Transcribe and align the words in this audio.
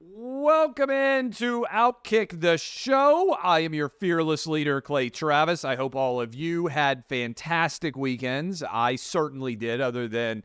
Welcome 0.00 0.90
in 0.90 1.32
to 1.32 1.66
Outkick 1.72 2.40
the 2.40 2.56
Show. 2.56 3.36
I 3.42 3.60
am 3.60 3.74
your 3.74 3.88
fearless 3.88 4.46
leader, 4.46 4.80
Clay 4.80 5.10
Travis. 5.10 5.64
I 5.64 5.74
hope 5.74 5.96
all 5.96 6.20
of 6.20 6.36
you 6.36 6.68
had 6.68 7.04
fantastic 7.08 7.96
weekends. 7.96 8.62
I 8.62 8.94
certainly 8.94 9.56
did, 9.56 9.80
other 9.80 10.06
than 10.06 10.44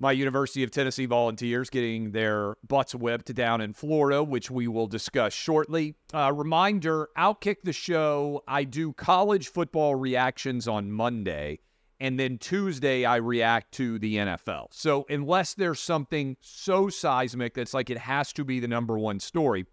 my 0.00 0.10
University 0.10 0.64
of 0.64 0.72
Tennessee 0.72 1.06
volunteers 1.06 1.70
getting 1.70 2.10
their 2.10 2.56
butts 2.66 2.92
whipped 2.92 3.32
down 3.34 3.60
in 3.60 3.72
Florida, 3.72 4.24
which 4.24 4.50
we 4.50 4.66
will 4.66 4.88
discuss 4.88 5.32
shortly. 5.32 5.94
Uh, 6.12 6.32
reminder 6.32 7.08
Outkick 7.16 7.62
the 7.62 7.72
Show, 7.72 8.42
I 8.48 8.64
do 8.64 8.92
college 8.92 9.46
football 9.46 9.94
reactions 9.94 10.66
on 10.66 10.90
Monday 10.90 11.60
and 12.00 12.18
then 12.18 12.38
Tuesday 12.38 13.04
I 13.04 13.16
react 13.16 13.72
to 13.72 13.98
the 13.98 14.16
NFL. 14.16 14.68
So 14.70 15.06
unless 15.08 15.54
there's 15.54 15.80
something 15.80 16.36
so 16.40 16.88
seismic 16.88 17.54
that's 17.54 17.74
like 17.74 17.90
it 17.90 17.98
has 17.98 18.32
to 18.34 18.44
be 18.44 18.58
the 18.58 18.68
number 18.68 18.98
one 18.98 19.20
story, 19.20 19.66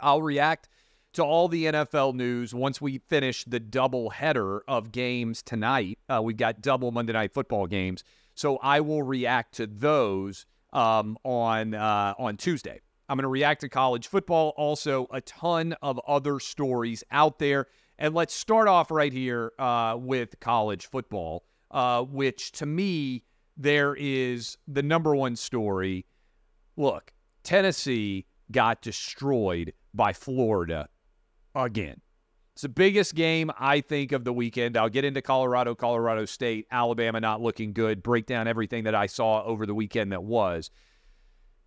I'll 0.00 0.22
react 0.22 0.68
to 1.14 1.24
all 1.24 1.48
the 1.48 1.64
NFL 1.66 2.14
news 2.14 2.54
once 2.54 2.80
we 2.80 2.98
finish 2.98 3.44
the 3.44 3.60
double 3.60 4.10
header 4.10 4.62
of 4.68 4.92
games 4.92 5.42
tonight. 5.42 5.98
Uh, 6.08 6.20
we've 6.22 6.36
got 6.36 6.60
double 6.60 6.90
Monday 6.90 7.14
night 7.14 7.32
football 7.32 7.66
games, 7.66 8.04
so 8.34 8.58
I 8.58 8.80
will 8.80 9.02
react 9.02 9.54
to 9.54 9.66
those 9.66 10.44
um, 10.72 11.16
on 11.24 11.74
uh, 11.74 12.12
on 12.18 12.36
Tuesday. 12.36 12.80
I'm 13.08 13.16
going 13.16 13.22
to 13.22 13.28
react 13.28 13.60
to 13.60 13.68
college 13.68 14.08
football, 14.08 14.52
also 14.56 15.06
a 15.12 15.20
ton 15.20 15.74
of 15.80 16.00
other 16.06 16.40
stories 16.40 17.04
out 17.10 17.38
there. 17.38 17.68
And 17.98 18.14
let's 18.14 18.34
start 18.34 18.68
off 18.68 18.90
right 18.90 19.12
here 19.12 19.52
uh, 19.58 19.96
with 19.98 20.38
college 20.40 20.86
football, 20.86 21.44
uh, 21.70 22.02
which 22.02 22.52
to 22.52 22.66
me, 22.66 23.24
there 23.56 23.94
is 23.98 24.58
the 24.68 24.82
number 24.82 25.14
one 25.14 25.34
story. 25.34 26.04
Look, 26.76 27.12
Tennessee 27.42 28.26
got 28.52 28.82
destroyed 28.82 29.72
by 29.94 30.12
Florida 30.12 30.88
again. 31.54 32.00
It's 32.52 32.62
the 32.62 32.68
biggest 32.68 33.14
game, 33.14 33.50
I 33.58 33.80
think, 33.80 34.12
of 34.12 34.24
the 34.24 34.32
weekend. 34.32 34.76
I'll 34.76 34.88
get 34.88 35.04
into 35.04 35.20
Colorado, 35.20 35.74
Colorado 35.74 36.24
State, 36.24 36.66
Alabama 36.70 37.20
not 37.20 37.42
looking 37.42 37.72
good, 37.72 38.02
break 38.02 38.26
down 38.26 38.48
everything 38.48 38.84
that 38.84 38.94
I 38.94 39.06
saw 39.06 39.42
over 39.44 39.66
the 39.66 39.74
weekend 39.74 40.12
that 40.12 40.22
was. 40.22 40.70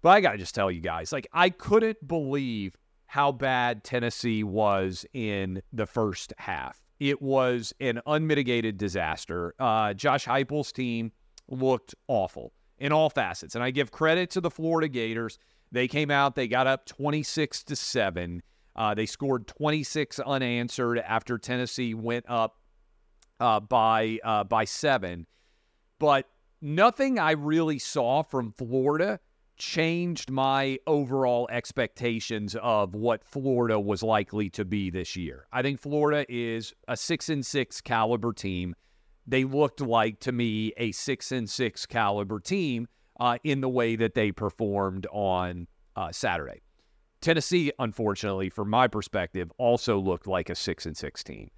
But 0.01 0.09
I 0.09 0.21
got 0.21 0.31
to 0.31 0.37
just 0.37 0.55
tell 0.55 0.71
you 0.71 0.81
guys, 0.81 1.11
like, 1.11 1.27
I 1.31 1.49
couldn't 1.49 2.07
believe 2.07 2.75
how 3.09 3.31
bad 3.31 3.83
Tennessee 3.83 4.43
was 4.43 5.03
in 5.13 5.63
the 5.73 5.87
first 5.87 6.31
half. 6.37 6.79
It 6.99 7.19
was 7.19 7.73
an 7.79 7.99
unmitigated 8.05 8.77
disaster. 8.77 9.55
Uh, 9.57 9.95
Josh 9.95 10.27
Heupel's 10.27 10.71
team 10.71 11.11
looked 11.47 11.95
awful 12.07 12.53
in 12.77 12.91
all 12.91 13.09
facets, 13.09 13.55
and 13.55 13.63
I 13.63 13.71
give 13.71 13.89
credit 13.89 14.29
to 14.31 14.41
the 14.41 14.51
Florida 14.51 14.87
Gators. 14.87 15.39
They 15.71 15.87
came 15.87 16.11
out, 16.11 16.35
they 16.35 16.47
got 16.47 16.67
up 16.67 16.85
26 16.85 17.63
to 17.63 17.75
seven. 17.75 18.43
Uh, 18.75 18.93
they 18.93 19.07
scored 19.07 19.47
26 19.47 20.19
unanswered 20.19 20.99
after 20.99 21.39
Tennessee 21.39 21.95
went 21.95 22.25
up 22.29 22.59
uh, 23.39 23.59
by 23.59 24.19
uh, 24.23 24.43
by 24.43 24.65
seven, 24.65 25.25
but 25.97 26.27
nothing 26.61 27.17
I 27.17 27.31
really 27.31 27.79
saw 27.79 28.21
from 28.21 28.51
Florida 28.51 29.19
changed 29.59 30.31
my 30.31 30.79
overall 30.87 31.47
expectations 31.51 32.55
of 32.61 32.95
what 32.95 33.23
Florida 33.23 33.79
was 33.79 34.01
likely 34.01 34.49
to 34.49 34.65
be 34.65 34.89
this 34.89 35.15
year. 35.15 35.45
I 35.51 35.61
think 35.61 35.79
Florida 35.79 36.25
is 36.29 36.73
a 36.87 36.97
6 36.97 37.29
and 37.29 37.45
6 37.45 37.81
caliber 37.81 38.33
team. 38.33 38.73
They 39.27 39.43
looked 39.43 39.81
like 39.81 40.19
to 40.21 40.31
me 40.31 40.73
a 40.77 40.91
6 40.91 41.31
and 41.31 41.47
6 41.47 41.85
caliber 41.85 42.39
team 42.39 42.87
uh, 43.19 43.37
in 43.43 43.61
the 43.61 43.69
way 43.69 43.95
that 43.97 44.15
they 44.15 44.31
performed 44.31 45.05
on 45.11 45.67
uh, 45.95 46.11
Saturday. 46.11 46.61
Tennessee, 47.21 47.71
unfortunately, 47.79 48.49
from 48.49 48.69
my 48.69 48.87
perspective, 48.87 49.51
also 49.57 49.99
looked 49.99 50.25
like 50.25 50.49
a 50.49 50.55
6 50.55 50.85
and 50.85 50.95
6 50.95 51.23
team 51.23 51.51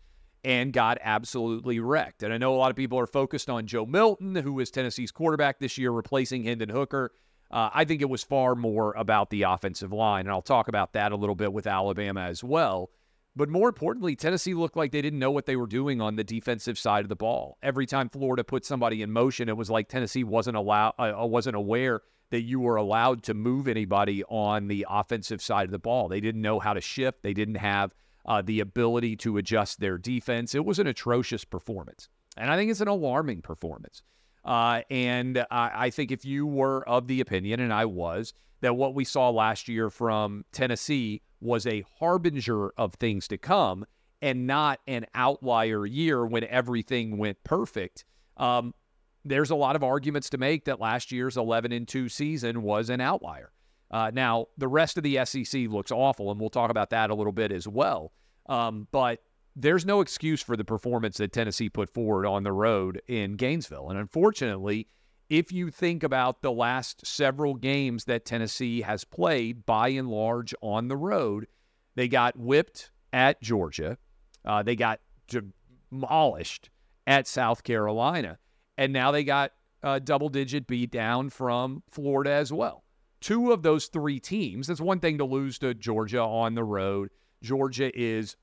and 0.44 0.74
got 0.74 0.98
absolutely 1.02 1.80
wrecked. 1.80 2.24
And 2.24 2.34
I 2.34 2.38
know 2.40 2.56
a 2.56 2.58
lot 2.58 2.72
of 2.72 2.76
people 2.76 3.00
are 3.00 3.06
focused 3.06 3.48
on 3.48 3.68
Joe 3.68 3.86
Milton, 3.86 4.36
who 4.36 4.60
is 4.60 4.72
Tennessee's 4.72 5.12
quarterback 5.12 5.60
this 5.60 5.78
year, 5.78 5.92
replacing 5.92 6.44
Hendon 6.44 6.70
Hooker. 6.70 7.12
Uh, 7.52 7.70
I 7.74 7.84
think 7.86 8.02
it 8.02 8.10
was 8.10 8.24
far 8.24 8.56
more 8.56 8.94
about 8.94 9.30
the 9.30 9.44
offensive 9.44 9.92
line, 9.92 10.22
and 10.22 10.32
I'll 10.32 10.42
talk 10.42 10.68
about 10.68 10.94
that 10.94 11.12
a 11.12 11.18
little 11.18 11.36
bit 11.36 11.52
with 11.52 11.68
Alabama 11.68 12.22
as 12.22 12.44
well. 12.44 12.90
But 13.36 13.50
more 13.50 13.70
importantly, 13.70 14.16
Tennessee 14.16 14.54
looked 14.54 14.76
like 14.76 14.92
they 14.92 15.02
didn't 15.02 15.20
know 15.20 15.32
what 15.32 15.46
they 15.46 15.56
were 15.56 15.68
doing 15.68 16.02
on 16.02 16.16
the 16.16 16.24
defensive 16.24 16.78
side 16.78 17.06
of 17.06 17.10
the 17.10 17.16
ball. 17.16 17.58
Every 17.64 17.86
time 17.86 18.10
Florida 18.10 18.44
put 18.44 18.66
somebody 18.66 19.02
in 19.02 19.12
motion, 19.12 19.48
it 19.48 19.56
was 19.56 19.70
like 19.70 19.88
Tennessee 19.88 20.24
wasn't 20.24 20.58
allow 20.58 20.94
uh, 21.00 21.24
uh 21.24 21.26
wasn't 21.26 21.56
aware 21.56 22.02
that 22.30 22.42
you 22.42 22.60
were 22.60 22.78
allowed 22.78 23.24
to 23.24 23.34
move 23.34 23.68
anybody 23.68 24.24
on 24.26 24.68
the 24.68 24.86
offensive 24.90 25.42
side 25.42 25.66
of 25.66 25.72
the 25.72 25.80
ball. 25.80 26.08
They 26.08 26.22
didn't 26.22 26.42
know 26.42 26.60
how 26.60 26.74
to 26.74 26.82
shift. 26.82 27.24
They 27.24 27.34
didn't 27.34 27.56
have 27.56 27.94
uh, 28.26 28.42
the 28.42 28.62
ability 28.62 29.18
to 29.18 29.38
adjust 29.38 29.80
their 29.80 29.98
defense. 29.98 30.56
It 30.56 30.66
was 30.66 30.80
an 30.80 30.88
atrocious 30.88 31.44
performance, 31.44 32.10
and 32.38 32.52
I 32.52 32.58
think 32.58 32.72
it's 32.72 32.82
an 32.82 32.88
alarming 32.88 33.42
performance. 33.42 34.02
Uh, 34.44 34.82
and 34.90 35.46
I, 35.52 35.72
I 35.76 35.90
think 35.90 36.12
if 36.12 36.26
you 36.26 36.46
were 36.46 36.88
of 36.88 37.08
the 37.08 37.22
opinion, 37.22 37.60
and 37.60 37.74
I 37.74 37.86
was, 37.86 38.34
that 38.62 38.76
what 38.76 38.96
we 38.96 39.04
saw 39.04 39.30
last 39.30 39.68
year 39.68 39.90
from 39.90 40.46
Tennessee 40.52 41.22
was 41.40 41.66
a 41.66 41.84
harbinger 42.00 42.70
of 42.78 42.94
things 42.96 43.28
to 43.28 43.38
come 43.38 43.86
and 44.22 44.46
not 44.46 44.80
an 44.88 45.06
outlier 45.16 45.86
year 45.86 46.26
when 46.26 46.44
everything 46.46 47.18
went 47.18 47.44
perfect. 47.44 48.06
Um, 48.38 48.74
there's 49.26 49.50
a 49.50 49.56
lot 49.56 49.76
of 49.76 49.84
arguments 49.84 50.30
to 50.32 50.38
make 50.38 50.66
that 50.66 50.80
last 50.80 51.12
year's 51.12 51.38
11 51.38 51.72
and 51.72 51.88
2 51.88 52.10
season 52.10 52.62
was 52.62 52.90
an 52.90 53.02
outlier. 53.02 53.52
Uh, 53.90 54.12
now, 54.14 54.48
the 54.58 54.68
rest 54.68 54.98
of 54.98 55.04
the 55.04 55.24
SEC 55.26 55.68
looks 55.68 55.92
awful, 55.92 56.32
and 56.32 56.40
we'll 56.40 56.50
talk 56.50 56.72
about 56.72 56.92
that 56.92 57.10
a 57.10 57.16
little 57.16 57.34
bit 57.34 57.52
as 57.52 57.68
well. 57.68 58.14
Um, 58.48 58.88
but 58.92 59.20
there's 59.56 59.86
no 59.86 60.02
excuse 60.02 60.42
for 60.42 60.56
the 60.56 60.64
performance 60.64 61.18
that 61.18 61.34
Tennessee 61.34 61.70
put 61.70 61.90
forward 61.90 62.26
on 62.26 62.44
the 62.44 62.52
road 62.52 63.02
in 63.08 63.34
Gainesville. 63.34 63.90
And 63.90 64.00
unfortunately, 64.00 64.88
if 65.30 65.52
you 65.52 65.70
think 65.70 66.04
about 66.04 66.42
the 66.42 66.52
last 66.52 67.06
several 67.06 67.56
games 67.56 68.06
that 68.06 68.26
Tennessee 68.26 68.82
has 68.82 69.04
played 69.04 69.66
by 69.66 69.90
and 69.90 70.10
large 70.10 70.54
on 70.62 70.88
the 70.88 70.98
road, 70.98 71.48
they 71.96 72.08
got 72.08 72.38
whipped 72.38 72.92
at 73.14 73.42
Georgia, 73.42 73.98
uh, 74.46 74.64
they 74.64 74.76
got 74.76 75.00
demolished 75.28 76.70
at 77.08 77.28
South 77.28 77.64
Carolina, 77.64 78.38
and 78.78 78.94
now 78.94 79.12
they 79.12 79.24
got 79.24 79.52
a 79.84 80.00
double 80.00 80.30
digit 80.30 80.68
beat 80.68 80.92
down 80.92 81.30
from 81.30 81.84
Florida 81.90 82.32
as 82.32 82.54
well. 82.54 82.84
Two 83.20 83.52
of 83.52 83.64
those 83.64 83.88
three 83.88 84.20
teams, 84.20 84.70
it's 84.70 84.82
one 84.82 85.00
thing 85.00 85.18
to 85.18 85.26
lose 85.26 85.60
to 85.60 85.74
Georgia 85.74 86.22
on 86.22 86.56
the 86.56 86.64
road. 86.64 87.10
Georgia 87.42 87.92
is 88.00 88.36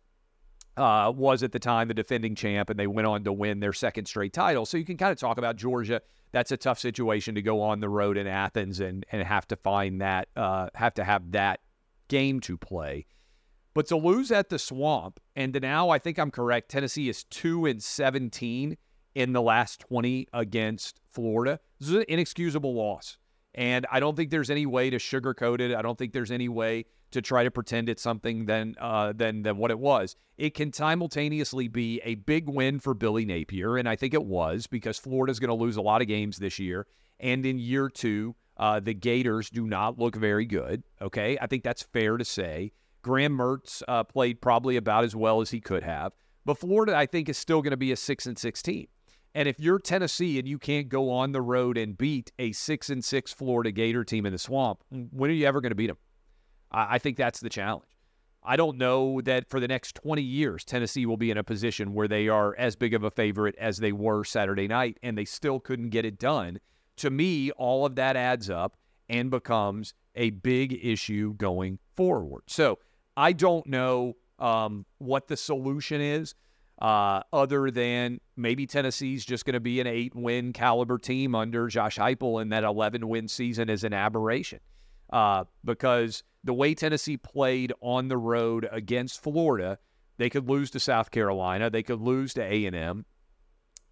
uh, 0.79 1.11
was 1.11 1.43
at 1.43 1.53
the 1.53 1.59
time 1.59 1.89
the 1.89 1.95
defending 1.95 2.35
champ, 2.35 2.71
and 2.71 2.79
they 2.79 2.87
went 2.87 3.07
on 3.07 3.25
to 3.25 3.33
win 3.33 3.61
their 3.61 3.73
second 3.73 4.07
straight 4.07 4.33
title. 4.33 4.65
So 4.65 4.79
you 4.79 4.85
can 4.85 4.97
kind 4.97 5.13
of 5.13 5.19
talk 5.19 5.37
about 5.37 5.57
Georgia. 5.57 6.01
That's 6.33 6.53
a 6.53 6.57
tough 6.57 6.79
situation 6.79 7.35
to 7.35 7.43
go 7.43 7.61
on 7.61 7.81
the 7.81 7.89
road 7.89 8.17
in 8.17 8.27
Athens 8.27 8.81
and 8.81 9.05
and 9.11 9.23
have 9.23 9.49
to 9.49 9.57
find 9.57 10.01
that 10.01 10.29
uh, 10.37 10.69
have 10.75 10.95
to 10.95 11.05
have 11.05 11.33
that 11.33 11.61
game 12.09 12.41
to 12.41 12.57
play. 12.57 13.07
But 13.75 13.87
to 13.89 13.97
lose 13.97 14.31
at 14.31 14.49
the 14.49 14.59
Swamp, 14.59 15.21
and 15.37 15.53
to 15.55 15.61
now 15.61 15.91
I 15.91 15.99
think 15.99 16.19
I'm 16.19 16.31
correct. 16.31 16.71
Tennessee 16.71 17.09
is 17.09 17.25
two 17.25 17.67
and 17.67 17.83
seventeen 17.83 18.77
in 19.15 19.33
the 19.33 19.43
last 19.43 19.81
twenty 19.81 20.29
against 20.33 21.01
Florida. 21.11 21.61
This 21.81 21.89
is 21.89 21.95
an 21.97 22.05
inexcusable 22.09 22.75
loss, 22.75 23.19
and 23.55 23.87
I 23.91 24.01
don't 24.01 24.17
think 24.17 24.31
there's 24.31 24.51
any 24.51 24.67
way 24.67 24.91
to 24.91 24.99
sugarcoat 24.99 25.61
it. 25.61 25.75
I 25.75 25.83
don't 25.83 25.99
think 25.99 26.13
there's 26.13 26.31
any 26.31 26.49
way 26.49 26.85
to 27.11 27.23
try 27.23 27.43
to 27.43 27.51
pretend 27.51 27.89
it's 27.89 28.03
something 28.03 28.47
than 28.47 28.75
uh, 28.79 29.13
than 29.13 29.43
than 29.43 29.57
what 29.57 29.71
it 29.71 29.79
was. 29.79 30.17
It 30.37 30.55
can 30.55 30.73
simultaneously 30.73 31.69
be 31.69 32.01
a 32.05 32.17
big 32.17 32.49
win 32.49 32.79
for 32.79 32.95
Billy 32.95 33.25
Napier, 33.25 33.77
and 33.77 33.89
I 33.89 33.97
think 33.97 34.15
it 34.15 34.25
was 34.25 34.67
because 34.67 34.99
Florida's 34.99 35.39
going 35.39 35.49
to 35.49 35.55
lose 35.55 35.77
a 35.77 35.83
lot 35.83 36.03
of 36.03 36.09
games 36.09 36.37
this 36.37 36.59
year, 36.59 36.87
and 37.21 37.45
in 37.45 37.59
year 37.59 37.89
two, 37.89 38.37
uh, 38.59 38.81
the 38.81 38.95
Gators 38.95 39.51
do 39.51 39.67
not 39.67 39.99
look 39.99 40.17
very 40.17 40.45
good. 40.45 40.83
Okay, 41.01 41.39
I 41.41 41.47
think 41.47 41.65
that's 41.65 41.83
fair 41.83 42.17
to 42.17 42.25
say. 42.25 42.73
Graham 43.03 43.39
Mertz 43.39 43.83
uh, 43.89 44.05
played 44.05 44.41
probably 44.41 44.77
about 44.77 45.05
as 45.05 45.17
well 45.17 45.41
as 45.41 45.51
he 45.51 45.61
could 45.61 45.83
have, 45.83 46.13
but 46.45 46.59
Florida, 46.59 46.97
I 46.97 47.07
think, 47.07 47.29
is 47.29 47.39
still 47.39 47.63
going 47.63 47.71
to 47.71 47.77
be 47.77 47.93
a 47.93 47.97
six 47.97 48.27
and 48.27 48.39
six 48.39 48.61
team. 48.61 48.89
And 49.39 49.47
if 49.47 49.61
you're 49.61 49.79
Tennessee 49.79 50.41
and 50.41 50.49
you 50.49 50.59
can't 50.59 50.89
go 50.89 51.13
on 51.13 51.31
the 51.31 51.41
road 51.41 51.79
and 51.79 51.97
beat 51.97 52.33
a 52.41 52.51
six 52.51 52.91
and 52.91 53.05
six 53.05 53.33
Florida 53.33 53.71
Gator 53.71 54.03
team 54.03 54.27
in 54.27 54.33
the 54.33 54.39
swamp, 54.39 54.83
when 54.91 55.31
are 55.31 55.33
you 55.33 55.47
ever 55.47 55.61
going 55.61 55.71
to 55.71 55.77
beat 55.77 55.87
them? 55.87 55.99
I 56.73 56.99
think 56.99 57.17
that's 57.17 57.39
the 57.39 57.49
challenge. 57.49 57.87
I 58.43 58.57
don't 58.57 58.79
know 58.79 59.21
that 59.21 59.49
for 59.49 59.61
the 59.61 59.69
next 59.69 59.95
20 59.95 60.23
years, 60.23 60.65
Tennessee 60.65 61.07
will 61.07 61.17
be 61.17 61.31
in 61.31 61.39
a 61.39 61.45
position 61.45 61.95
where 61.95 62.09
they 62.09 62.27
are 62.27 62.57
as 62.59 62.75
big 62.75 62.95
of 62.95 63.05
a 63.05 63.13
favorite 63.13 63.55
as 63.61 63.79
they 63.79 63.93
were 63.93 64.25
Saturday 64.25 64.67
night, 64.67 64.99
and 65.05 65.17
they 65.17 65.25
still 65.25 65.61
couldn't 65.61 65.91
get 65.91 66.05
it 66.05 66.19
done. 66.19 66.59
To 66.97 67.09
me, 67.09 67.53
all 67.53 67.87
of 67.87 67.95
that 67.95 68.17
adds 68.17 68.51
up 68.51 68.77
and 69.09 69.31
becomes 69.31 69.95
a 70.17 70.31
big 70.31 70.85
issue 70.85 71.35
going 71.35 71.79
forward. 71.95 72.43
So 72.49 72.81
I 73.17 73.35
don't 73.35 73.69
know 73.69 74.17
um, 74.41 74.85
what 74.99 75.29
the 75.29 75.37
solution 75.37 76.01
is, 76.01 76.35
uh, 76.81 77.23
other 77.33 77.71
than 77.71 78.21
maybe 78.37 78.67
Tennessee's 78.67 79.25
just 79.25 79.45
going 79.45 79.55
to 79.55 79.61
be 79.61 79.81
an 79.81 79.87
eight 79.87 80.15
win 80.15 80.53
caliber 80.53 80.99
team 80.99 81.35
under 81.35 81.67
Josh 81.69 81.97
Heupel, 81.99 82.41
and 82.41 82.53
that 82.53 82.65
11 82.65 83.09
win 83.09 83.29
season 83.29 83.69
is 83.69 83.85
an 83.85 83.93
aberration. 83.93 84.61
uh, 85.11 85.45
because 85.65 86.23
the 86.45 86.55
way 86.55 86.75
Tennessee 86.75 87.17
played 87.17 87.73
on 87.81 88.09
the 88.09 88.17
road 88.17 88.69
against 88.71 89.23
Florida, 89.23 89.79
they 90.19 90.31
could 90.31 90.49
lose 90.49 90.71
to 90.73 90.81
South 90.81 91.11
Carolina, 91.11 91.71
they 91.71 91.83
could 91.83 92.01
lose 92.01 92.35
to 92.35 92.43
A 92.43 92.67
and 92.67 92.77
M, 92.77 93.05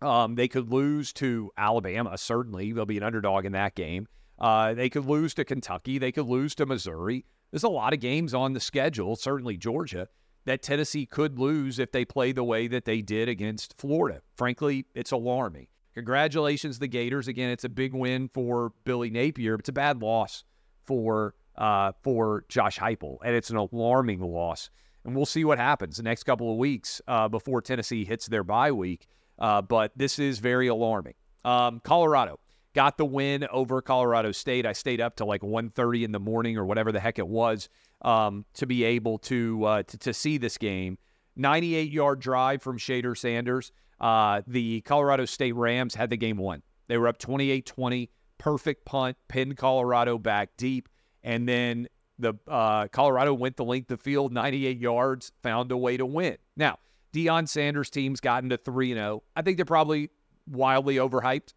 um, 0.03 0.35
they 0.35 0.49
could 0.49 0.71
lose 0.71 1.13
to 1.15 1.51
Alabama. 1.57 2.17
Certainly, 2.19 2.73
they'll 2.73 2.87
be 2.87 2.99
an 2.99 3.03
underdog 3.03 3.45
in 3.47 3.53
that 3.53 3.75
game. 3.75 4.07
Uh, 4.39 4.75
they 4.75 4.91
could 4.91 5.07
lose 5.07 5.33
to 5.35 5.45
Kentucky. 5.45 5.99
They 5.99 6.13
could 6.13 6.27
lose 6.27 6.55
to 6.57 6.67
Missouri. 6.67 7.25
There's 7.51 7.65
a 7.65 7.69
lot 7.69 7.95
of 7.95 8.01
games 8.01 8.35
on 8.35 8.53
the 8.53 8.61
schedule, 8.61 9.17
certainly 9.17 9.57
Georgia, 9.57 10.09
that 10.47 10.63
Tennessee 10.63 11.05
could 11.07 11.39
lose 11.39 11.79
if 11.79 11.93
they 11.93 12.05
play 12.05 12.33
the 12.33 12.45
way 12.45 12.67
that 12.69 12.85
they 12.85 13.03
did 13.03 13.29
against 13.29 13.79
Florida. 13.79 14.23
Frankly, 14.37 14.87
it's 14.95 15.13
alarming. 15.13 15.67
Congratulations, 15.95 16.79
the 16.79 16.89
Gators. 16.89 17.29
Again, 17.29 17.51
it's 17.51 17.65
a 17.65 17.69
big 17.69 17.95
win 17.95 18.31
for 18.33 18.73
Billy 18.85 19.11
Napier, 19.11 19.57
but 19.57 19.61
it's 19.61 19.69
a 19.69 19.73
bad 19.73 20.01
loss 20.01 20.45
for 20.85 21.35
uh, 21.57 21.93
for 22.03 22.45
Josh 22.49 22.79
Heupel, 22.79 23.19
and 23.25 23.35
it's 23.35 23.51
an 23.51 23.57
alarming 23.57 24.21
loss. 24.21 24.71
And 25.05 25.17
we'll 25.17 25.25
see 25.27 25.45
what 25.45 25.59
happens 25.59 25.97
the 25.97 26.03
next 26.03 26.25
couple 26.25 26.51
of 26.51 26.59
weeks 26.59 27.01
uh, 27.09 27.29
before 27.29 27.63
Tennessee 27.63 28.05
hits 28.05 28.27
their 28.27 28.45
bye 28.45 28.73
week. 28.73 29.07
Uh, 29.39 29.63
but 29.63 29.93
this 29.97 30.19
is 30.19 30.39
very 30.39 30.67
alarming. 30.69 31.15
Um, 31.45 31.81
Colorado 31.85 32.41
got 32.77 32.99
the 32.99 33.07
win 33.07 33.47
over 33.51 33.81
Colorado 33.81 34.31
State. 34.33 34.67
I 34.67 34.75
stayed 34.75 35.01
up 35.01 35.17
to 35.17 35.25
like 35.25 35.41
1.30 35.41 36.05
in 36.05 36.13
the 36.13 36.21
morning 36.21 36.59
or 36.59 36.67
whatever 36.67 36.93
the 36.93 37.01
heck 37.01 37.19
it 37.19 37.27
was 37.27 37.71
um, 38.03 38.45
to 38.53 38.67
be 38.67 38.85
able 38.85 39.19
to, 39.21 39.65
uh, 39.65 39.83
to, 39.85 39.99
to 39.99 40.13
see 40.13 40.37
this 40.37 40.59
game. 40.59 40.99
98 41.37 41.91
yard 41.91 42.21
drive 42.21 42.63
from 42.63 42.79
Shedeur 42.79 43.17
Sanders. 43.17 43.73
Uh, 43.99 44.43
the 44.47 44.83
Colorado 44.83 45.25
State 45.25 45.55
Rams 45.55 45.95
had 45.95 46.11
the 46.11 46.19
game 46.19 46.37
won. 46.37 46.63
They 46.87 46.99
were 46.99 47.09
up 47.09 47.17
28 47.17 47.65
20, 47.65 48.11
perfect 48.37 48.85
punt, 48.85 49.17
pinned 49.27 49.57
Colorado 49.57 50.19
back 50.19 50.51
deep. 50.59 50.91
And 51.25 51.49
then 51.49 51.89
the 52.19 52.35
uh, 52.47 52.89
Colorado 52.89 53.33
went 53.33 53.57
the 53.57 53.65
length 53.65 53.91
of 53.91 54.03
field, 54.03 54.35
98 54.35 54.79
yards, 54.79 55.33
found 55.43 55.73
a 55.73 55.79
way 55.79 55.97
to 55.97 56.05
win. 56.05 56.37
Now, 56.59 56.79
Deion 57.15 57.49
Sanders' 57.49 57.89
team's 57.89 58.21
gotten 58.21 58.51
to 58.51 58.59
3 58.59 58.93
0. 58.93 59.23
I 59.35 59.41
think 59.41 59.57
they're 59.57 59.65
probably 59.65 60.11
wildly 60.47 60.97
overhyped, 60.97 61.55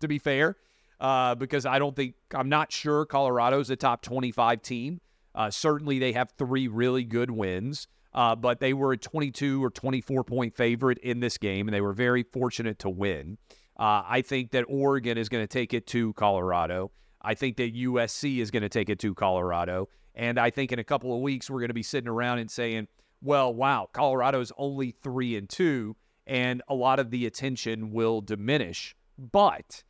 to 0.00 0.08
be 0.08 0.18
fair, 0.18 0.56
uh, 1.00 1.34
because 1.34 1.66
I 1.66 1.78
don't 1.78 1.94
think, 1.94 2.14
I'm 2.34 2.48
not 2.48 2.72
sure 2.72 3.04
Colorado's 3.06 3.70
a 3.70 3.76
top 3.76 4.02
25 4.02 4.62
team. 4.62 5.00
Uh, 5.34 5.50
certainly, 5.50 5.98
they 5.98 6.12
have 6.12 6.32
three 6.36 6.68
really 6.68 7.04
good 7.04 7.30
wins, 7.30 7.86
uh, 8.14 8.34
but 8.34 8.60
they 8.60 8.72
were 8.72 8.92
a 8.92 8.96
22 8.96 9.62
or 9.62 9.70
24 9.70 10.24
point 10.24 10.56
favorite 10.56 10.98
in 10.98 11.20
this 11.20 11.38
game, 11.38 11.68
and 11.68 11.74
they 11.74 11.80
were 11.80 11.92
very 11.92 12.22
fortunate 12.22 12.78
to 12.80 12.88
win. 12.88 13.38
Uh, 13.78 14.02
I 14.06 14.22
think 14.22 14.50
that 14.50 14.64
Oregon 14.68 15.16
is 15.16 15.28
going 15.28 15.42
to 15.42 15.48
take 15.48 15.72
it 15.72 15.86
to 15.88 16.12
Colorado. 16.14 16.90
I 17.22 17.34
think 17.34 17.56
that 17.58 17.74
USC 17.74 18.38
is 18.38 18.50
going 18.50 18.62
to 18.62 18.68
take 18.68 18.90
it 18.90 18.98
to 19.00 19.14
Colorado. 19.14 19.88
And 20.14 20.38
I 20.38 20.50
think 20.50 20.72
in 20.72 20.80
a 20.80 20.84
couple 20.84 21.14
of 21.14 21.20
weeks, 21.20 21.48
we're 21.48 21.60
going 21.60 21.68
to 21.68 21.74
be 21.74 21.82
sitting 21.82 22.08
around 22.08 22.38
and 22.38 22.50
saying, 22.50 22.88
well, 23.22 23.54
wow, 23.54 23.88
Colorado's 23.92 24.52
only 24.58 24.90
three 24.90 25.36
and 25.36 25.48
two, 25.48 25.96
and 26.26 26.62
a 26.68 26.74
lot 26.74 26.98
of 26.98 27.10
the 27.10 27.26
attention 27.26 27.92
will 27.92 28.20
diminish. 28.20 28.96
But 29.16 29.82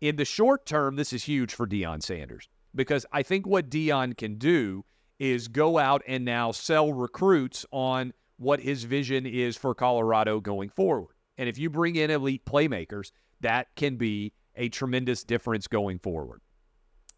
in 0.00 0.16
the 0.16 0.24
short 0.24 0.66
term, 0.66 0.96
this 0.96 1.12
is 1.12 1.24
huge 1.24 1.54
for 1.54 1.66
Deion 1.66 2.02
Sanders 2.02 2.48
because 2.74 3.04
I 3.12 3.22
think 3.22 3.46
what 3.46 3.70
Deion 3.70 4.16
can 4.16 4.36
do 4.36 4.84
is 5.18 5.48
go 5.48 5.78
out 5.78 6.02
and 6.06 6.24
now 6.24 6.52
sell 6.52 6.92
recruits 6.92 7.66
on 7.70 8.12
what 8.38 8.60
his 8.60 8.84
vision 8.84 9.26
is 9.26 9.56
for 9.56 9.74
Colorado 9.74 10.40
going 10.40 10.70
forward. 10.70 11.14
And 11.36 11.48
if 11.48 11.58
you 11.58 11.68
bring 11.68 11.96
in 11.96 12.10
elite 12.10 12.44
playmakers, 12.44 13.12
that 13.40 13.68
can 13.76 13.96
be 13.96 14.32
a 14.56 14.68
tremendous 14.68 15.24
difference 15.24 15.66
going 15.66 15.98
forward. 15.98 16.40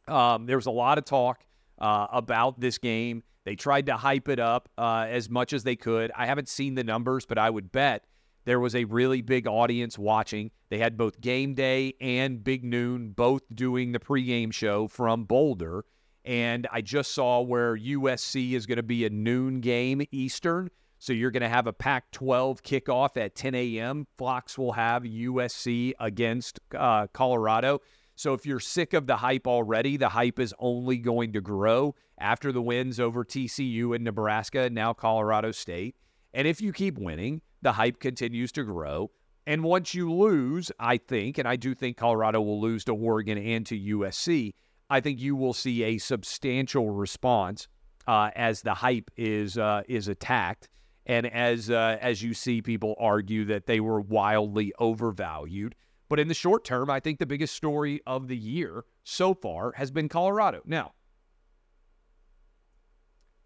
Um, 0.08 0.46
there 0.46 0.56
was 0.56 0.66
a 0.66 0.70
lot 0.72 0.98
of 0.98 1.04
talk 1.04 1.44
uh, 1.78 2.08
about 2.10 2.58
this 2.60 2.78
game 2.78 3.22
they 3.44 3.56
tried 3.56 3.86
to 3.86 3.96
hype 3.96 4.28
it 4.28 4.38
up 4.38 4.68
uh, 4.78 5.06
as 5.08 5.28
much 5.28 5.52
as 5.52 5.64
they 5.64 5.76
could. 5.76 6.12
I 6.16 6.26
haven't 6.26 6.48
seen 6.48 6.74
the 6.74 6.84
numbers, 6.84 7.26
but 7.26 7.38
I 7.38 7.50
would 7.50 7.72
bet 7.72 8.04
there 8.44 8.60
was 8.60 8.74
a 8.74 8.84
really 8.84 9.22
big 9.22 9.46
audience 9.46 9.98
watching. 9.98 10.50
They 10.68 10.78
had 10.78 10.96
both 10.96 11.20
Game 11.20 11.54
Day 11.54 11.94
and 12.00 12.42
Big 12.42 12.64
Noon 12.64 13.10
both 13.10 13.42
doing 13.54 13.92
the 13.92 14.00
pregame 14.00 14.52
show 14.52 14.88
from 14.88 15.24
Boulder. 15.24 15.84
And 16.24 16.66
I 16.72 16.80
just 16.80 17.12
saw 17.12 17.40
where 17.40 17.76
USC 17.76 18.52
is 18.52 18.66
going 18.66 18.76
to 18.76 18.82
be 18.82 19.04
a 19.04 19.10
noon 19.10 19.60
game 19.60 20.02
Eastern. 20.12 20.70
So 20.98 21.12
you're 21.12 21.32
going 21.32 21.42
to 21.42 21.48
have 21.48 21.66
a 21.66 21.72
Pac 21.72 22.10
12 22.12 22.62
kickoff 22.62 23.16
at 23.16 23.34
10 23.34 23.56
a.m. 23.56 24.06
Fox 24.18 24.56
will 24.56 24.72
have 24.72 25.02
USC 25.02 25.94
against 25.98 26.60
uh, 26.76 27.08
Colorado. 27.08 27.80
So 28.14 28.34
if 28.34 28.46
you're 28.46 28.60
sick 28.60 28.92
of 28.92 29.08
the 29.08 29.16
hype 29.16 29.48
already, 29.48 29.96
the 29.96 30.08
hype 30.08 30.38
is 30.38 30.54
only 30.60 30.98
going 30.98 31.32
to 31.32 31.40
grow 31.40 31.96
after 32.18 32.52
the 32.52 32.62
wins 32.62 33.00
over 33.00 33.24
TCU 33.24 33.96
and 33.96 34.04
Nebraska, 34.04 34.70
now 34.70 34.92
Colorado 34.92 35.50
State. 35.50 35.96
And 36.34 36.46
if 36.46 36.60
you 36.60 36.72
keep 36.72 36.98
winning, 36.98 37.42
the 37.62 37.72
hype 37.72 38.00
continues 38.00 38.52
to 38.52 38.64
grow. 38.64 39.10
And 39.46 39.64
once 39.64 39.94
you 39.94 40.12
lose, 40.12 40.70
I 40.78 40.98
think, 40.98 41.38
and 41.38 41.48
I 41.48 41.56
do 41.56 41.74
think 41.74 41.96
Colorado 41.96 42.40
will 42.40 42.60
lose 42.60 42.84
to 42.84 42.94
Oregon 42.94 43.38
and 43.38 43.66
to 43.66 43.78
USC, 43.78 44.52
I 44.88 45.00
think 45.00 45.20
you 45.20 45.34
will 45.34 45.54
see 45.54 45.82
a 45.84 45.98
substantial 45.98 46.90
response 46.90 47.66
uh, 48.06 48.30
as 48.36 48.62
the 48.62 48.74
hype 48.74 49.10
is 49.16 49.56
uh, 49.56 49.82
is 49.88 50.08
attacked, 50.08 50.68
and 51.06 51.26
as 51.26 51.70
uh, 51.70 51.98
as 52.00 52.22
you 52.22 52.34
see 52.34 52.60
people 52.60 52.94
argue 52.98 53.44
that 53.46 53.66
they 53.66 53.80
were 53.80 54.00
wildly 54.00 54.72
overvalued. 54.78 55.74
But 56.08 56.20
in 56.20 56.28
the 56.28 56.34
short 56.34 56.64
term, 56.64 56.90
I 56.90 57.00
think 57.00 57.18
the 57.18 57.26
biggest 57.26 57.54
story 57.54 58.02
of 58.06 58.28
the 58.28 58.36
year 58.36 58.84
so 59.02 59.34
far 59.34 59.72
has 59.76 59.90
been 59.90 60.08
Colorado. 60.08 60.60
Now, 60.66 60.92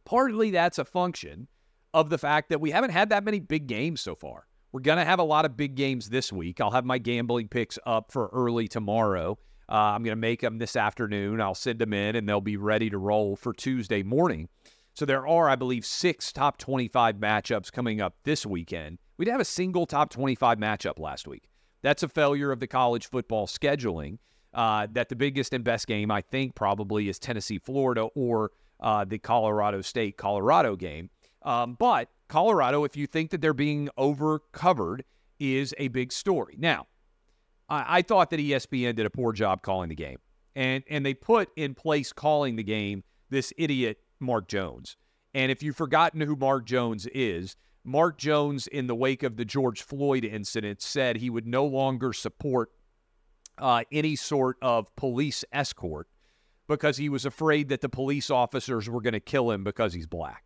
partly 0.05 0.51
that's 0.51 0.79
a 0.79 0.85
function 0.85 1.49
of 1.97 2.11
the 2.11 2.19
fact 2.19 2.51
that 2.51 2.61
we 2.61 2.71
haven't 2.71 2.91
had 2.91 3.09
that 3.09 3.25
many 3.25 3.41
big 3.41 3.67
games 3.67 4.03
so 4.03 4.15
far. 4.15 4.47
We're 4.71 4.83
going 4.83 4.99
to 4.99 5.05
have 5.05 5.19
a 5.19 5.25
lot 5.25 5.47
of 5.47 5.57
big 5.57 5.77
games 5.77 6.11
this 6.11 6.31
week. 6.31 6.61
I'll 6.61 6.71
have 6.71 6.85
my 6.85 6.99
gambling 6.99 7.49
picks 7.49 7.79
up 7.87 8.13
for 8.13 8.29
early 8.35 8.69
tomorrow. 8.69 9.39
Uh, 9.67 9.73
I'm 9.73 10.03
going 10.03 10.13
to 10.13 10.21
make 10.21 10.43
them 10.43 10.59
this 10.59 10.77
afternoon. 10.77 11.41
I'll 11.41 11.55
send 11.55 11.79
them 11.79 11.95
in 11.95 12.15
and 12.15 12.29
they'll 12.29 12.43
be 12.43 12.59
ready 12.59 12.91
to 12.91 12.99
roll 12.99 13.35
for 13.35 13.55
Tuesday 13.55 14.03
morning. 14.03 14.51
So 14.93 15.07
there 15.07 15.27
are, 15.27 15.49
I 15.49 15.57
believe, 15.57 15.87
six 15.87 16.35
top 16.35 16.59
25 16.59 17.17
matchups 17.17 17.73
coming 17.73 18.03
up 18.03 18.15
this 18.25 18.45
weekend. 18.45 18.99
We 19.17 19.25
didn't 19.25 19.37
have 19.37 19.41
a 19.41 19.47
single 19.47 19.87
top 19.87 20.11
25 20.11 20.59
matchup 20.59 20.99
last 20.99 21.27
week. 21.27 21.49
That's 21.81 22.03
a 22.03 22.09
failure 22.11 22.53
of 22.53 22.61
the 22.61 22.67
college 22.67 23.09
football 23.09 23.47
scheduling. 23.47 24.19
Uh, 24.53 24.87
that 24.93 25.09
the 25.09 25.17
biggest 25.17 25.55
and 25.55 25.65
best 25.65 25.87
game, 25.87 26.11
I 26.11 26.21
think, 26.21 26.55
probably 26.55 27.09
is 27.09 27.19
Tennessee, 27.19 27.59
Florida, 27.59 28.03
or 28.15 28.53
uh, 28.81 29.07
the 29.07 29.19
Colorado 29.19 29.81
State 29.81 30.19
Colorado 30.19 30.77
game. 30.77 31.09
Um, 31.47 31.77
but 31.79 32.09
Colorado, 32.29 32.85
if 32.85 32.97
you 32.97 33.07
think 33.07 33.31
that 33.31 33.41
they're 33.41 33.55
being 33.55 33.89
over 33.97 34.41
covered, 34.53 35.05
is 35.39 35.75
a 35.79 35.89
big 35.89 36.13
story. 36.13 36.57
Now, 36.59 36.89
I, 37.69 37.99
I 37.99 38.03
thought 38.03 38.31
that 38.31 38.41
ESPN 38.41 38.97
did 38.97 39.07
a 39.07 39.11
poor 39.11 39.33
job 39.33 39.63
calling 39.63 39.89
the 39.89 39.95
game, 39.95 40.19
and 40.55 40.83
and 40.91 41.07
they 41.07 41.15
put 41.15 41.49
in 41.57 41.75
place 41.75 42.13
calling 42.13 42.57
the 42.57 42.65
game 42.65 43.05
this 43.31 43.53
idiot 43.57 43.99
Mark 44.19 44.49
Jones. 44.49 44.97
And 45.35 45.53
if 45.53 45.63
you've 45.63 45.77
forgotten 45.77 46.21
who 46.21 46.35
Mark 46.35 46.65
Jones 46.67 47.07
is, 47.15 47.57
Mark 47.85 48.19
Jones, 48.19 48.67
in 48.67 48.89
the 48.89 48.95
wake 48.95 49.23
of 49.23 49.37
the 49.37 49.45
George 49.45 49.83
Floyd 49.83 50.25
incident, 50.25 50.83
said 50.83 51.17
he 51.17 51.31
would 51.31 51.47
no 51.47 51.65
longer 51.65 52.13
support 52.13 52.71
uh, 53.59 53.85
any 53.93 54.17
sort 54.17 54.57
of 54.63 54.95
police 54.97 55.45
escort 55.53 56.09
because 56.67 56.97
he 56.97 57.09
was 57.09 57.25
afraid 57.25 57.69
that 57.69 57.81
the 57.81 57.89
police 57.89 58.31
officers 58.31 58.89
were 58.89 59.01
going 59.01 59.13
to 59.13 59.21
kill 59.21 59.51
him 59.51 59.63
because 59.63 59.93
he's 59.93 60.07
black. 60.07 60.46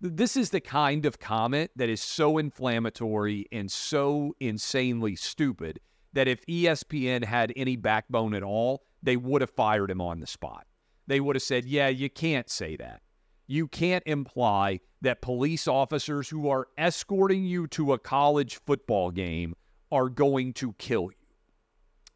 This 0.00 0.36
is 0.36 0.50
the 0.50 0.60
kind 0.60 1.06
of 1.06 1.18
comment 1.18 1.70
that 1.76 1.88
is 1.88 2.00
so 2.00 2.38
inflammatory 2.38 3.46
and 3.50 3.70
so 3.70 4.34
insanely 4.38 5.16
stupid 5.16 5.80
that 6.12 6.28
if 6.28 6.46
ESPN 6.46 7.24
had 7.24 7.52
any 7.56 7.76
backbone 7.76 8.34
at 8.34 8.42
all, 8.42 8.84
they 9.02 9.16
would 9.16 9.40
have 9.40 9.50
fired 9.50 9.90
him 9.90 10.00
on 10.00 10.20
the 10.20 10.26
spot. 10.26 10.66
They 11.06 11.20
would 11.20 11.36
have 11.36 11.42
said, 11.42 11.64
Yeah, 11.64 11.88
you 11.88 12.08
can't 12.08 12.48
say 12.48 12.76
that 12.76 13.02
you 13.48 13.66
can't 13.66 14.04
imply 14.06 14.78
that 15.00 15.22
police 15.22 15.66
officers 15.66 16.28
who 16.28 16.48
are 16.48 16.68
escorting 16.76 17.44
you 17.44 17.66
to 17.68 17.94
a 17.94 17.98
college 17.98 18.60
football 18.66 19.10
game 19.10 19.54
are 19.90 20.10
going 20.10 20.52
to 20.52 20.74
kill 20.74 21.04
you. 21.04 21.26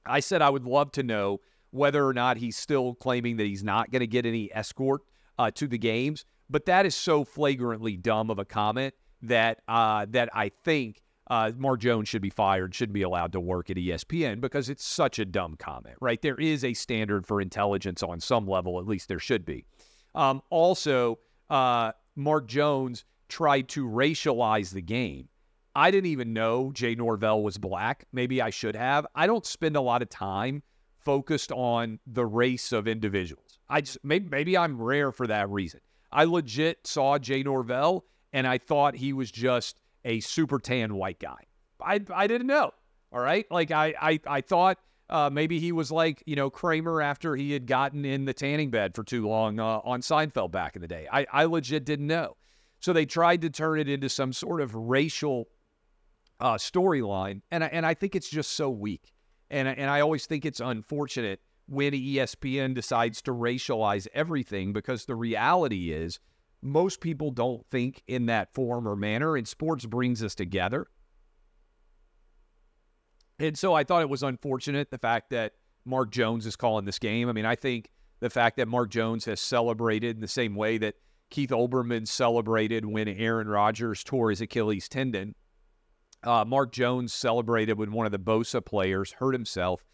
I 0.04 0.20
said 0.20 0.42
I 0.42 0.50
would 0.50 0.64
love 0.64 0.92
to 0.92 1.02
know 1.02 1.40
whether 1.70 2.06
or 2.06 2.12
not 2.12 2.36
he's 2.36 2.56
still 2.56 2.94
claiming 2.94 3.38
that 3.38 3.46
he's 3.46 3.64
not 3.64 3.90
going 3.90 4.00
to 4.00 4.06
get 4.06 4.26
any 4.26 4.50
escort 4.52 5.00
uh, 5.38 5.50
to 5.52 5.66
the 5.66 5.78
games, 5.78 6.26
but 6.52 6.66
that 6.66 6.87
is 6.87 6.94
so 6.94 7.25
flagrantly 7.25 7.97
dumb 7.97 8.30
of 8.30 8.38
a 8.38 8.44
comment 8.44 8.94
that 9.23 9.62
uh, 9.66 10.06
that 10.11 10.28
I 10.35 10.50
think 10.50 11.02
uh, 11.28 11.50
Mark 11.56 11.80
Jones 11.80 12.09
should 12.09 12.23
be 12.23 12.30
fired, 12.30 12.75
shouldn't 12.75 12.94
be 12.94 13.02
allowed 13.02 13.32
to 13.32 13.40
work 13.40 13.71
at 13.71 13.76
ESPN 13.76 14.40
because 14.40 14.68
it's 14.68 14.85
such 14.85 15.18
a 15.18 15.25
dumb 15.25 15.56
comment, 15.56 15.97
right? 16.00 16.21
There 16.21 16.38
is 16.38 16.64
a 16.64 16.75
standard 16.75 17.26
for 17.26 17.40
intelligence 17.40 18.02
on 18.02 18.21
some 18.21 18.47
level, 18.47 18.78
at 18.78 18.87
least 18.87 19.09
there 19.09 19.18
should 19.18 19.44
be. 19.44 19.64
Um, 20.14 20.42
also, 20.50 21.18
uh, 21.49 21.92
Mark 22.16 22.47
Jones 22.49 23.04
tried 23.28 23.68
to 23.71 23.87
racialize 23.87 24.73
the 24.73 24.82
game. 24.82 25.28
I 25.75 25.90
didn't 25.90 26.11
even 26.11 26.35
know 26.35 26.71
Jay 26.73 26.94
Norvell 26.94 27.42
was 27.42 27.56
black. 27.56 28.04
Maybe 28.12 28.42
I 28.42 28.50
should 28.50 28.76
have. 28.76 29.06
I 29.14 29.26
don't 29.26 29.47
spend 29.47 29.75
a 29.76 29.80
lot 29.80 30.02
of 30.02 30.11
time 30.11 30.62
focused 30.99 31.50
on 31.50 31.99
the 32.06 32.26
race 32.26 32.73
of 32.73 32.87
individuals. 32.87 33.59
I 33.71 33.80
just 33.80 33.99
maybe 34.04 34.28
maybe 34.28 34.59
I'm 34.59 34.80
rare 34.80 35.12
for 35.12 35.26
that 35.28 35.49
reason. 35.49 35.80
I 36.12 36.25
legit 36.25 36.87
saw 36.87 37.19
Jay 37.19 37.42
Norvell 37.42 38.04
and 38.33 38.47
I 38.47 38.59
thought 38.59 38.95
he 38.95 39.12
was 39.12 39.31
just 39.31 39.81
a 40.04 40.21
super 40.21 40.59
tan 40.59 40.95
white 40.95 41.19
guy. 41.21 41.47
I 41.81 42.00
I 42.12 42.26
didn't 42.26 42.47
know. 42.47 42.73
All 43.12 43.21
right, 43.21 43.47
like 43.50 43.71
I 43.71 43.95
I 44.00 44.21
I 44.26 44.40
thought 44.40 44.78
uh, 45.11 45.28
maybe 45.31 45.59
he 45.59 45.73
was 45.73 45.90
like 45.92 46.23
you 46.26 46.37
know 46.37 46.50
Kramer 46.50 47.02
after 47.02 47.37
he 47.37 47.52
had 47.52 47.66
gotten 47.66 48.04
in 48.04 48.25
the 48.25 48.33
tanning 48.33 48.71
bed 48.71 48.95
for 48.95 49.04
too 49.04 49.28
long 49.28 49.61
uh, 49.61 49.81
on 49.85 50.00
Seinfeld 50.00 50.50
back 50.50 50.76
in 50.76 50.83
the 50.83 50.88
day. 50.88 51.09
I 51.12 51.26
I 51.33 51.45
legit 51.45 51.85
didn't 51.85 52.07
know. 52.07 52.37
So 52.81 52.92
they 52.92 53.07
tried 53.07 53.42
to 53.42 53.50
turn 53.50 53.78
it 53.78 53.88
into 53.88 54.09
some 54.09 54.33
sort 54.33 54.61
of 54.61 54.75
racial 54.75 55.47
uh, 56.40 56.54
storyline, 56.54 57.42
and 57.50 57.62
I, 57.62 57.66
and 57.69 57.87
I 57.87 57.95
think 57.95 58.16
it's 58.16 58.28
just 58.28 58.54
so 58.54 58.71
weak. 58.71 59.12
And 59.50 59.69
and 59.69 59.90
I 59.90 60.00
always 60.00 60.26
think 60.26 60.45
it's 60.45 60.61
unfortunate 60.61 61.40
when 61.66 61.92
ESPN 61.92 62.75
decides 62.75 63.23
to 63.23 63.33
racialize 63.33 64.07
everything 64.14 64.73
because 64.73 65.04
the 65.04 65.14
reality 65.14 65.92
is 65.92 66.19
most 66.62 67.00
people 67.00 67.31
don't 67.31 67.66
think 67.71 68.02
in 68.07 68.26
that 68.26 68.54
form 68.54 68.87
or 68.87 68.95
manner, 68.95 69.37
and 69.37 69.47
sports 69.47 69.85
brings 69.85 70.23
us 70.23 70.35
together. 70.35 70.87
And 73.38 73.59
so 73.59 73.75
I 73.75 73.83
thought 73.83 74.02
it 74.02 74.09
was 74.09 74.23
unfortunate 74.23 74.90
the 74.90 74.99
fact 74.99 75.31
that 75.31 75.54
Mark 75.85 76.12
Jones 76.12 76.47
is 76.47 76.54
calling 76.54 76.85
this 76.85 77.00
game. 77.00 77.28
I 77.28 77.33
mean, 77.33 77.47
I 77.47 77.57
think 77.57 77.90
the 78.21 78.31
fact 78.31 78.57
that 78.59 78.69
Mark 78.69 78.90
Jones 78.90 79.25
has 79.25 79.40
celebrated 79.40 80.16
in 80.16 80.21
the 80.21 80.28
same 80.28 80.54
way 80.54 80.78
that 80.78 80.95
Keith 81.31 81.50
Olbermann 81.50 82.07
celebrated 82.07 82.85
when 82.85 83.09
Aaron 83.09 83.49
Rodgers 83.49 84.04
tore 84.04 84.31
his 84.31 84.40
Achilles 84.40 84.88
tendon. 84.88 85.35
Uh, 86.23 86.45
Mark 86.47 86.71
Jones 86.71 87.12
celebrated 87.12 87.78
when 87.78 87.90
one 87.90 88.07
of 88.07 88.12
the 88.12 88.19
Bosa 88.19 88.64
players 88.64 89.12
hurt 89.12 89.33
himself 89.33 89.85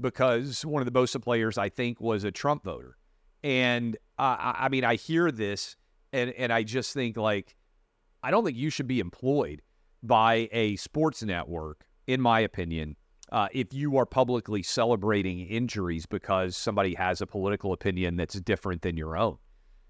because 0.00 0.64
one 0.64 0.80
of 0.80 0.92
the 0.92 0.98
Bosa 0.98 1.22
players, 1.22 1.58
I 1.58 1.68
think, 1.68 2.00
was 2.00 2.24
a 2.24 2.30
Trump 2.30 2.64
voter. 2.64 2.96
And 3.42 3.96
uh, 4.18 4.36
I 4.38 4.68
mean, 4.68 4.84
I 4.84 4.96
hear 4.96 5.30
this 5.30 5.76
and, 6.12 6.30
and 6.32 6.52
I 6.52 6.62
just 6.62 6.94
think, 6.94 7.16
like, 7.16 7.56
I 8.22 8.30
don't 8.30 8.44
think 8.44 8.56
you 8.56 8.70
should 8.70 8.86
be 8.86 9.00
employed 9.00 9.62
by 10.02 10.48
a 10.52 10.76
sports 10.76 11.22
network, 11.22 11.84
in 12.06 12.20
my 12.20 12.40
opinion, 12.40 12.96
uh, 13.32 13.48
if 13.52 13.72
you 13.72 13.96
are 13.96 14.06
publicly 14.06 14.62
celebrating 14.62 15.40
injuries 15.40 16.06
because 16.06 16.56
somebody 16.56 16.94
has 16.94 17.20
a 17.20 17.26
political 17.26 17.72
opinion 17.72 18.16
that's 18.16 18.38
different 18.40 18.82
than 18.82 18.96
your 18.96 19.16
own, 19.16 19.38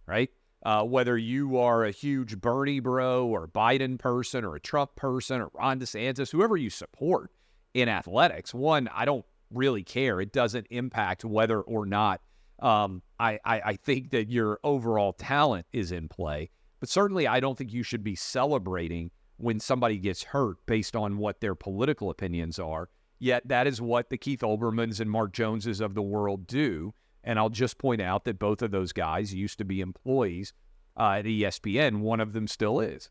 right? 0.07 0.31
Uh, 0.65 0.83
whether 0.83 1.19
you 1.19 1.59
are 1.59 1.85
a 1.85 1.91
huge 1.91 2.41
Bernie 2.41 2.81
bro 2.81 3.27
or 3.27 3.47
Biden 3.49 3.99
person 3.99 4.45
or 4.45 4.57
a 4.57 4.61
Trump 4.61 4.97
person 4.97 5.43
or 5.43 5.51
Ron 5.55 5.79
DeSantis, 5.79 6.31
whoever 6.31 6.57
you 6.57 6.71
support 6.71 7.31
in 7.75 7.89
athletics, 7.89 8.55
one, 8.55 8.89
I 8.95 9.05
don't 9.05 9.27
really 9.51 9.83
care. 9.83 10.21
It 10.21 10.33
doesn't 10.33 10.67
impact 10.71 11.25
whether 11.25 11.61
or 11.61 11.87
not 11.87 12.21
um, 12.61 13.03
I, 13.19 13.39
I, 13.45 13.61
I 13.61 13.77
think 13.77 14.11
that 14.11 14.31
your 14.31 14.59
overall 14.65 15.13
talent 15.13 15.67
is 15.73 15.93
in 15.93 16.09
play. 16.09 16.51
But 16.81 16.89
certainly, 16.89 17.27
I 17.27 17.41
don't 17.41 17.57
think 17.57 17.73
you 17.73 17.83
should 17.83 18.05
be 18.05 18.15
celebrating 18.15 19.11
when 19.37 19.59
somebody 19.59 19.99
gets 19.99 20.23
hurt 20.23 20.57
based 20.67 20.95
on 20.95 21.19
what 21.19 21.41
their 21.41 21.55
political 21.55 22.11
opinions 22.11 22.59
are. 22.59 22.89
Yet 23.19 23.47
that 23.49 23.67
is 23.67 23.81
what 23.81 24.11
the 24.11 24.19
Keith 24.19 24.41
Olbermanns 24.41 25.01
and 25.01 25.11
Mark 25.11 25.33
Joneses 25.33 25.81
of 25.81 25.95
the 25.95 26.03
world 26.03 26.47
do. 26.47 26.95
And 27.23 27.39
I'll 27.39 27.49
just 27.49 27.79
point 27.79 28.03
out 28.03 28.25
that 28.25 28.39
both 28.39 28.61
of 28.63 28.71
those 28.71 28.93
guys 28.93 29.33
used 29.33 29.59
to 29.59 29.65
be 29.65 29.81
employees 29.81 30.53
uh, 30.99 31.17
at 31.19 31.25
ESPN. 31.25 32.01
One 32.01 32.21
of 32.21 32.33
them 32.33 32.47
still 32.47 32.81
is. 32.81 33.09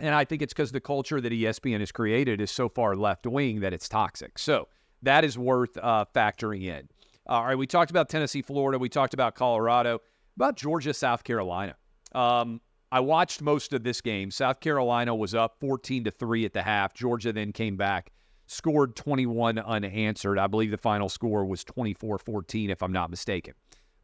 And 0.00 0.14
I 0.14 0.24
think 0.24 0.42
it's 0.42 0.52
because 0.52 0.72
the 0.72 0.80
culture 0.80 1.20
that 1.20 1.32
ESPN 1.32 1.80
has 1.80 1.90
created 1.90 2.40
is 2.40 2.50
so 2.50 2.68
far 2.68 2.94
left 2.94 3.26
wing 3.26 3.60
that 3.60 3.72
it's 3.72 3.88
toxic. 3.88 4.38
So 4.38 4.68
that 5.02 5.24
is 5.24 5.36
worth 5.36 5.76
uh, 5.76 6.04
factoring 6.14 6.64
in. 6.64 6.88
All 7.26 7.44
right, 7.44 7.58
we 7.58 7.66
talked 7.66 7.90
about 7.90 8.08
Tennessee, 8.08 8.42
Florida. 8.42 8.78
We 8.78 8.88
talked 8.88 9.12
about 9.12 9.34
Colorado. 9.34 10.00
About 10.36 10.56
Georgia, 10.56 10.94
South 10.94 11.24
Carolina. 11.24 11.74
Um, 12.14 12.60
I 12.90 13.00
watched 13.00 13.42
most 13.42 13.72
of 13.72 13.82
this 13.82 14.00
game. 14.00 14.30
South 14.30 14.60
Carolina 14.60 15.14
was 15.14 15.34
up 15.34 15.56
14 15.60 16.04
to 16.04 16.10
3 16.10 16.44
at 16.44 16.52
the 16.52 16.62
half. 16.62 16.94
Georgia 16.94 17.32
then 17.32 17.52
came 17.52 17.76
back 17.76 18.12
scored 18.48 18.96
21 18.96 19.58
unanswered. 19.58 20.38
I 20.38 20.46
believe 20.46 20.70
the 20.70 20.78
final 20.78 21.08
score 21.08 21.44
was 21.44 21.62
24 21.64 22.18
14, 22.18 22.70
if 22.70 22.82
I'm 22.82 22.92
not 22.92 23.10
mistaken. 23.10 23.54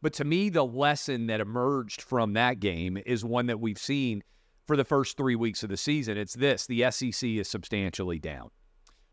But 0.01 0.13
to 0.13 0.23
me, 0.23 0.49
the 0.49 0.65
lesson 0.65 1.27
that 1.27 1.41
emerged 1.41 2.01
from 2.01 2.33
that 2.33 2.59
game 2.59 2.97
is 3.05 3.25
one 3.25 3.47
that 3.47 3.59
we've 3.59 3.77
seen 3.77 4.23
for 4.65 4.75
the 4.75 4.83
first 4.83 5.17
three 5.17 5.35
weeks 5.35 5.63
of 5.63 5.69
the 5.69 5.77
season. 5.77 6.17
It's 6.17 6.33
this 6.33 6.65
the 6.67 6.89
SEC 6.91 7.29
is 7.29 7.47
substantially 7.47 8.19
down. 8.19 8.49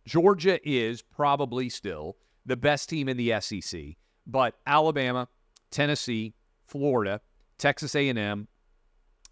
Georgia 0.04 0.58
is 0.68 1.02
probably 1.02 1.68
still 1.68 2.16
the 2.44 2.56
best 2.56 2.88
team 2.88 3.08
in 3.08 3.16
the 3.16 3.40
SEC, 3.40 3.96
but 4.26 4.54
Alabama, 4.66 5.28
Tennessee, 5.70 6.34
Florida, 6.66 7.20
Texas 7.58 7.94
A&M, 7.94 8.48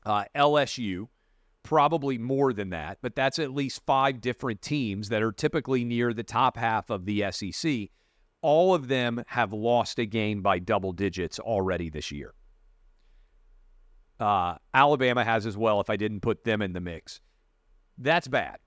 uh, 0.07 0.25
LSU, 0.37 1.09
probably 1.63 2.19
more 2.19 2.53
than 2.53 2.71
that, 2.71 2.99
but 3.03 3.15
that's 3.15 3.39
at 3.39 3.53
least 3.53 3.83
five 3.85 4.21
different 4.21 4.63
teams 4.63 5.09
that 5.09 5.23
are 5.23 5.33
typically 5.33 5.85
near 5.85 6.13
the 6.13 6.23
top 6.23 6.57
half 6.57 6.91
of 6.91 7.05
the 7.05 7.25
SEC. 7.31 7.89
All 8.43 8.75
of 8.75 8.89
them 8.89 9.23
have 9.27 9.53
lost 9.53 9.99
a 9.99 10.07
game 10.07 10.41
by 10.41 10.59
double 10.59 10.93
digits 10.93 11.39
already 11.39 11.91
this 11.91 12.11
year. 12.11 12.33
Uh, 14.21 14.57
Alabama 14.75 15.25
has 15.25 15.47
as 15.47 15.57
well, 15.57 15.81
if 15.81 15.89
I 15.89 15.97
didn't 15.97 16.21
put 16.21 16.45
them 16.45 16.61
in 16.63 16.73
the 16.73 16.81
mix. 16.81 17.21
That's 17.99 18.29
bad. 18.29 18.59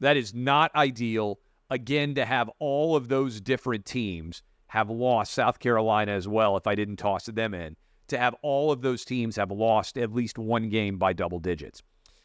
That 0.00 0.16
is 0.16 0.34
not 0.34 0.74
ideal. 0.74 1.40
Again, 1.70 2.14
to 2.14 2.24
have 2.24 2.50
all 2.58 2.94
of 2.94 3.08
those 3.08 3.40
different 3.40 3.86
teams 3.86 4.42
have 4.68 4.90
lost 4.90 5.32
South 5.32 5.58
Carolina 5.58 6.12
as 6.12 6.28
well, 6.28 6.56
if 6.56 6.66
I 6.66 6.74
didn't 6.74 6.96
toss 6.96 7.26
them 7.26 7.54
in, 7.54 7.76
to 8.08 8.18
have 8.18 8.34
all 8.42 8.70
of 8.70 8.82
those 8.82 9.04
teams 9.04 9.36
have 9.36 9.50
lost 9.50 9.98
at 9.98 10.12
least 10.12 10.38
one 10.38 10.68
game 10.68 10.98
by 10.98 11.12
double 11.12 11.38
digits. 11.38 11.82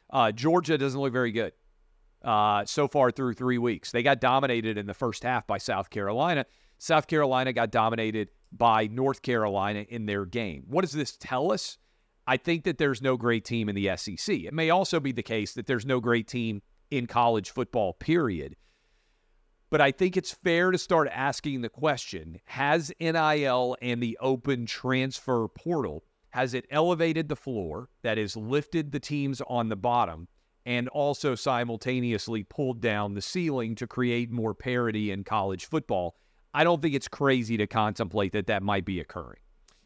Uh, 0.10 0.31
Georgia 0.31 0.77
doesn't 0.77 1.00
look 1.00 1.13
very 1.13 1.31
good 1.31 1.53
uh, 2.24 2.65
so 2.65 2.88
far 2.88 3.12
through 3.12 3.34
three 3.34 3.58
weeks. 3.58 3.91
They 3.91 4.03
got 4.03 4.20
dominated 4.20 4.77
in 4.77 4.86
the 4.86 4.93
first 4.93 5.24
half 5.24 5.48
by 5.48 5.58
South 5.58 5.89
Carolina. 5.89 6.46
South 6.77 7.08
Carolina 7.08 7.53
got 7.53 7.72
dominated 7.72 8.29
by 8.51 8.88
North 8.88 9.22
Carolina 9.22 9.86
in 9.89 10.05
their 10.05 10.25
game. 10.25 10.63
What 10.67 10.81
does 10.81 10.91
this 10.91 11.15
tell 11.17 11.51
us? 11.51 11.77
I 12.31 12.38
think 12.38 12.63
that 12.63 12.77
there's 12.77 13.01
no 13.01 13.17
great 13.17 13.43
team 13.43 13.67
in 13.67 13.75
the 13.75 13.91
SEC. 13.97 14.33
It 14.33 14.53
may 14.53 14.69
also 14.69 15.01
be 15.01 15.11
the 15.11 15.21
case 15.21 15.51
that 15.55 15.67
there's 15.67 15.85
no 15.85 16.00
great 16.00 16.29
team 16.29 16.61
in 16.89 17.05
college 17.05 17.50
football, 17.50 17.91
period. 17.91 18.55
But 19.69 19.81
I 19.81 19.91
think 19.91 20.15
it's 20.15 20.31
fair 20.31 20.71
to 20.71 20.77
start 20.77 21.09
asking 21.11 21.59
the 21.59 21.67
question 21.67 22.39
Has 22.45 22.89
NIL 23.01 23.75
and 23.81 24.01
the 24.01 24.17
open 24.21 24.65
transfer 24.65 25.50
portal 25.50 26.05
has 26.29 26.53
it 26.53 26.67
elevated 26.71 27.27
the 27.27 27.35
floor, 27.35 27.89
that 28.01 28.17
is, 28.17 28.38
lifted 28.38 28.93
the 28.93 29.00
teams 29.01 29.41
on 29.50 29.67
the 29.67 29.75
bottom, 29.75 30.29
and 30.65 30.88
also 30.88 31.35
simultaneously 31.35 32.43
pulled 32.43 32.79
down 32.79 33.13
the 33.13 33.21
ceiling 33.21 33.75
to 33.75 33.88
create 33.88 34.31
more 34.31 34.53
parity 34.53 35.11
in 35.11 35.25
college 35.25 35.65
football? 35.65 36.15
I 36.53 36.63
don't 36.63 36.81
think 36.81 36.95
it's 36.95 37.09
crazy 37.09 37.57
to 37.57 37.67
contemplate 37.67 38.31
that 38.31 38.47
that 38.47 38.63
might 38.63 38.85
be 38.85 39.01
occurring. 39.01 39.40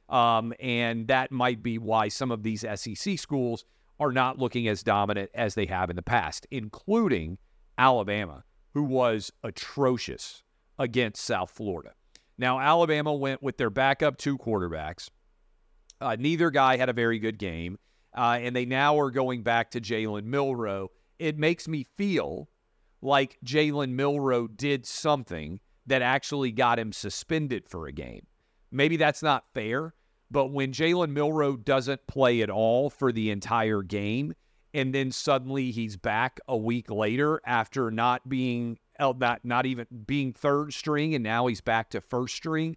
Um, 0.10 0.54
and 0.60 1.08
that 1.08 1.32
might 1.32 1.64
be 1.64 1.78
why 1.78 2.10
some 2.10 2.32
of 2.32 2.44
these 2.44 2.66
SEC 2.76 3.18
schools 3.18 3.66
are 4.00 4.12
not 4.12 4.38
looking 4.38 4.68
as 4.68 4.84
dominant 4.84 5.32
as 5.34 5.56
they 5.56 5.66
have 5.66 5.90
in 5.90 5.96
the 5.96 6.02
past, 6.02 6.46
including 6.52 7.38
Alabama, 7.78 8.44
who 8.74 8.84
was 8.84 9.32
atrocious 9.44 10.44
against 10.78 11.24
South 11.24 11.50
Florida. 11.50 11.94
Now, 12.38 12.60
Alabama 12.60 13.14
went 13.14 13.42
with 13.42 13.58
their 13.58 13.70
backup 13.70 14.18
two 14.18 14.38
quarterbacks. 14.38 15.10
Uh, 16.02 16.18
neither 16.20 16.52
guy 16.52 16.76
had 16.76 16.90
a 16.90 16.94
very 16.94 17.20
good 17.20 17.40
game, 17.40 17.80
uh, 18.16 18.38
and 18.42 18.56
they 18.56 18.66
now 18.66 19.00
are 19.00 19.12
going 19.12 19.44
back 19.44 19.72
to 19.72 19.82
Jalen 19.82 20.26
Milroe. 20.26 20.90
It 21.18 21.38
makes 21.38 21.68
me 21.68 21.86
feel 21.96 22.50
like 23.02 23.38
Jalen 23.46 23.92
Milroe 23.92 24.48
did 24.48 24.86
something 24.86 25.62
that 25.86 26.02
actually 26.02 26.52
got 26.52 26.80
him 26.80 26.92
suspended 26.92 27.70
for 27.70 27.88
a 27.88 27.94
game. 27.94 28.26
Maybe 28.72 28.98
that's 28.98 29.24
not 29.24 29.46
fair, 29.54 29.94
but 30.32 30.48
when 30.48 30.72
Jalen 30.72 31.12
Milroe 31.12 31.56
doesn't 31.56 32.08
play 32.08 32.42
at 32.42 32.50
all 32.50 32.90
for 32.90 33.12
the 33.12 33.30
entire 33.32 33.82
game, 33.82 34.34
and 34.74 34.94
then 34.94 35.12
suddenly 35.12 35.72
he's 35.72 35.96
back 35.96 36.40
a 36.48 36.58
week 36.58 36.90
later 36.92 37.42
after 37.46 37.92
not 37.92 38.28
being 38.28 38.78
uh, 39.00 39.14
not 39.18 39.44
not 39.44 39.66
even 39.66 39.86
being 40.06 40.34
third 40.34 40.74
string, 40.74 41.16
and 41.16 41.24
now 41.24 41.48
he's 41.48 41.62
back 41.62 41.90
to 41.92 42.02
first 42.02 42.36
string 42.36 42.76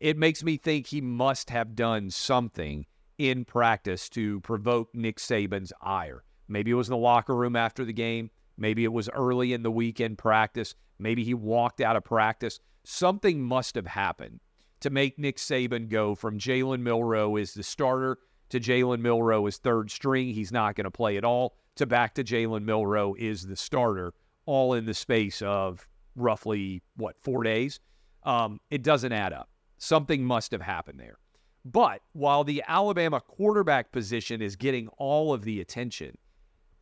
it 0.00 0.16
makes 0.16 0.44
me 0.44 0.56
think 0.56 0.86
he 0.86 1.00
must 1.00 1.50
have 1.50 1.74
done 1.74 2.10
something 2.10 2.86
in 3.18 3.44
practice 3.44 4.08
to 4.10 4.40
provoke 4.40 4.94
Nick 4.94 5.18
Saban's 5.18 5.72
ire. 5.82 6.22
Maybe 6.46 6.70
it 6.70 6.74
was 6.74 6.88
in 6.88 6.92
the 6.92 6.98
locker 6.98 7.34
room 7.34 7.56
after 7.56 7.84
the 7.84 7.92
game. 7.92 8.30
Maybe 8.56 8.84
it 8.84 8.92
was 8.92 9.08
early 9.08 9.52
in 9.52 9.62
the 9.62 9.70
weekend 9.70 10.18
practice. 10.18 10.74
Maybe 10.98 11.24
he 11.24 11.34
walked 11.34 11.80
out 11.80 11.96
of 11.96 12.04
practice. 12.04 12.60
Something 12.84 13.42
must 13.42 13.74
have 13.74 13.86
happened 13.86 14.40
to 14.80 14.90
make 14.90 15.18
Nick 15.18 15.36
Saban 15.36 15.88
go 15.88 16.14
from 16.14 16.38
Jalen 16.38 16.80
Milroe 16.80 17.36
is 17.36 17.54
the 17.54 17.62
starter 17.62 18.18
to 18.50 18.60
Jalen 18.60 19.00
Milroe 19.00 19.46
is 19.46 19.58
third 19.58 19.90
string. 19.90 20.32
He's 20.32 20.52
not 20.52 20.74
going 20.74 20.84
to 20.84 20.90
play 20.90 21.16
at 21.16 21.24
all. 21.24 21.56
To 21.76 21.86
back 21.86 22.14
to 22.14 22.24
Jalen 22.24 22.64
Milroe 22.64 23.14
is 23.18 23.46
the 23.46 23.56
starter, 23.56 24.14
all 24.46 24.74
in 24.74 24.84
the 24.84 24.94
space 24.94 25.42
of 25.42 25.86
roughly, 26.16 26.82
what, 26.96 27.16
four 27.20 27.44
days? 27.44 27.80
Um, 28.24 28.60
it 28.70 28.82
doesn't 28.82 29.12
add 29.12 29.32
up. 29.32 29.48
Something 29.78 30.24
must 30.24 30.50
have 30.52 30.62
happened 30.62 30.98
there. 30.98 31.18
But 31.64 32.00
while 32.12 32.44
the 32.44 32.62
Alabama 32.66 33.20
quarterback 33.20 33.92
position 33.92 34.42
is 34.42 34.56
getting 34.56 34.88
all 34.98 35.32
of 35.32 35.42
the 35.42 35.60
attention, 35.60 36.16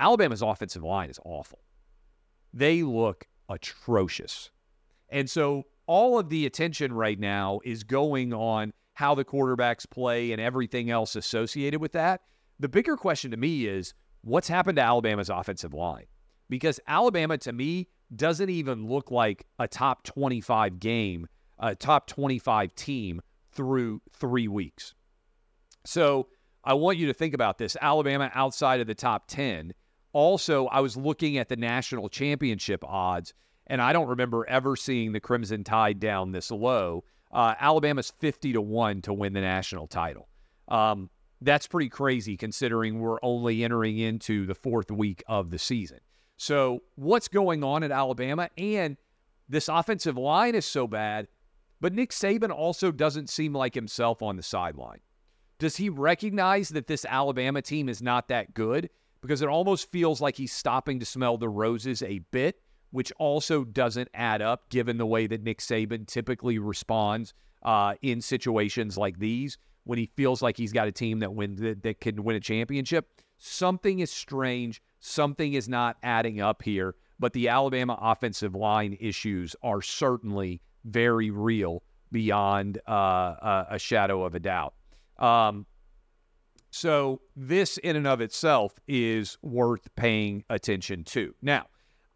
Alabama's 0.00 0.42
offensive 0.42 0.82
line 0.82 1.10
is 1.10 1.18
awful. 1.24 1.60
They 2.54 2.82
look 2.82 3.26
atrocious. 3.48 4.50
And 5.10 5.28
so 5.28 5.64
all 5.86 6.18
of 6.18 6.28
the 6.28 6.46
attention 6.46 6.92
right 6.92 7.18
now 7.18 7.60
is 7.64 7.84
going 7.84 8.32
on 8.32 8.72
how 8.94 9.14
the 9.14 9.24
quarterbacks 9.24 9.88
play 9.88 10.32
and 10.32 10.40
everything 10.40 10.90
else 10.90 11.16
associated 11.16 11.80
with 11.80 11.92
that. 11.92 12.22
The 12.58 12.68
bigger 12.68 12.96
question 12.96 13.30
to 13.32 13.36
me 13.36 13.66
is 13.66 13.94
what's 14.22 14.48
happened 14.48 14.76
to 14.76 14.82
Alabama's 14.82 15.28
offensive 15.28 15.74
line? 15.74 16.06
Because 16.48 16.80
Alabama, 16.86 17.38
to 17.38 17.52
me, 17.52 17.88
doesn't 18.14 18.50
even 18.50 18.86
look 18.86 19.10
like 19.10 19.46
a 19.58 19.68
top 19.68 20.04
25 20.04 20.80
game, 20.80 21.26
a 21.58 21.74
top 21.74 22.06
25 22.06 22.74
team 22.74 23.20
through 23.52 24.00
three 24.12 24.48
weeks. 24.48 24.94
So 25.84 26.28
I 26.64 26.74
want 26.74 26.98
you 26.98 27.06
to 27.06 27.14
think 27.14 27.34
about 27.34 27.58
this 27.58 27.76
Alabama 27.80 28.30
outside 28.34 28.80
of 28.80 28.86
the 28.86 28.94
top 28.94 29.28
10. 29.28 29.72
Also, 30.12 30.66
I 30.66 30.80
was 30.80 30.96
looking 30.96 31.36
at 31.38 31.48
the 31.48 31.56
national 31.56 32.08
championship 32.08 32.82
odds, 32.84 33.34
and 33.66 33.80
I 33.80 33.92
don't 33.92 34.08
remember 34.08 34.46
ever 34.48 34.76
seeing 34.76 35.12
the 35.12 35.20
Crimson 35.20 35.64
Tide 35.64 36.00
down 36.00 36.32
this 36.32 36.50
low. 36.50 37.04
Uh, 37.32 37.54
Alabama's 37.58 38.12
50 38.18 38.52
to 38.54 38.60
1 38.60 39.02
to 39.02 39.12
win 39.12 39.32
the 39.32 39.40
national 39.40 39.86
title. 39.86 40.28
Um, 40.68 41.10
that's 41.40 41.66
pretty 41.66 41.88
crazy 41.88 42.36
considering 42.36 42.98
we're 42.98 43.18
only 43.22 43.64
entering 43.64 43.98
into 43.98 44.46
the 44.46 44.54
fourth 44.54 44.90
week 44.90 45.22
of 45.26 45.50
the 45.50 45.58
season. 45.58 45.98
So, 46.38 46.82
what's 46.96 47.28
going 47.28 47.64
on 47.64 47.82
at 47.82 47.90
Alabama? 47.90 48.50
And 48.56 48.96
this 49.48 49.68
offensive 49.68 50.16
line 50.16 50.54
is 50.54 50.66
so 50.66 50.86
bad, 50.86 51.28
but 51.80 51.92
Nick 51.92 52.10
Saban 52.10 52.50
also 52.50 52.90
doesn't 52.90 53.30
seem 53.30 53.54
like 53.54 53.74
himself 53.74 54.22
on 54.22 54.36
the 54.36 54.42
sideline. 54.42 55.00
Does 55.58 55.76
he 55.76 55.88
recognize 55.88 56.68
that 56.70 56.86
this 56.86 57.04
Alabama 57.06 57.62
team 57.62 57.88
is 57.88 58.02
not 58.02 58.28
that 58.28 58.54
good? 58.54 58.90
Because 59.22 59.40
it 59.40 59.48
almost 59.48 59.90
feels 59.90 60.20
like 60.20 60.36
he's 60.36 60.52
stopping 60.52 61.00
to 61.00 61.06
smell 61.06 61.38
the 61.38 61.48
roses 61.48 62.02
a 62.02 62.18
bit, 62.30 62.60
which 62.90 63.12
also 63.18 63.64
doesn't 63.64 64.08
add 64.14 64.42
up 64.42 64.68
given 64.70 64.98
the 64.98 65.06
way 65.06 65.26
that 65.26 65.42
Nick 65.42 65.58
Saban 65.58 66.06
typically 66.06 66.58
responds 66.58 67.34
uh, 67.62 67.94
in 68.02 68.20
situations 68.20 68.96
like 68.96 69.18
these 69.18 69.58
when 69.84 69.98
he 69.98 70.10
feels 70.16 70.42
like 70.42 70.56
he's 70.56 70.72
got 70.72 70.88
a 70.88 70.92
team 70.92 71.20
that 71.20 71.32
win 71.32 71.56
that, 71.56 71.82
that 71.82 72.00
can 72.00 72.22
win 72.24 72.36
a 72.36 72.40
championship. 72.40 73.08
Something 73.38 74.00
is 74.00 74.10
strange. 74.10 74.82
Something 75.00 75.54
is 75.54 75.68
not 75.68 75.96
adding 76.02 76.40
up 76.40 76.62
here. 76.62 76.94
But 77.18 77.32
the 77.32 77.48
Alabama 77.48 77.98
offensive 78.00 78.54
line 78.54 78.96
issues 79.00 79.56
are 79.62 79.80
certainly 79.80 80.60
very 80.84 81.30
real 81.30 81.82
beyond 82.12 82.78
uh, 82.86 83.64
a 83.70 83.78
shadow 83.78 84.24
of 84.24 84.34
a 84.34 84.40
doubt. 84.40 84.74
Um, 85.18 85.66
so 86.70 87.22
this 87.34 87.78
in 87.78 87.96
and 87.96 88.06
of 88.06 88.20
itself 88.20 88.72
is 88.86 89.38
worth 89.42 89.88
paying 89.96 90.44
attention 90.50 91.04
to. 91.04 91.34
Now, 91.40 91.66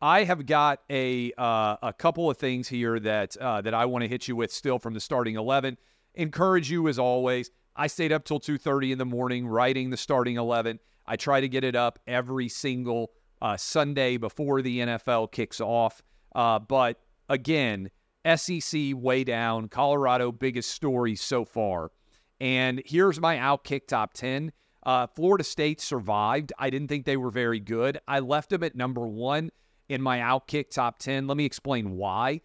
I 0.03 0.25
have 0.25 0.47
got 0.47 0.81
a 0.89 1.33
uh, 1.37 1.77
a 1.83 1.93
couple 1.93 2.31
of 2.31 2.39
things 2.39 2.69
here 2.69 2.99
that 3.01 3.37
uh, 3.37 3.61
that 3.61 3.75
I 3.75 3.85
want 3.85 4.03
to 4.03 4.09
hit 4.09 4.29
you 4.29 4.37
with 4.37 4.51
still 4.51 4.79
from 4.79 4.95
the 4.95 5.01
starting 5.01 5.37
eleven. 5.37 5.77
Encourage 6.15 6.71
you 6.71 6.89
as 6.89 6.99
always. 6.99 7.51
I 7.77 7.87
stayed 7.87 8.13
up 8.13 8.25
till 8.25 8.41
two 8.41 8.57
thirty 8.57 8.93
in 8.93 8.99
the 8.99 9.05
morning 9.05 9.47
writing 9.47 9.91
the 9.91 9.97
starting 9.97 10.37
eleven. 10.37 10.79
I 11.07 11.17
try 11.17 11.41
to 11.41 11.49
get 11.49 11.65
it 11.65 11.77
up 11.77 11.99
every 12.07 12.49
single 12.49 13.13
uh, 13.43 13.57
Sunday 13.57 14.17
before 14.17 14.63
the 14.63 14.81
NFL 14.81 15.33
kicks 15.33 15.61
off. 15.61 16.03
Uh, 16.35 16.59
but 16.59 17.01
again, 17.29 17.91
SEC 18.37 18.93
way 18.95 19.25
down. 19.25 19.69
Colorado 19.69 20.33
biggest 20.33 20.71
story 20.71 21.17
so 21.17 21.45
far. 21.45 21.91
And 22.41 22.83
here's 22.87 23.21
my 23.21 23.37
outkick 23.37 23.87
top 23.87 24.15
10. 24.15 24.53
Uh, 24.85 25.07
Florida 25.09 25.45
State 25.45 25.81
survived. 25.81 26.53
I 26.59 26.71
didn't 26.71 26.89
think 26.89 27.05
they 27.05 27.17
were 27.17 27.31
very 27.31 27.61
good. 27.61 27.99
I 28.09 28.21
left 28.21 28.51
them 28.51 28.63
at 28.63 28.75
number 28.75 29.07
one 29.07 29.51
in 29.91 30.01
my 30.01 30.21
outkick 30.21 30.71
top 30.71 31.01
10. 31.01 31.27
Let 31.27 31.37
me 31.37 31.45
explain 31.45 31.97
why. 31.97 32.41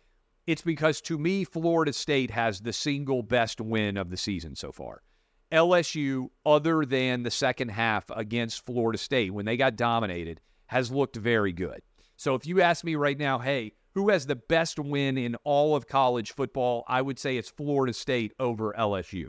It's 0.47 0.63
because 0.63 0.99
to 1.01 1.17
me, 1.17 1.43
Florida 1.43 1.93
State 1.93 2.31
has 2.31 2.59
the 2.59 2.73
single 2.73 3.21
best 3.21 3.61
win 3.61 3.97
of 3.97 4.09
the 4.09 4.17
season 4.17 4.55
so 4.55 4.71
far. 4.71 5.03
LSU, 5.51 6.29
other 6.45 6.85
than 6.85 7.21
the 7.21 7.31
second 7.31 7.69
half 7.69 8.09
against 8.09 8.65
Florida 8.65 8.97
State 8.97 9.31
when 9.31 9.45
they 9.45 9.57
got 9.57 9.75
dominated, 9.75 10.41
has 10.67 10.89
looked 10.89 11.15
very 11.17 11.53
good. 11.53 11.81
So 12.17 12.33
if 12.33 12.47
you 12.47 12.61
ask 12.61 12.83
me 12.83 12.95
right 12.95 13.17
now, 13.17 13.37
hey, 13.37 13.73
who 13.93 14.09
has 14.09 14.25
the 14.25 14.35
best 14.35 14.79
win 14.79 15.17
in 15.17 15.35
all 15.43 15.75
of 15.75 15.87
college 15.87 16.33
football? 16.33 16.83
I 16.87 17.01
would 17.01 17.19
say 17.19 17.37
it's 17.37 17.49
Florida 17.49 17.93
State 17.93 18.33
over 18.39 18.73
LSU. 18.77 19.27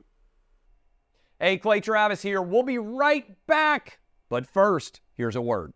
Hey, 1.39 1.59
Clay 1.59 1.81
Travis 1.81 2.23
here. 2.23 2.41
We'll 2.41 2.63
be 2.63 2.79
right 2.79 3.27
back. 3.47 3.99
But 4.31 4.47
first, 4.47 5.03
here's 5.15 5.37
a 5.37 5.43
word. 5.43 5.75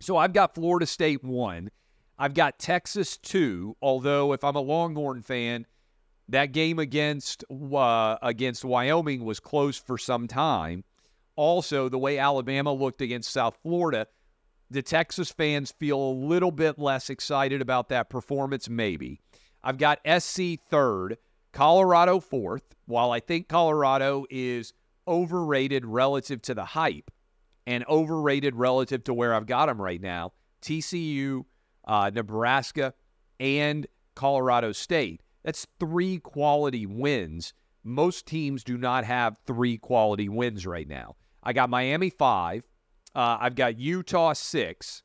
So 0.00 0.16
I've 0.16 0.32
got 0.32 0.54
Florida 0.54 0.86
State 0.86 1.24
one. 1.24 1.70
I've 2.18 2.34
got 2.34 2.58
Texas 2.58 3.16
two. 3.16 3.76
Although 3.82 4.32
if 4.32 4.44
I'm 4.44 4.56
a 4.56 4.60
Longhorn 4.60 5.22
fan, 5.22 5.66
that 6.28 6.52
game 6.52 6.78
against 6.78 7.44
uh, 7.50 8.16
against 8.22 8.64
Wyoming 8.64 9.24
was 9.24 9.40
close 9.40 9.78
for 9.78 9.98
some 9.98 10.28
time. 10.28 10.84
Also, 11.36 11.88
the 11.88 11.98
way 11.98 12.18
Alabama 12.18 12.72
looked 12.72 13.00
against 13.00 13.30
South 13.30 13.56
Florida, 13.62 14.06
the 14.70 14.82
Texas 14.82 15.30
fans 15.30 15.70
feel 15.70 15.98
a 15.98 16.12
little 16.12 16.50
bit 16.50 16.78
less 16.78 17.10
excited 17.10 17.62
about 17.62 17.88
that 17.88 18.10
performance. 18.10 18.68
Maybe 18.68 19.20
I've 19.62 19.78
got 19.78 20.00
SC 20.20 20.60
third. 20.68 21.18
Colorado 21.52 22.20
fourth, 22.20 22.62
while 22.86 23.10
I 23.10 23.20
think 23.20 23.48
Colorado 23.48 24.26
is 24.28 24.74
overrated 25.08 25.86
relative 25.86 26.42
to 26.42 26.54
the 26.54 26.64
hype 26.64 27.10
and 27.68 27.84
overrated 27.86 28.56
relative 28.56 29.04
to 29.04 29.12
where 29.12 29.34
I've 29.34 29.44
got 29.44 29.66
them 29.66 29.80
right 29.80 30.00
now, 30.00 30.32
TCU, 30.62 31.44
uh, 31.86 32.10
Nebraska, 32.14 32.94
and 33.38 33.86
Colorado 34.14 34.72
State. 34.72 35.22
That's 35.44 35.66
three 35.78 36.18
quality 36.18 36.86
wins. 36.86 37.52
Most 37.84 38.24
teams 38.24 38.64
do 38.64 38.78
not 38.78 39.04
have 39.04 39.36
three 39.46 39.76
quality 39.76 40.30
wins 40.30 40.66
right 40.66 40.88
now. 40.88 41.16
I 41.42 41.52
got 41.52 41.68
Miami 41.68 42.08
five. 42.08 42.64
Uh, 43.14 43.36
I've 43.38 43.54
got 43.54 43.78
Utah 43.78 44.32
six, 44.32 45.02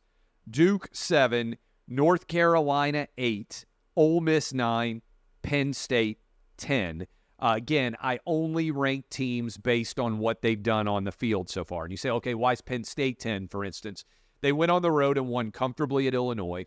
Duke 0.50 0.88
seven, 0.94 1.58
North 1.90 2.28
Carolina 2.30 3.10
eight, 3.18 3.66
Ole 3.98 4.22
Miss 4.22 4.54
nine, 4.54 5.02
Penn 5.42 5.74
State 5.74 6.20
10. 6.56 7.08
Uh, 7.40 7.54
again, 7.58 7.96
I 8.02 8.20
only 8.26 8.72
rank 8.72 9.10
teams 9.10 9.58
based 9.58 10.00
on 10.00 10.20
what 10.20 10.42
they've 10.42 10.62
done 10.62 10.88
on 10.88 11.04
the 11.04 11.12
field 11.12 11.50
so 11.50 11.64
far. 11.64 11.84
And 11.84 11.92
you 11.92 11.98
say, 11.98 12.10
okay, 12.10 12.36
why 12.36 12.54
is 12.54 12.62
Penn 12.62 12.84
State 12.84 13.20
10, 13.20 13.48
for 13.48 13.66
instance? 13.66 14.06
They 14.42 14.52
went 14.52 14.72
on 14.72 14.82
the 14.82 14.92
road 14.92 15.18
and 15.18 15.28
won 15.28 15.52
comfortably 15.52 16.08
at 16.08 16.14
Illinois, 16.14 16.66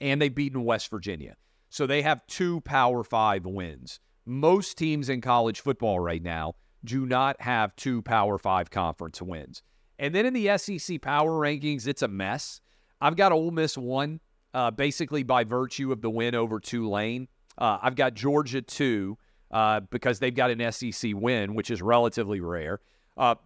and 0.00 0.22
they've 0.22 0.34
beaten 0.34 0.64
West 0.64 0.90
Virginia. 0.90 1.36
So 1.70 1.86
they 1.86 2.02
have 2.02 2.26
two 2.26 2.60
Power 2.62 3.04
Five 3.04 3.44
wins. 3.44 4.00
Most 4.24 4.78
teams 4.78 5.08
in 5.08 5.20
college 5.20 5.60
football 5.60 6.00
right 6.00 6.22
now 6.22 6.54
do 6.84 7.04
not 7.04 7.40
have 7.40 7.74
two 7.76 8.02
Power 8.02 8.38
Five 8.38 8.70
conference 8.70 9.20
wins. 9.20 9.62
And 9.98 10.14
then 10.14 10.26
in 10.26 10.34
the 10.34 10.56
SEC 10.56 11.02
Power 11.02 11.32
Rankings, 11.32 11.86
it's 11.86 12.02
a 12.02 12.08
mess. 12.08 12.60
I've 13.00 13.16
got 13.16 13.32
Ole 13.32 13.50
Miss 13.50 13.76
one, 13.76 14.20
uh, 14.54 14.70
basically 14.70 15.22
by 15.22 15.44
virtue 15.44 15.92
of 15.92 16.00
the 16.00 16.10
win 16.10 16.34
over 16.34 16.60
Tulane. 16.60 17.28
Uh, 17.56 17.78
I've 17.82 17.96
got 17.96 18.14
Georgia 18.14 18.62
two 18.62 19.18
uh, 19.50 19.80
because 19.80 20.18
they've 20.18 20.34
got 20.34 20.50
an 20.50 20.72
SEC 20.72 21.12
win, 21.14 21.54
which 21.54 21.70
is 21.70 21.82
relatively 21.82 22.40
rare. 22.40 22.80
Uh, 23.16 23.36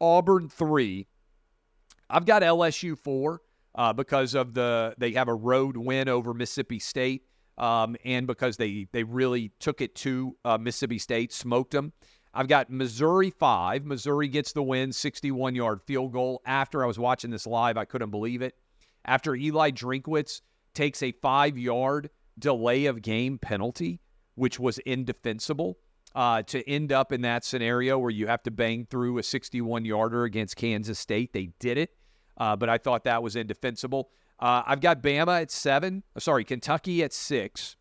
Auburn 0.00 0.48
three. 0.48 1.06
I've 2.08 2.26
got 2.26 2.42
LSU 2.42 2.96
four 2.96 3.40
uh, 3.74 3.92
because 3.92 4.34
of 4.34 4.54
the 4.54 4.94
they 4.98 5.12
have 5.12 5.28
a 5.28 5.34
road 5.34 5.76
win 5.76 6.08
over 6.08 6.32
Mississippi 6.34 6.78
State, 6.78 7.24
um, 7.58 7.96
and 8.04 8.26
because 8.26 8.56
they 8.56 8.86
they 8.92 9.04
really 9.04 9.52
took 9.58 9.80
it 9.80 9.94
to 9.96 10.36
uh, 10.44 10.58
Mississippi 10.58 10.98
State, 10.98 11.32
smoked 11.32 11.72
them. 11.72 11.92
I've 12.34 12.48
got 12.48 12.70
Missouri 12.70 13.30
five. 13.30 13.84
Missouri 13.86 14.28
gets 14.28 14.52
the 14.52 14.62
win, 14.62 14.92
61 14.92 15.54
yard 15.54 15.80
field 15.82 16.12
goal. 16.12 16.42
After 16.44 16.84
I 16.84 16.86
was 16.86 16.98
watching 16.98 17.30
this 17.30 17.46
live, 17.46 17.76
I 17.76 17.86
couldn't 17.86 18.10
believe 18.10 18.42
it. 18.42 18.54
After 19.06 19.34
Eli 19.34 19.70
Drinkwitz 19.70 20.42
takes 20.74 21.02
a 21.02 21.12
five 21.12 21.56
yard 21.56 22.10
delay 22.38 22.86
of 22.86 23.00
game 23.00 23.38
penalty, 23.38 24.00
which 24.36 24.60
was 24.60 24.78
indefensible. 24.78 25.78
Uh, 26.14 26.42
to 26.44 26.66
end 26.66 26.92
up 26.92 27.12
in 27.12 27.20
that 27.20 27.44
scenario 27.44 27.98
where 27.98 28.10
you 28.10 28.26
have 28.26 28.42
to 28.42 28.50
bang 28.50 28.86
through 28.88 29.18
a 29.18 29.22
61 29.22 29.84
yarder 29.84 30.24
against 30.24 30.56
Kansas 30.56 30.98
State. 30.98 31.34
They 31.34 31.50
did 31.58 31.76
it, 31.76 31.90
uh, 32.38 32.56
but 32.56 32.70
I 32.70 32.78
thought 32.78 33.04
that 33.04 33.22
was 33.22 33.36
indefensible. 33.36 34.08
Uh, 34.40 34.62
I've 34.66 34.80
got 34.80 35.02
Bama 35.02 35.42
at 35.42 35.50
seven. 35.50 36.02
Uh, 36.14 36.20
sorry, 36.20 36.44
Kentucky 36.44 37.02
at 37.02 37.12
six. 37.12 37.76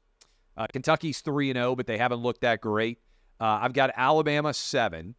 Uh, 0.58 0.68
Kentucky's 0.68 1.22
3 1.22 1.52
and 1.52 1.58
0, 1.58 1.76
but 1.78 1.88
they 1.88 1.98
haven't 1.98 2.20
looked 2.20 2.42
that 2.42 2.60
great. 2.60 3.00
Uh, 3.40 3.60
I've 3.62 3.74
got 3.74 3.92
Alabama 3.96 4.54
7. 4.54 5.16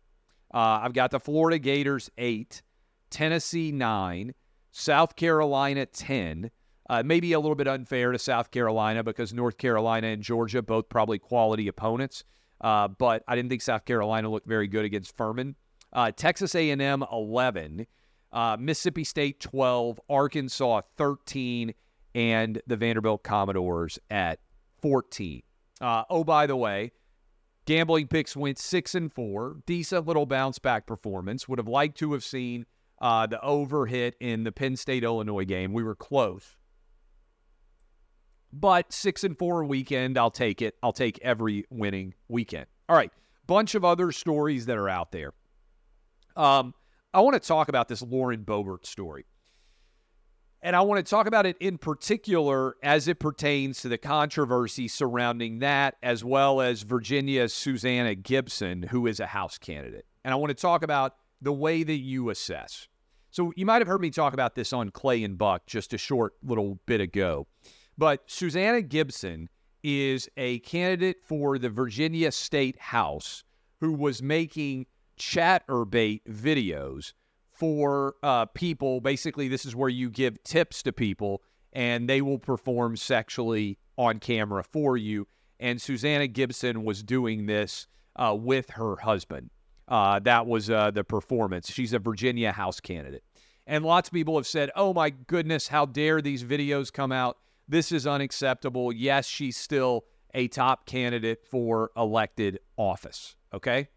I've 0.52 0.92
got 0.92 1.10
the 1.10 1.20
Florida 1.20 1.58
Gators 1.58 2.10
8. 2.18 2.62
Tennessee 3.10 3.72
9. 3.72 4.34
South 4.72 5.16
Carolina 5.16 5.86
10. 5.86 6.50
Uh, 6.88 7.02
maybe 7.04 7.32
a 7.32 7.40
little 7.40 7.56
bit 7.56 7.66
unfair 7.66 8.12
to 8.12 8.18
South 8.18 8.50
Carolina 8.50 9.02
because 9.02 9.32
North 9.32 9.58
Carolina 9.58 10.08
and 10.08 10.22
Georgia 10.22 10.62
both 10.62 10.88
probably 10.88 11.18
quality 11.18 11.68
opponents. 11.68 12.24
Uh, 12.60 12.88
but 12.88 13.22
I 13.28 13.34
didn't 13.34 13.50
think 13.50 13.62
South 13.62 13.84
Carolina 13.84 14.28
looked 14.28 14.46
very 14.46 14.68
good 14.68 14.84
against 14.84 15.16
Furman. 15.16 15.56
Uh, 15.92 16.10
Texas 16.10 16.54
A&M 16.54 17.04
11, 17.12 17.86
uh, 18.32 18.56
Mississippi 18.58 19.04
State 19.04 19.40
12, 19.40 20.00
Arkansas 20.08 20.82
13, 20.96 21.74
and 22.14 22.62
the 22.66 22.76
Vanderbilt 22.76 23.22
Commodores 23.22 23.98
at 24.10 24.40
14. 24.80 25.42
Uh, 25.80 26.04
oh, 26.08 26.24
by 26.24 26.46
the 26.46 26.56
way, 26.56 26.92
gambling 27.66 28.08
picks 28.08 28.36
went 28.36 28.58
six 28.58 28.94
and 28.94 29.12
four. 29.12 29.56
Decent 29.66 30.06
little 30.06 30.26
bounce 30.26 30.58
back 30.58 30.86
performance. 30.86 31.48
Would 31.48 31.58
have 31.58 31.68
liked 31.68 31.98
to 31.98 32.12
have 32.12 32.24
seen 32.24 32.64
uh, 33.00 33.26
the 33.26 33.40
over 33.42 33.86
hit 33.86 34.16
in 34.20 34.44
the 34.44 34.52
Penn 34.52 34.76
State 34.76 35.04
Illinois 35.04 35.44
game. 35.44 35.72
We 35.72 35.82
were 35.82 35.94
close. 35.94 36.56
But 38.52 38.92
six 38.92 39.24
and 39.24 39.36
four 39.36 39.64
weekend, 39.64 40.16
I'll 40.16 40.30
take 40.30 40.62
it. 40.62 40.76
I'll 40.82 40.92
take 40.92 41.18
every 41.22 41.64
winning 41.70 42.14
weekend. 42.28 42.66
All 42.88 42.96
right. 42.96 43.10
Bunch 43.46 43.74
of 43.74 43.84
other 43.84 44.12
stories 44.12 44.66
that 44.66 44.76
are 44.76 44.88
out 44.88 45.12
there. 45.12 45.32
Um, 46.36 46.74
I 47.12 47.20
want 47.20 47.34
to 47.34 47.46
talk 47.46 47.68
about 47.68 47.88
this 47.88 48.02
Lauren 48.02 48.44
Boebert 48.44 48.86
story. 48.86 49.24
And 50.62 50.74
I 50.74 50.80
want 50.80 51.04
to 51.04 51.08
talk 51.08 51.26
about 51.26 51.46
it 51.46 51.56
in 51.60 51.78
particular 51.78 52.76
as 52.82 53.08
it 53.08 53.20
pertains 53.20 53.82
to 53.82 53.88
the 53.88 53.98
controversy 53.98 54.88
surrounding 54.88 55.60
that, 55.60 55.96
as 56.02 56.24
well 56.24 56.60
as 56.60 56.82
Virginia's 56.82 57.54
Susanna 57.54 58.14
Gibson, 58.14 58.82
who 58.82 59.06
is 59.06 59.20
a 59.20 59.26
House 59.26 59.58
candidate. 59.58 60.06
And 60.24 60.32
I 60.32 60.36
want 60.36 60.50
to 60.50 60.60
talk 60.60 60.82
about 60.82 61.14
the 61.40 61.52
way 61.52 61.84
that 61.84 61.98
you 61.98 62.30
assess. 62.30 62.88
So 63.30 63.52
you 63.54 63.66
might 63.66 63.80
have 63.80 63.86
heard 63.86 64.00
me 64.00 64.10
talk 64.10 64.32
about 64.32 64.54
this 64.54 64.72
on 64.72 64.90
Clay 64.90 65.22
and 65.22 65.38
Buck 65.38 65.66
just 65.66 65.92
a 65.92 65.98
short 65.98 66.32
little 66.42 66.80
bit 66.86 67.00
ago. 67.00 67.46
But 67.98 68.22
Susanna 68.26 68.82
Gibson 68.82 69.48
is 69.82 70.28
a 70.36 70.58
candidate 70.60 71.18
for 71.22 71.58
the 71.58 71.70
Virginia 71.70 72.32
State 72.32 72.78
House 72.78 73.44
who 73.80 73.92
was 73.92 74.22
making 74.22 74.86
Chaturbate 75.18 76.22
videos 76.28 77.12
for 77.52 78.16
uh, 78.22 78.46
people. 78.46 79.00
Basically, 79.00 79.48
this 79.48 79.64
is 79.64 79.74
where 79.74 79.88
you 79.88 80.10
give 80.10 80.42
tips 80.42 80.82
to 80.82 80.92
people 80.92 81.42
and 81.72 82.08
they 82.08 82.22
will 82.22 82.38
perform 82.38 82.96
sexually 82.96 83.78
on 83.96 84.18
camera 84.18 84.62
for 84.62 84.96
you. 84.96 85.26
And 85.60 85.80
Susanna 85.80 86.26
Gibson 86.26 86.84
was 86.84 87.02
doing 87.02 87.46
this 87.46 87.86
uh, 88.16 88.36
with 88.38 88.68
her 88.70 88.96
husband. 88.96 89.50
Uh, 89.88 90.18
that 90.20 90.46
was 90.46 90.68
uh, 90.68 90.90
the 90.90 91.04
performance. 91.04 91.70
She's 91.70 91.92
a 91.92 91.98
Virginia 91.98 92.52
House 92.52 92.80
candidate. 92.80 93.22
And 93.66 93.84
lots 93.84 94.08
of 94.08 94.12
people 94.12 94.36
have 94.36 94.46
said, 94.46 94.70
oh 94.76 94.92
my 94.92 95.10
goodness, 95.10 95.68
how 95.68 95.86
dare 95.86 96.20
these 96.20 96.44
videos 96.44 96.92
come 96.92 97.12
out? 97.12 97.38
This 97.68 97.92
is 97.92 98.06
unacceptable. 98.06 98.92
Yes, 98.92 99.26
she's 99.26 99.56
still 99.56 100.04
a 100.34 100.48
top 100.48 100.86
candidate 100.86 101.44
for 101.50 101.90
elected 101.96 102.60
office. 102.76 103.36
Okay. 103.52 103.88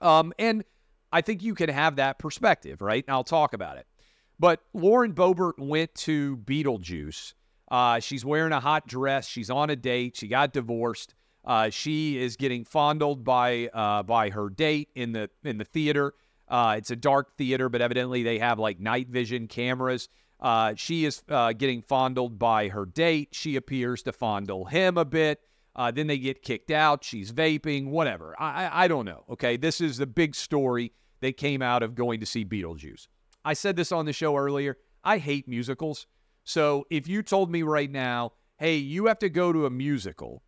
Um, 0.00 0.32
and 0.38 0.64
I 1.12 1.22
think 1.22 1.42
you 1.42 1.54
can 1.54 1.70
have 1.70 1.96
that 1.96 2.18
perspective, 2.18 2.80
right? 2.82 3.04
And 3.06 3.14
I'll 3.14 3.24
talk 3.24 3.52
about 3.54 3.78
it. 3.78 3.86
But 4.38 4.60
Lauren 4.72 5.12
Boebert 5.14 5.58
went 5.58 5.94
to 5.96 6.36
Beetlejuice. 6.38 7.34
Uh, 7.70 7.98
she's 8.00 8.24
wearing 8.24 8.52
a 8.52 8.60
hot 8.60 8.86
dress. 8.86 9.26
She's 9.26 9.50
on 9.50 9.70
a 9.70 9.76
date. 9.76 10.16
She 10.16 10.28
got 10.28 10.52
divorced. 10.52 11.14
Uh, 11.44 11.70
she 11.70 12.18
is 12.18 12.36
getting 12.36 12.64
fondled 12.64 13.24
by 13.24 13.68
uh, 13.72 14.02
by 14.02 14.30
her 14.30 14.50
date 14.50 14.88
in 14.94 15.12
the 15.12 15.30
in 15.44 15.58
the 15.58 15.64
theater. 15.64 16.14
Uh, 16.46 16.74
it's 16.78 16.90
a 16.90 16.96
dark 16.96 17.36
theater, 17.36 17.68
but 17.68 17.80
evidently 17.80 18.22
they 18.22 18.38
have 18.38 18.58
like 18.58 18.78
night 18.80 19.08
vision 19.08 19.48
cameras. 19.48 20.08
Uh, 20.40 20.74
she 20.76 21.04
is 21.04 21.22
uh, 21.28 21.52
getting 21.52 21.82
fondled 21.82 22.38
by 22.38 22.68
her 22.68 22.86
date. 22.86 23.28
She 23.32 23.56
appears 23.56 24.02
to 24.04 24.12
fondle 24.12 24.64
him 24.64 24.96
a 24.96 25.04
bit. 25.04 25.40
Uh, 25.74 25.90
then 25.90 26.06
they 26.06 26.18
get 26.18 26.42
kicked 26.42 26.70
out. 26.70 27.04
She's 27.04 27.32
vaping, 27.32 27.88
whatever. 27.88 28.34
I, 28.38 28.64
I, 28.64 28.84
I 28.84 28.88
don't 28.88 29.04
know. 29.04 29.24
Okay. 29.30 29.56
This 29.56 29.80
is 29.80 29.96
the 29.96 30.06
big 30.06 30.34
story 30.34 30.92
that 31.20 31.36
came 31.36 31.62
out 31.62 31.82
of 31.82 31.94
going 31.94 32.20
to 32.20 32.26
see 32.26 32.44
Beetlejuice. 32.44 33.06
I 33.44 33.54
said 33.54 33.76
this 33.76 33.92
on 33.92 34.04
the 34.04 34.12
show 34.12 34.36
earlier. 34.36 34.76
I 35.04 35.18
hate 35.18 35.48
musicals. 35.48 36.06
So 36.44 36.84
if 36.90 37.06
you 37.06 37.22
told 37.22 37.50
me 37.50 37.62
right 37.62 37.90
now, 37.90 38.32
hey, 38.58 38.76
you 38.76 39.06
have 39.06 39.18
to 39.20 39.28
go 39.28 39.52
to 39.52 39.66
a 39.66 39.70
musical 39.70 40.42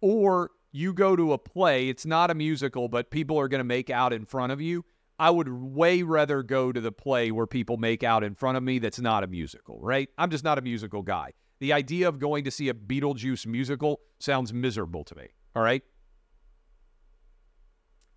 or 0.00 0.50
you 0.72 0.92
go 0.92 1.16
to 1.16 1.32
a 1.32 1.38
play, 1.38 1.88
it's 1.88 2.06
not 2.06 2.30
a 2.30 2.34
musical, 2.34 2.88
but 2.88 3.10
people 3.10 3.38
are 3.38 3.48
going 3.48 3.60
to 3.60 3.64
make 3.64 3.90
out 3.90 4.12
in 4.12 4.24
front 4.24 4.52
of 4.52 4.60
you. 4.60 4.84
I 5.20 5.28
would 5.28 5.50
way 5.50 6.02
rather 6.02 6.42
go 6.42 6.72
to 6.72 6.80
the 6.80 6.90
play 6.90 7.30
where 7.30 7.46
people 7.46 7.76
make 7.76 8.02
out 8.02 8.24
in 8.24 8.34
front 8.34 8.56
of 8.56 8.62
me 8.62 8.78
that's 8.78 8.98
not 8.98 9.22
a 9.22 9.26
musical, 9.26 9.78
right? 9.82 10.08
I'm 10.16 10.30
just 10.30 10.44
not 10.44 10.56
a 10.56 10.62
musical 10.62 11.02
guy. 11.02 11.32
The 11.58 11.74
idea 11.74 12.08
of 12.08 12.18
going 12.18 12.44
to 12.44 12.50
see 12.50 12.70
a 12.70 12.74
Beetlejuice 12.74 13.46
musical 13.46 14.00
sounds 14.18 14.54
miserable 14.54 15.04
to 15.04 15.14
me, 15.14 15.28
all 15.54 15.62
right? 15.62 15.82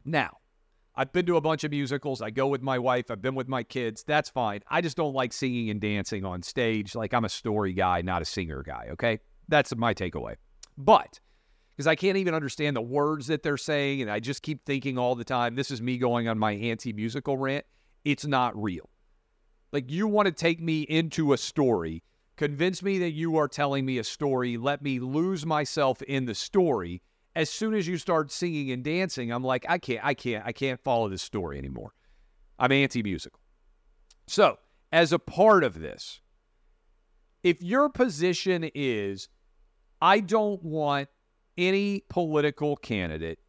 Now, 0.05 0.37
I've 0.95 1.11
been 1.11 1.25
to 1.25 1.35
a 1.35 1.41
bunch 1.41 1.65
of 1.65 1.71
musicals. 1.71 2.21
I 2.21 2.29
go 2.29 2.47
with 2.47 2.61
my 2.61 2.79
wife. 2.79 3.11
I've 3.11 3.21
been 3.21 3.35
with 3.35 3.49
my 3.49 3.63
kids. 3.63 4.05
That's 4.07 4.29
fine. 4.29 4.61
I 4.69 4.79
just 4.79 4.95
don't 4.95 5.13
like 5.13 5.33
singing 5.33 5.69
and 5.71 5.81
dancing 5.81 6.23
on 6.23 6.41
stage. 6.41 6.95
Like 6.95 7.13
I'm 7.13 7.25
a 7.25 7.29
story 7.29 7.73
guy, 7.73 8.01
not 8.01 8.21
a 8.21 8.25
singer 8.25 8.63
guy, 8.63 8.87
okay? 8.91 9.19
That's 9.49 9.75
my 9.75 9.93
takeaway. 9.93 10.35
But 10.77 11.19
because 11.75 11.87
I 11.87 11.95
can't 11.95 12.17
even 12.17 12.35
understand 12.35 12.75
the 12.75 12.81
words 12.81 13.27
that 13.27 13.41
they're 13.41 13.57
saying. 13.57 14.01
And 14.01 14.11
I 14.11 14.19
just 14.19 14.43
keep 14.43 14.63
thinking 14.65 14.97
all 14.97 15.15
the 15.15 15.23
time, 15.23 15.55
this 15.55 15.71
is 15.71 15.81
me 15.81 15.97
going 15.97 16.27
on 16.27 16.37
my 16.37 16.53
anti 16.53 16.93
musical 16.93 17.37
rant. 17.37 17.65
It's 18.05 18.25
not 18.25 18.61
real. 18.61 18.89
Like, 19.71 19.89
you 19.89 20.07
want 20.07 20.27
to 20.27 20.31
take 20.31 20.61
me 20.61 20.83
into 20.83 21.33
a 21.33 21.37
story, 21.37 22.03
convince 22.35 22.83
me 22.83 22.99
that 22.99 23.11
you 23.11 23.37
are 23.37 23.47
telling 23.47 23.85
me 23.85 23.97
a 23.97 24.03
story, 24.03 24.55
let 24.55 24.83
me 24.83 24.99
lose 24.99 25.45
myself 25.45 26.01
in 26.03 26.25
the 26.25 26.35
story. 26.35 27.01
As 27.35 27.49
soon 27.49 27.73
as 27.73 27.87
you 27.87 27.97
start 27.97 28.31
singing 28.31 28.69
and 28.69 28.83
dancing, 28.83 29.31
I'm 29.31 29.43
like, 29.43 29.65
I 29.67 29.79
can't, 29.79 30.05
I 30.05 30.13
can't, 30.13 30.45
I 30.45 30.51
can't 30.51 30.79
follow 30.83 31.09
this 31.09 31.23
story 31.23 31.57
anymore. 31.57 31.93
I'm 32.59 32.71
anti 32.71 33.01
musical. 33.01 33.39
So, 34.27 34.59
as 34.91 35.11
a 35.11 35.17
part 35.17 35.63
of 35.63 35.79
this, 35.79 36.21
if 37.41 37.63
your 37.63 37.89
position 37.89 38.69
is, 38.75 39.27
I 39.99 40.19
don't 40.19 40.63
want 40.63 41.09
any 41.57 42.03
political 42.09 42.75
candidate 42.75 43.39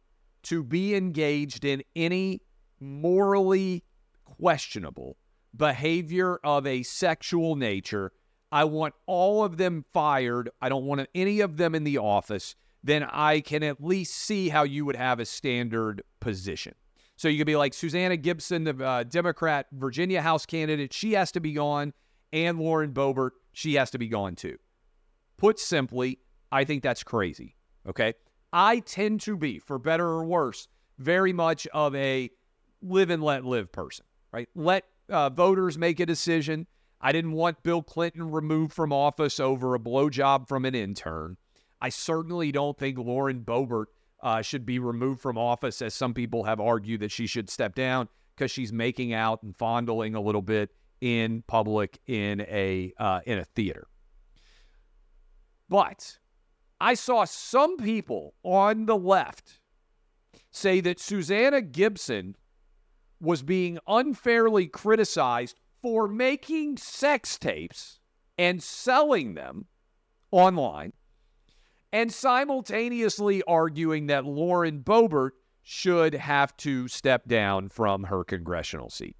to 0.43 0.63
be 0.63 0.95
engaged 0.95 1.65
in 1.65 1.83
any 1.95 2.41
morally 2.79 3.83
questionable 4.25 5.17
behavior 5.55 6.39
of 6.43 6.67
a 6.67 6.83
sexual 6.83 7.55
nature. 7.55 8.11
I 8.51 8.65
want 8.65 8.93
all 9.05 9.43
of 9.43 9.57
them 9.57 9.85
fired. 9.93 10.49
I 10.61 10.69
don't 10.69 10.85
want 10.85 11.07
any 11.15 11.39
of 11.39 11.57
them 11.57 11.75
in 11.75 11.83
the 11.83 11.97
office. 11.97 12.55
Then 12.83 13.03
I 13.03 13.41
can 13.41 13.63
at 13.63 13.83
least 13.83 14.15
see 14.15 14.49
how 14.49 14.63
you 14.63 14.85
would 14.85 14.95
have 14.95 15.19
a 15.19 15.25
standard 15.25 16.03
position. 16.19 16.75
So 17.17 17.27
you 17.27 17.37
could 17.37 17.47
be 17.47 17.55
like 17.55 17.73
Susanna 17.73 18.17
Gibson, 18.17 18.65
the 18.65 18.85
uh, 18.85 19.03
Democrat 19.03 19.67
Virginia 19.71 20.21
House 20.21 20.45
candidate. 20.45 20.93
She 20.93 21.13
has 21.13 21.31
to 21.31 21.39
be 21.39 21.53
gone. 21.53 21.93
And 22.33 22.59
Lauren 22.59 22.91
Boebert, 22.93 23.31
she 23.53 23.75
has 23.75 23.89
to 23.91 23.97
be 23.97 24.07
gone 24.07 24.35
too. 24.35 24.57
Put 25.37 25.57
simply, 25.59 26.19
I 26.51 26.65
think 26.65 26.83
that's 26.83 27.03
crazy. 27.03 27.55
Okay. 27.87 28.13
I 28.53 28.79
tend 28.79 29.21
to 29.21 29.35
be, 29.35 29.59
for 29.59 29.77
better 29.77 30.07
or 30.07 30.25
worse, 30.25 30.67
very 30.97 31.33
much 31.33 31.67
of 31.67 31.93
a 31.95 32.29
live 32.81 33.09
and 33.09 33.23
let 33.23 33.43
live 33.43 33.71
person, 33.71 34.05
right? 34.31 34.47
Let 34.55 34.85
uh, 35.09 35.29
voters 35.29 35.77
make 35.77 35.99
a 35.99 36.05
decision. 36.05 36.67
I 37.01 37.11
didn't 37.11 37.33
want 37.33 37.61
Bill 37.63 37.83
Clinton 37.83 38.31
removed 38.31 38.73
from 38.73 38.93
office 38.93 39.39
over 39.39 39.75
a 39.75 39.79
blowjob 39.79 40.47
from 40.47 40.65
an 40.65 40.73
intern. 40.73 41.37
I 41.81 41.89
certainly 41.89 42.51
don't 42.51 42.77
think 42.77 42.97
Lauren 42.97 43.41
Boebert 43.41 43.85
uh, 44.23 44.41
should 44.41 44.65
be 44.65 44.79
removed 44.79 45.21
from 45.21 45.37
office, 45.37 45.81
as 45.81 45.93
some 45.93 46.13
people 46.13 46.43
have 46.45 46.59
argued 46.59 47.01
that 47.01 47.11
she 47.11 47.27
should 47.27 47.49
step 47.49 47.75
down 47.75 48.07
because 48.35 48.49
she's 48.49 48.73
making 48.73 49.13
out 49.13 49.43
and 49.43 49.55
fondling 49.55 50.15
a 50.15 50.21
little 50.21 50.41
bit 50.41 50.71
in 51.01 51.43
public 51.45 51.99
in 52.07 52.41
a 52.41 52.93
uh, 52.97 53.19
in 53.25 53.37
a 53.37 53.43
theater. 53.43 53.87
But 55.69 56.17
I 56.79 56.93
saw 56.93 57.25
some 57.25 57.77
people 57.77 58.33
on 58.43 58.85
the 58.85 58.97
left 58.97 59.59
say 60.51 60.81
that 60.81 60.99
Susanna 60.99 61.61
Gibson 61.61 62.35
was 63.21 63.41
being 63.41 63.79
unfairly 63.87 64.67
criticized 64.67 65.59
for 65.81 66.07
making 66.07 66.77
sex 66.77 67.37
tapes 67.37 67.99
and 68.37 68.61
selling 68.61 69.35
them 69.35 69.65
online, 70.31 70.91
and 71.93 72.11
simultaneously 72.11 73.41
arguing 73.43 74.07
that 74.07 74.25
Lauren 74.25 74.81
Boebert 74.81 75.31
should 75.63 76.13
have 76.13 76.55
to 76.57 76.87
step 76.89 77.25
down 77.27 77.69
from 77.69 78.03
her 78.03 78.23
congressional 78.23 78.89
seat. 78.89 79.15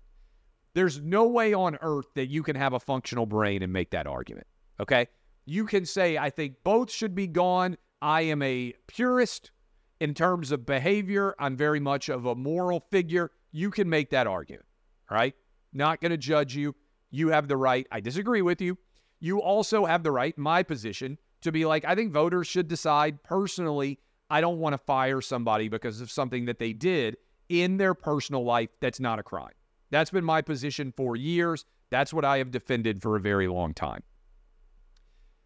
There's 0.73 0.99
no 0.99 1.25
way 1.27 1.53
on 1.53 1.77
earth 1.81 2.07
that 2.15 2.27
you 2.27 2.43
can 2.43 2.57
have 2.57 2.73
a 2.73 2.79
functional 2.79 3.25
brain 3.25 3.63
and 3.63 3.71
make 3.71 3.91
that 3.91 4.07
argument. 4.07 4.47
Okay 4.79 5.07
you 5.45 5.65
can 5.65 5.85
say, 5.85 6.17
I 6.17 6.29
think 6.29 6.55
both 6.63 6.91
should 6.91 7.15
be 7.15 7.27
gone. 7.27 7.77
I 8.01 8.21
am 8.21 8.41
a 8.41 8.73
purist 8.87 9.51
in 9.99 10.13
terms 10.13 10.51
of 10.51 10.65
behavior. 10.65 11.35
I'm 11.39 11.55
very 11.55 11.79
much 11.79 12.09
of 12.09 12.25
a 12.25 12.35
moral 12.35 12.85
figure. 12.91 13.31
You 13.51 13.71
can 13.71 13.89
make 13.89 14.09
that 14.09 14.27
argument, 14.27 14.65
right? 15.09 15.33
Not 15.73 16.01
going 16.01 16.11
to 16.11 16.17
judge 16.17 16.55
you. 16.55 16.75
You 17.11 17.29
have 17.29 17.47
the 17.47 17.57
right. 17.57 17.87
I 17.91 17.99
disagree 17.99 18.41
with 18.41 18.61
you. 18.61 18.77
You 19.19 19.41
also 19.41 19.85
have 19.85 20.03
the 20.03 20.11
right, 20.11 20.37
my 20.37 20.63
position, 20.63 21.17
to 21.41 21.51
be 21.51 21.65
like, 21.65 21.85
I 21.85 21.95
think 21.95 22.11
voters 22.11 22.47
should 22.47 22.67
decide 22.67 23.23
personally, 23.23 23.99
I 24.29 24.41
don't 24.41 24.59
want 24.59 24.73
to 24.73 24.77
fire 24.79 25.21
somebody 25.21 25.69
because 25.69 26.01
of 26.01 26.11
something 26.11 26.45
that 26.45 26.59
they 26.59 26.73
did 26.73 27.17
in 27.49 27.77
their 27.77 27.93
personal 27.93 28.43
life 28.43 28.69
that's 28.81 28.99
not 28.99 29.19
a 29.19 29.23
crime. 29.23 29.53
That's 29.91 30.09
been 30.09 30.25
my 30.25 30.41
position 30.41 30.91
for 30.97 31.15
years. 31.15 31.63
That's 31.91 32.13
what 32.13 32.25
I 32.25 32.39
have 32.39 32.51
defended 32.51 33.01
for 33.01 33.15
a 33.15 33.21
very 33.21 33.47
long 33.47 33.73
time. 33.73 34.01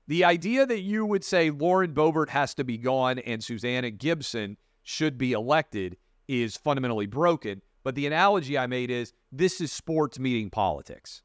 The 0.10 0.24
idea 0.24 0.66
that 0.66 0.80
you 0.80 1.06
would 1.06 1.24
say 1.24 1.52
Lauren 1.52 1.94
Boebert 1.94 2.30
has 2.30 2.56
to 2.56 2.64
be 2.64 2.80
gone 2.80 3.20
and 3.20 3.44
Susanna 3.44 3.92
Gibson 3.92 4.58
should 4.82 5.20
be 5.20 5.34
elected 5.34 5.98
is 6.28 6.58
fundamentally 6.58 7.06
broken. 7.06 7.62
But 7.84 7.94
the 7.94 8.08
analogy 8.08 8.58
I 8.58 8.66
made 8.66 8.90
is 8.90 9.14
this 9.32 9.62
is 9.62 9.72
sports 9.72 10.18
meeting 10.18 10.50
politics. 10.50 11.22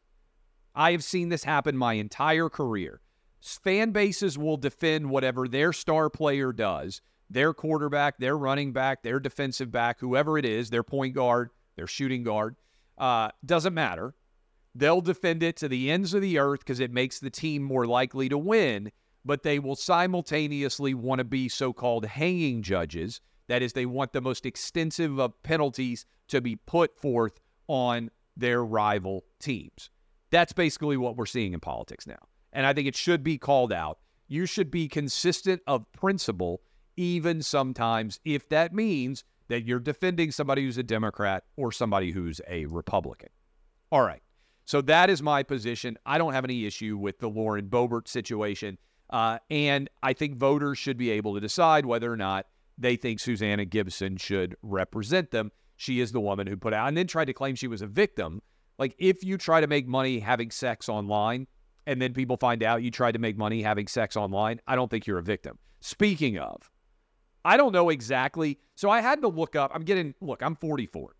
I 0.75 0.93
have 0.93 1.03
seen 1.03 1.31
this 1.31 1.45
happen 1.45 1.79
my 1.79 1.95
entire 1.95 2.51
career. 2.51 3.01
Fan 3.41 3.93
bases 3.93 4.37
will 4.37 4.59
defend 4.59 5.09
whatever 5.09 5.49
their 5.49 5.73
star 5.73 6.11
player 6.11 6.53
does, 6.53 7.01
their 7.31 7.55
quarterback, 7.55 8.19
their 8.19 8.37
running 8.37 8.75
back, 8.75 9.03
their 9.03 9.19
defensive 9.19 9.73
back, 9.73 9.99
whoever 9.99 10.37
it 10.37 10.45
is, 10.45 10.69
their 10.69 10.83
point 10.83 11.15
guard, 11.15 11.49
their 11.77 11.87
shooting 11.87 12.23
guard, 12.23 12.55
uh, 12.99 13.31
doesn't 13.47 13.73
matter. 13.73 14.15
They'll 14.75 15.01
defend 15.01 15.43
it 15.43 15.57
to 15.59 15.69
the 15.69 15.91
ends 15.91 16.15
of 16.15 16.23
the 16.23 16.39
earth 16.39 16.61
because 16.61 16.81
it 16.81 16.91
makes 16.91 17.21
the 17.21 17.31
team 17.31 17.63
more 17.63 17.87
likely 17.87 18.29
to 18.29 18.39
win, 18.39 18.91
but 19.25 19.43
they 19.43 19.59
will 19.59 19.77
simultaneously 19.77 20.95
want 20.95 21.21
to 21.21 21.25
be 21.25 21.49
so 21.49 21.73
called 21.73 22.05
hanging 22.05 22.63
judges. 22.63 23.21
That 23.47 23.63
is, 23.63 23.73
they 23.73 23.87
want 23.87 24.13
the 24.13 24.21
most 24.21 24.47
extensive 24.47 25.21
of 25.21 25.41
penalties 25.43 26.07
to 26.29 26.41
be 26.41 26.57
put 26.57 26.99
forth 26.99 27.39
on 27.69 28.11
their 28.37 28.65
rival 28.65 29.25
teams. 29.39 29.91
That's 30.31 30.53
basically 30.53 30.97
what 30.97 31.17
we're 31.17 31.27
seeing 31.27 31.53
in 31.53 31.61
politics 31.61 32.07
now. 32.07 32.19
And 32.53 32.67
I 32.67 32.73
think 32.73 32.89
it 32.89 32.97
should 32.97 33.23
be 33.23 33.39
called 33.39 33.73
out. 33.73 33.99
You 34.27 34.47
should 34.47 34.71
be 34.71 34.89
consistent 34.89 35.63
of 35.67 35.91
principle, 35.93 36.63
even 36.97 37.43
sometimes 37.43 38.19
if 38.25 38.49
that 38.49 38.75
means 38.75 39.23
that 39.49 39.65
you're 39.65 39.79
defending 39.79 40.33
somebody 40.33 40.65
who's 40.65 40.79
a 40.79 40.83
Democrat 40.83 41.45
or 41.57 41.71
somebody 41.71 42.11
who's 42.11 42.41
a 42.49 42.67
Republican. 42.67 43.29
All 43.93 44.03
right. 44.03 44.23
So 44.65 44.81
that 44.83 45.11
is 45.11 45.23
my 45.23 45.43
position. 45.43 45.99
I 46.07 46.19
don't 46.19 46.33
have 46.33 46.45
any 46.45 46.67
issue 46.67 46.97
with 46.97 47.19
the 47.19 47.29
Lauren 47.29 47.69
Boebert 47.69 48.09
situation. 48.09 48.79
Uh, 49.11 49.39
and 49.51 49.91
I 50.03 50.13
think 50.13 50.37
voters 50.37 50.79
should 50.79 50.97
be 50.97 51.11
able 51.11 51.35
to 51.35 51.41
decide 51.41 51.85
whether 51.87 52.11
or 52.11 52.17
not 52.17 52.47
they 52.79 52.97
think 52.97 53.21
Susanna 53.21 53.65
Gibson 53.65 54.17
should 54.17 54.57
represent 54.63 55.31
them. 55.31 55.53
She 55.77 56.01
is 56.01 56.13
the 56.13 56.21
woman 56.21 56.47
who 56.47 56.57
put 56.57 56.73
out 56.73 56.89
and 56.89 56.97
then 56.97 57.07
tried 57.07 57.27
to 57.27 57.33
claim 57.33 57.55
she 57.55 57.69
was 57.69 57.83
a 57.83 57.87
victim. 57.87 58.41
Like, 58.79 58.95
if 58.99 59.23
you 59.23 59.39
try 59.39 59.61
to 59.61 59.67
make 59.67 59.87
money 59.87 60.19
having 60.19 60.51
sex 60.51 60.89
online 60.89 61.47
and 61.87 62.01
then 62.01 62.13
people 62.15 62.37
find 62.37 62.63
out 62.63 62.83
you 62.83 62.91
tried 62.91 63.13
to 63.13 63.19
make 63.19 63.37
money 63.37 63.63
having 63.63 63.87
sex 63.87 64.17
online, 64.17 64.61
I 64.67 64.75
don't 64.75 64.91
think 64.91 65.07
you're 65.07 65.19
a 65.19 65.23
victim. 65.23 65.59
Speaking 65.81 66.39
of, 66.39 66.71
I 67.45 67.57
don't 67.57 67.73
know 67.73 67.91
exactly. 67.91 68.59
So 68.75 68.91
I 68.91 69.01
had 69.01 69.21
to 69.21 69.29
look 69.29 69.55
up. 69.55 69.71
I'm 69.75 69.83
getting, 69.83 70.15
look, 70.21 70.43
I'm 70.43 70.57
44. 70.57 71.15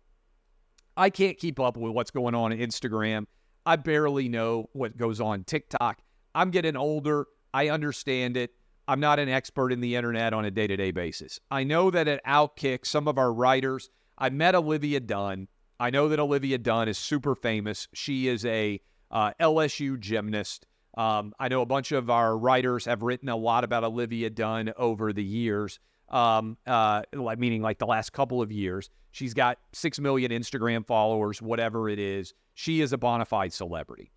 I 0.97 1.09
can't 1.09 1.37
keep 1.37 1.59
up 1.59 1.77
with 1.77 1.93
what's 1.93 2.11
going 2.11 2.35
on 2.35 2.51
on 2.51 2.57
Instagram. 2.57 3.25
I 3.65 3.75
barely 3.77 4.29
know 4.29 4.69
what 4.73 4.97
goes 4.97 5.19
on 5.19 5.43
TikTok. 5.43 5.99
I'm 6.33 6.51
getting 6.51 6.75
older. 6.75 7.27
I 7.53 7.69
understand 7.69 8.37
it. 8.37 8.51
I'm 8.87 8.99
not 8.99 9.19
an 9.19 9.29
expert 9.29 9.71
in 9.71 9.81
the 9.81 9.95
internet 9.95 10.33
on 10.33 10.45
a 10.45 10.51
day 10.51 10.67
to 10.67 10.77
day 10.77 10.91
basis. 10.91 11.39
I 11.49 11.63
know 11.63 11.89
that 11.89 12.07
at 12.07 12.23
Outkick, 12.25 12.85
some 12.85 13.07
of 13.07 13.17
our 13.17 13.33
writers, 13.33 13.89
I 14.17 14.29
met 14.29 14.53
Olivia 14.53 14.99
Dunne. 14.99 15.47
I 15.79 15.89
know 15.89 16.07
that 16.09 16.19
Olivia 16.19 16.57
Dunne 16.57 16.87
is 16.87 16.97
super 16.97 17.35
famous. 17.35 17.87
She 17.93 18.27
is 18.27 18.45
a 18.45 18.79
uh, 19.09 19.31
LSU 19.39 19.99
gymnast. 19.99 20.67
Um, 20.97 21.33
I 21.39 21.47
know 21.47 21.61
a 21.61 21.65
bunch 21.65 21.91
of 21.91 22.09
our 22.09 22.37
writers 22.37 22.85
have 22.85 23.01
written 23.01 23.27
a 23.27 23.35
lot 23.35 23.63
about 23.63 23.83
Olivia 23.83 24.29
Dunne 24.29 24.71
over 24.77 25.11
the 25.11 25.23
years 25.23 25.79
um, 26.09 26.57
uh, 26.67 27.01
meaning 27.37 27.61
like 27.61 27.79
the 27.79 27.85
last 27.85 28.13
couple 28.13 28.41
of 28.41 28.51
years. 28.51 28.89
She's 29.11 29.33
got 29.33 29.59
6 29.73 29.99
million 29.99 30.31
Instagram 30.31 30.85
followers, 30.85 31.41
whatever 31.41 31.89
it 31.89 31.99
is. 31.99 32.33
She 32.53 32.81
is 32.81 32.93
a 32.93 32.97
bona 32.97 33.25
fide 33.25 33.53
celebrity. 33.53 34.11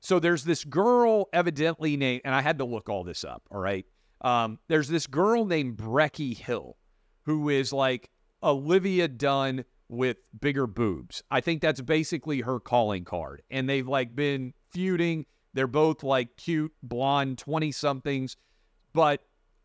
So 0.00 0.18
there's 0.18 0.44
this 0.44 0.64
girl, 0.64 1.28
evidently 1.32 1.96
named, 1.96 2.22
and 2.24 2.34
I 2.34 2.42
had 2.42 2.58
to 2.58 2.64
look 2.64 2.88
all 2.88 3.04
this 3.04 3.24
up, 3.24 3.42
all 3.50 3.60
right? 3.60 3.86
Um, 4.20 4.58
there's 4.68 4.88
this 4.88 5.06
girl 5.06 5.44
named 5.44 5.76
Breckie 5.76 6.34
Hill 6.34 6.76
who 7.24 7.48
is 7.48 7.72
like 7.72 8.10
Olivia 8.42 9.08
Dunne 9.08 9.64
with 9.88 10.18
bigger 10.40 10.66
boobs. 10.66 11.22
I 11.30 11.40
think 11.40 11.62
that's 11.62 11.80
basically 11.80 12.40
her 12.40 12.60
calling 12.60 13.04
card. 13.04 13.42
And 13.50 13.68
they've 13.68 13.86
like 13.86 14.14
been 14.14 14.52
feuding. 14.72 15.26
They're 15.54 15.66
both 15.66 16.02
like 16.02 16.36
cute, 16.36 16.72
blonde 16.82 17.38
20 17.38 17.72
somethings. 17.72 18.36
But 18.92 19.22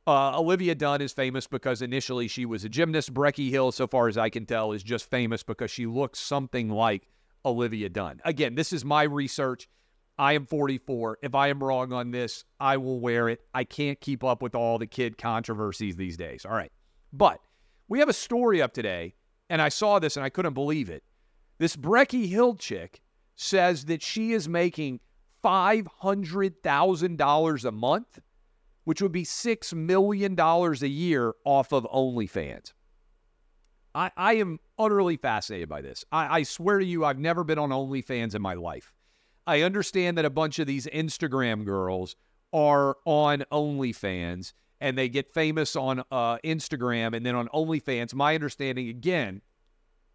uh, 0.10 0.38
Olivia 0.38 0.74
Dunne 0.74 1.02
is 1.02 1.14
famous 1.14 1.46
because 1.46 1.84
initially 1.84 2.28
she 2.28 2.46
was 2.46 2.66
a 2.66 2.70
gymnast. 2.70 3.14
Breckie 3.14 3.52
Hill, 3.52 3.72
so 3.72 3.86
far 3.86 4.08
as 4.08 4.18
I 4.18 4.30
can 4.30 4.44
tell, 4.46 4.72
is 4.72 4.82
just 4.82 5.08
famous 5.10 5.44
because 5.44 5.70
she 5.70 5.86
looks 5.86 6.20
something 6.20 6.70
like 6.70 7.08
Olivia 7.46 7.90
Dunne. 7.90 8.20
Again, 8.26 8.56
this 8.56 8.74
is 8.74 8.84
my 8.84 9.04
research. 9.04 9.70
I 10.18 10.34
am 10.34 10.48
44. 10.48 11.20
If 11.22 11.36
I 11.36 11.50
am 11.50 11.64
wrong 11.64 11.94
on 11.94 12.10
this, 12.12 12.44
I 12.60 12.78
will 12.78 13.00
wear 13.00 13.30
it. 13.30 13.42
I 13.54 13.64
can't 13.64 14.02
keep 14.02 14.24
up 14.24 14.42
with 14.42 14.56
all 14.56 14.80
the 14.80 14.88
kid 14.88 15.18
controversies 15.18 15.96
these 15.96 16.18
days. 16.18 16.46
All 16.46 16.52
right. 16.52 16.72
But 17.14 17.40
we 17.88 18.00
have 18.00 18.10
a 18.10 18.14
story 18.14 18.62
up 18.62 18.74
today, 18.74 19.14
and 19.50 19.62
I 19.62 19.70
saw 19.70 20.00
this 20.00 20.18
and 20.18 20.26
I 20.26 20.30
couldn't 20.30 20.56
believe 20.56 20.90
it. 20.90 21.04
This 21.60 21.76
Breckie 21.76 22.28
Hill 22.28 22.56
chick 22.56 23.02
says 23.36 23.86
that 23.86 24.02
she 24.02 24.34
is 24.34 24.50
making 24.50 25.02
$500,000 25.44 27.66
a 27.66 27.72
month 27.72 28.20
which 28.90 29.04
would 29.04 29.12
be 29.12 29.24
$6 29.24 29.74
million 29.76 30.36
a 30.40 30.88
year 30.88 31.36
off 31.46 31.72
of 31.72 31.84
OnlyFans. 31.94 32.74
I, 33.94 34.10
I 34.18 34.34
am 34.38 34.60
utterly 34.80 35.16
fascinated 35.16 35.70
by 35.70 35.82
this. 35.82 36.04
I, 36.12 36.40
I 36.40 36.42
swear 36.42 36.80
to 36.80 36.86
you, 36.86 37.06
I've 37.06 37.20
never 37.20 37.44
been 37.44 37.60
on 37.60 37.70
OnlyFans 37.70 38.34
in 38.34 38.42
my 38.42 38.56
life. 38.56 38.92
I 39.46 39.62
understand 39.62 40.18
that 40.18 40.26
a 40.26 40.32
bunch 40.32 40.58
of 40.58 40.66
these 40.66 40.88
Instagram 40.88 41.66
girls 41.66 42.16
are 42.52 42.98
on 43.06 43.46
OnlyFans 43.52 44.54
and 44.82 44.98
they 44.98 45.08
get 45.08 45.32
famous 45.36 45.76
on 45.76 46.00
uh, 46.10 46.40
Instagram 46.40 47.16
and 47.16 47.24
then 47.24 47.36
on 47.36 47.48
OnlyFans. 47.50 48.16
My 48.16 48.34
understanding, 48.34 48.90
again, 48.90 49.44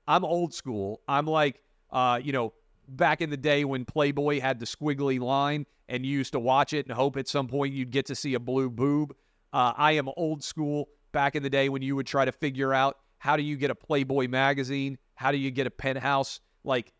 I'm 0.09 0.25
old 0.25 0.53
school. 0.53 1.01
I'm 1.07 1.27
like, 1.27 1.63
uh, 1.93 2.19
you 2.21 2.33
know, 2.33 2.55
back 2.89 3.21
in 3.21 3.31
the 3.31 3.37
day 3.37 3.65
when 3.65 3.85
Playboy 3.85 4.41
had 4.41 4.61
the 4.61 4.67
squiggly 4.67 5.21
line 5.21 5.67
and 5.89 6.05
you 6.05 6.17
used 6.19 6.33
to 6.33 6.41
watch 6.41 6.73
it 6.73 6.87
and 6.87 6.95
hope 6.95 7.17
at 7.17 7.29
some 7.29 7.47
point 7.47 7.75
you'd 7.75 7.91
get 7.91 8.07
to 8.07 8.15
see 8.15 8.35
a 8.35 8.41
blue 8.41 8.71
boob. 8.71 9.15
Uh, 9.53 9.73
I 9.77 9.93
am 9.93 10.09
old 10.17 10.43
school 10.43 10.89
back 11.13 11.37
in 11.37 11.43
the 11.43 11.51
day 11.51 11.69
when 11.69 11.83
you 11.83 11.97
would 11.97 12.07
try 12.07 12.25
to 12.25 12.33
figure 12.33 12.73
out 12.73 12.99
how 13.19 13.37
do 13.37 13.43
you 13.43 13.57
get 13.57 13.71
a 13.71 13.75
Playboy 13.75 14.29
magazine? 14.29 14.99
How 15.15 15.33
do 15.33 15.39
you 15.39 15.51
get 15.51 15.67
a 15.67 15.71
penthouse? 15.71 16.41
Like 16.65 16.93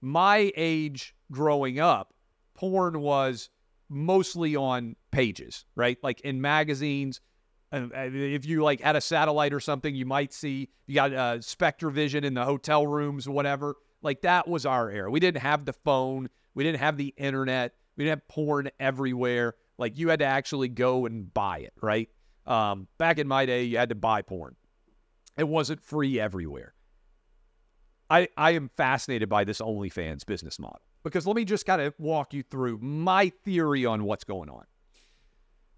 my 0.00 0.52
age 0.56 1.14
growing 1.32 1.80
up, 1.80 2.14
porn 2.54 3.00
was 3.00 3.48
mostly 3.88 4.56
on 4.56 4.96
pages, 5.10 5.64
right? 5.74 5.98
Like 6.02 6.20
in 6.20 6.40
magazines. 6.40 7.20
Uh, 7.72 7.88
if 7.92 8.46
you 8.46 8.62
like 8.62 8.80
had 8.80 8.94
a 8.94 9.00
satellite 9.00 9.52
or 9.52 9.60
something, 9.60 9.94
you 9.96 10.06
might 10.06 10.32
see 10.32 10.68
you 10.86 10.94
got 10.94 11.12
uh, 11.12 11.38
SpectraVision 11.38 12.24
in 12.24 12.34
the 12.34 12.44
hotel 12.44 12.86
rooms, 12.86 13.28
whatever. 13.28 13.76
Like 14.04 14.20
that 14.20 14.46
was 14.46 14.66
our 14.66 14.90
era. 14.90 15.10
We 15.10 15.18
didn't 15.18 15.40
have 15.40 15.64
the 15.64 15.72
phone. 15.72 16.28
We 16.54 16.62
didn't 16.62 16.78
have 16.78 16.96
the 16.96 17.12
internet. 17.16 17.74
We 17.96 18.04
didn't 18.04 18.20
have 18.20 18.28
porn 18.28 18.70
everywhere. 18.78 19.54
Like 19.78 19.98
you 19.98 20.10
had 20.10 20.20
to 20.20 20.26
actually 20.26 20.68
go 20.68 21.06
and 21.06 21.32
buy 21.32 21.60
it, 21.60 21.72
right? 21.82 22.08
Um, 22.46 22.86
back 22.98 23.18
in 23.18 23.26
my 23.26 23.46
day, 23.46 23.64
you 23.64 23.78
had 23.78 23.88
to 23.88 23.94
buy 23.94 24.22
porn. 24.22 24.54
It 25.36 25.48
wasn't 25.48 25.80
free 25.80 26.20
everywhere. 26.20 26.74
I, 28.10 28.28
I 28.36 28.52
am 28.52 28.70
fascinated 28.76 29.30
by 29.30 29.44
this 29.44 29.60
OnlyFans 29.60 30.26
business 30.26 30.58
model 30.58 30.82
because 31.02 31.26
let 31.26 31.34
me 31.34 31.44
just 31.46 31.64
kind 31.64 31.80
of 31.80 31.94
walk 31.98 32.34
you 32.34 32.42
through 32.42 32.78
my 32.82 33.32
theory 33.44 33.86
on 33.86 34.04
what's 34.04 34.24
going 34.24 34.50
on. 34.50 34.64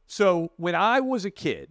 So, 0.08 0.52
when 0.56 0.74
I 0.74 1.00
was 1.00 1.24
a 1.24 1.30
kid, 1.30 1.70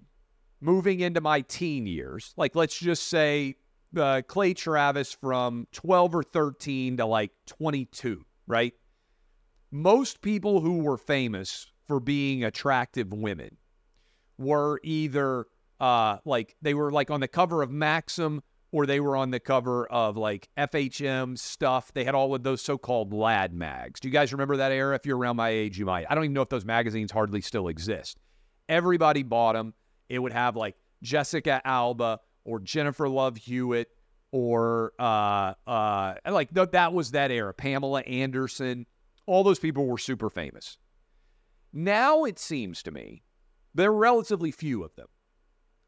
moving 0.61 1.01
into 1.01 1.21
my 1.21 1.41
teen 1.41 1.85
years, 1.85 2.33
like 2.37 2.55
let's 2.55 2.77
just 2.77 3.07
say 3.07 3.55
uh, 3.98 4.21
Clay 4.28 4.54
Travis 4.54 5.13
from 5.13 5.67
12 5.71 6.15
or 6.15 6.24
13 6.24 6.98
to 6.98 7.06
like 7.06 7.32
22, 7.48 8.24
right? 8.48 8.74
Most 9.71 10.21
people 10.21 10.62
who 10.62 10.80
were 10.80 10.98
famous 10.98 11.67
for 11.88 12.00
being 12.00 12.43
attractive 12.43 13.13
women 13.13 13.58
were 14.38 14.80
either 14.84 15.45
uh, 15.80 16.17
like 16.26 16.56
they 16.62 16.74
were 16.74 16.91
like 16.91 17.12
on 17.12 17.19
the 17.19 17.28
cover 17.28 17.62
of 17.62 17.71
Maxim 17.71 18.41
or 18.71 18.86
they 18.86 19.00
were 19.00 19.15
on 19.15 19.32
the 19.32 19.39
cover 19.39 19.88
of 19.88 20.17
like 20.17 20.50
FHM 20.58 21.38
stuff. 21.38 21.93
They 21.93 22.04
had 22.04 22.15
all 22.15 22.36
of 22.36 22.43
those 22.43 22.62
so-called 22.62 23.13
lad 23.13 23.54
mags. 23.54 24.00
Do 24.00 24.08
you 24.08 24.12
guys 24.12 24.34
remember 24.34 24.58
that 24.58 24.71
era? 24.71 24.95
If 24.95 25.06
you're 25.06 25.17
around 25.17 25.38
my 25.38 25.50
age, 25.50 25.78
you 25.78 25.86
might. 25.86 26.06
I 26.10 26.15
don't 26.15 26.26
even 26.26 26.34
know 26.34 26.41
if 26.41 26.50
those 26.50 26.65
magazines 26.65 27.12
hardly 27.12 27.41
still 27.41 27.67
exist. 27.67 28.17
Everybody 28.67 29.24
bought 29.24 29.54
them. 29.54 29.74
It 30.10 30.19
would 30.19 30.34
have 30.34 30.56
like 30.56 30.76
Jessica 31.04 31.62
Alba 31.63 32.19
or 32.45 32.60
Jennifer 32.60 33.10
Love 33.10 33.38
Hewitt 33.38 33.89
or 34.31 34.93
uh, 34.99 35.53
uh, 35.67 36.15
like 36.29 36.53
th- 36.53 36.71
that 36.71 36.93
was 36.93 37.12
that 37.12 37.31
era. 37.31 37.53
Pamela 37.53 38.01
Anderson, 38.01 38.86
all 39.25 39.43
those 39.43 39.60
people 39.60 39.86
were 39.86 39.97
super 39.97 40.29
famous. 40.29 40.77
Now 41.73 42.23
it 42.23 42.39
seems 42.39 42.84
to 42.84 42.91
me 42.91 43.23
there 43.73 43.91
are 43.91 43.95
relatively 43.95 44.51
few 44.51 44.84
of 44.84 44.95
them. 44.95 45.08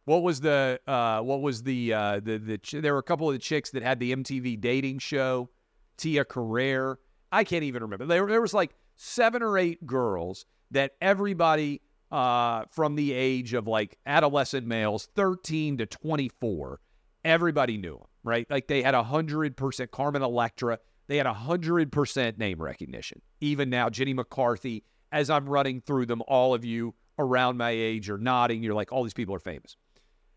What 0.06 0.24
was 0.24 0.40
the 0.40 0.80
uh, 0.88 1.22
what 1.22 1.42
was 1.42 1.64
the 1.64 1.94
uh, 1.94 2.20
the 2.22 2.38
the 2.38 2.58
ch- 2.58 2.76
there 2.80 2.94
were 2.94 3.00
a 3.00 3.04
couple 3.04 3.28
of 3.28 3.34
the 3.34 3.40
chicks 3.40 3.72
that 3.72 3.84
had 3.84 4.00
the 4.00 4.16
MTV 4.16 4.60
dating 4.60 5.00
show, 5.00 5.50
Tia 5.98 6.24
Carrere. 6.24 7.00
I 7.32 7.44
can't 7.44 7.64
even 7.64 7.84
remember. 7.84 8.06
There, 8.06 8.26
there 8.26 8.42
was 8.42 8.54
like 8.54 8.74
seven 8.96 9.44
or 9.44 9.58
eight 9.58 9.86
girls 9.86 10.46
that 10.72 10.94
everybody 11.02 11.82
uh, 12.12 12.64
from 12.72 12.96
the 12.96 13.14
age 13.14 13.54
of 13.54 13.68
like 13.68 13.98
adolescent 14.06 14.66
males, 14.66 15.10
13 15.16 15.78
to 15.78 15.86
24, 15.86 16.80
everybody 17.26 17.78
knew 17.78 17.98
them, 17.98 18.08
right? 18.24 18.50
Like 18.50 18.68
they 18.68 18.82
had 18.82 18.96
a 18.96 19.04
hundred 19.04 19.58
percent 19.58 19.92
Carmen 19.92 20.22
Electra. 20.22 20.80
They 21.08 21.18
had 21.18 21.26
a 21.26 21.34
hundred 21.34 21.92
percent 21.92 22.38
name 22.38 22.62
recognition. 22.62 23.22
Even 23.42 23.70
now, 23.70 23.90
Jenny 23.90 24.14
McCarthy. 24.14 24.84
As 25.10 25.30
I'm 25.30 25.48
running 25.48 25.80
through 25.80 26.08
them, 26.08 26.22
all 26.28 26.54
of 26.54 26.66
you 26.66 26.94
around 27.18 27.58
my 27.58 27.70
age 27.70 28.10
are 28.10 28.18
nodding. 28.18 28.62
You're 28.62 28.74
like, 28.74 28.92
all 28.92 29.04
these 29.04 29.14
people 29.14 29.34
are 29.34 29.40
famous. 29.40 29.78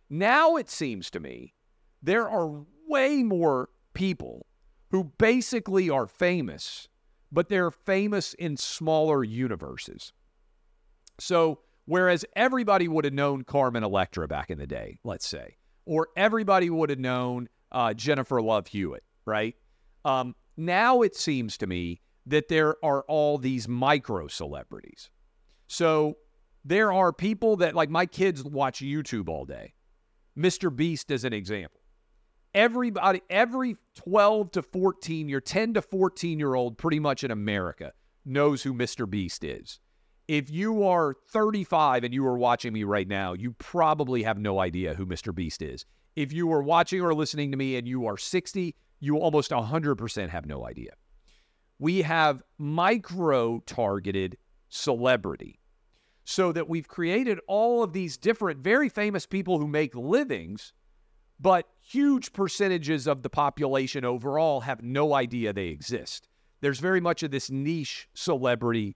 Now 0.09 0.57
it 0.57 0.71
seems 0.71 1.11
to 1.11 1.21
me 1.21 1.55
there 2.03 2.29
are 2.29 2.65
way 2.89 3.23
more 3.23 3.69
people 3.95 4.47
who 4.91 5.05
basically 5.19 5.91
are 5.91 6.07
famous, 6.07 6.89
but 7.31 7.49
they're 7.49 7.71
famous 7.71 8.35
in 8.35 8.57
smaller 8.57 9.23
universes. 9.23 10.13
So, 11.21 11.61
whereas 11.85 12.25
everybody 12.35 12.89
would 12.89 13.05
have 13.05 13.15
known 13.15 13.45
Carmen 13.45 13.85
Electra 13.85 14.27
back 14.27 14.51
in 14.51 14.59
the 14.59 14.67
day, 14.67 14.99
let's 15.05 15.27
say, 15.27 15.57
or 15.85 16.09
everybody 16.17 16.71
would 16.71 16.91
have 16.91 16.99
known 16.99 17.49
uh, 17.73 17.95
Jennifer 17.95 18.41
Love 18.41 18.67
Hewitt, 18.67 19.05
right? 19.27 19.55
Um, 20.05 20.35
now 20.57 21.03
it 21.03 21.15
seems 21.15 21.59
to 21.59 21.67
me 21.67 22.01
that 22.27 22.49
there 22.49 22.77
are 22.85 23.03
all 23.03 23.39
these 23.39 23.69
micro 23.69 24.29
celebrities. 24.29 25.11
So, 25.69 26.17
there 26.65 26.93
are 26.93 27.13
people 27.13 27.57
that, 27.57 27.75
like 27.75 27.91
my 27.91 28.07
kids, 28.07 28.45
watch 28.45 28.81
YouTube 28.81 29.29
all 29.29 29.45
day. 29.45 29.75
Mr. 30.37 30.75
Beast 30.75 31.11
is 31.11 31.25
an 31.25 31.33
example. 31.33 31.81
Everybody, 32.55 33.23
every 33.31 33.77
12 33.95 34.51
to 34.53 34.63
14 34.63 35.29
year, 35.29 35.41
10 35.41 35.75
to 35.75 35.83
14 35.83 36.39
year 36.39 36.55
old, 36.55 36.79
pretty 36.79 36.99
much 36.99 37.25
in 37.25 37.31
America, 37.31 37.93
knows 38.25 38.63
who 38.63 38.75
Mr. 38.75 39.09
Beast 39.09 39.45
is. 39.45 39.81
If 40.31 40.49
you 40.49 40.85
are 40.85 41.17
35 41.33 42.05
and 42.05 42.15
you 42.15 42.25
are 42.25 42.39
watching 42.39 42.73
me 42.73 42.85
right 42.85 43.09
now, 43.09 43.33
you 43.33 43.51
probably 43.55 44.23
have 44.23 44.39
no 44.39 44.61
idea 44.61 44.95
who 44.95 45.05
Mr. 45.05 45.35
Beast 45.35 45.61
is. 45.61 45.85
If 46.15 46.33
you 46.33 46.53
are 46.53 46.63
watching 46.63 47.01
or 47.01 47.13
listening 47.13 47.51
to 47.51 47.57
me 47.57 47.75
and 47.75 47.89
you 47.89 48.07
are 48.07 48.17
60, 48.17 48.77
you 49.01 49.17
almost 49.17 49.51
100% 49.51 50.29
have 50.29 50.47
no 50.47 50.69
idea. 50.69 50.93
We 51.81 52.03
have 52.03 52.45
micro 52.59 53.59
targeted 53.67 54.37
celebrity 54.69 55.59
so 56.23 56.53
that 56.53 56.69
we've 56.69 56.87
created 56.87 57.41
all 57.49 57.83
of 57.83 57.93
these 57.93 58.17
different, 58.17 58.61
very 58.61 58.89
famous 58.89 59.27
people 59.27 59.59
who 59.59 59.67
make 59.67 59.97
livings, 59.97 60.73
but 61.41 61.67
huge 61.81 62.33
percentages 62.33 63.09
of 63.09 63.25
the 63.25 63.31
population 63.31 64.05
overall 64.05 64.61
have 64.61 64.81
no 64.81 65.13
idea 65.13 65.53
they 65.53 65.67
exist. 65.67 66.29
There's 66.61 66.79
very 66.79 67.01
much 67.01 67.25
of 67.25 67.33
this 67.33 67.51
niche 67.51 68.09
celebrity 68.15 68.95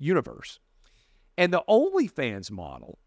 universe. 0.00 0.58
And 1.38 1.52
the 1.52 1.62
OnlyFans 1.68 2.50
model, 2.50 2.98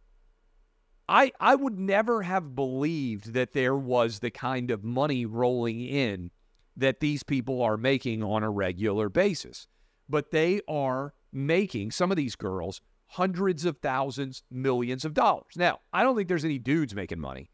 I, 1.08 1.32
I 1.40 1.56
would 1.56 1.78
never 1.78 2.24
have 2.24 2.56
believed 2.56 3.34
that 3.34 3.54
there 3.54 3.76
was 3.76 4.20
the 4.20 4.32
kind 4.32 4.72
of 4.72 4.84
money 4.84 5.26
rolling 5.26 5.82
in 5.82 6.32
that 6.78 7.00
these 7.00 7.24
people 7.24 7.62
are 7.62 7.78
making 7.78 8.24
on 8.24 8.44
a 8.44 8.50
regular 8.50 9.10
basis. 9.10 9.68
But 10.10 10.32
they 10.32 10.62
are 10.68 11.14
making, 11.32 11.92
some 11.92 12.12
of 12.12 12.18
these 12.18 12.36
girls 12.36 12.82
hundreds 13.08 13.66
of 13.66 13.78
thousands, 13.78 14.44
millions 14.50 15.06
of 15.06 15.14
dollars. 15.14 15.54
Now, 15.56 15.80
I 15.94 16.04
don't 16.04 16.16
think 16.16 16.28
there's 16.28 16.46
any 16.46 16.60
dudes 16.60 16.96
making 16.96 17.20
money, 17.20 17.50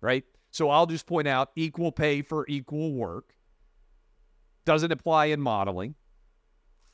right? 0.00 0.24
So 0.50 0.68
I'll 0.68 0.86
just 0.86 1.06
point 1.06 1.28
out 1.28 1.50
equal 1.54 1.92
pay 1.92 2.22
for 2.22 2.44
equal 2.48 2.92
work 2.94 3.34
doesn't 4.64 4.92
apply 4.92 5.26
in 5.26 5.40
modeling. 5.40 5.94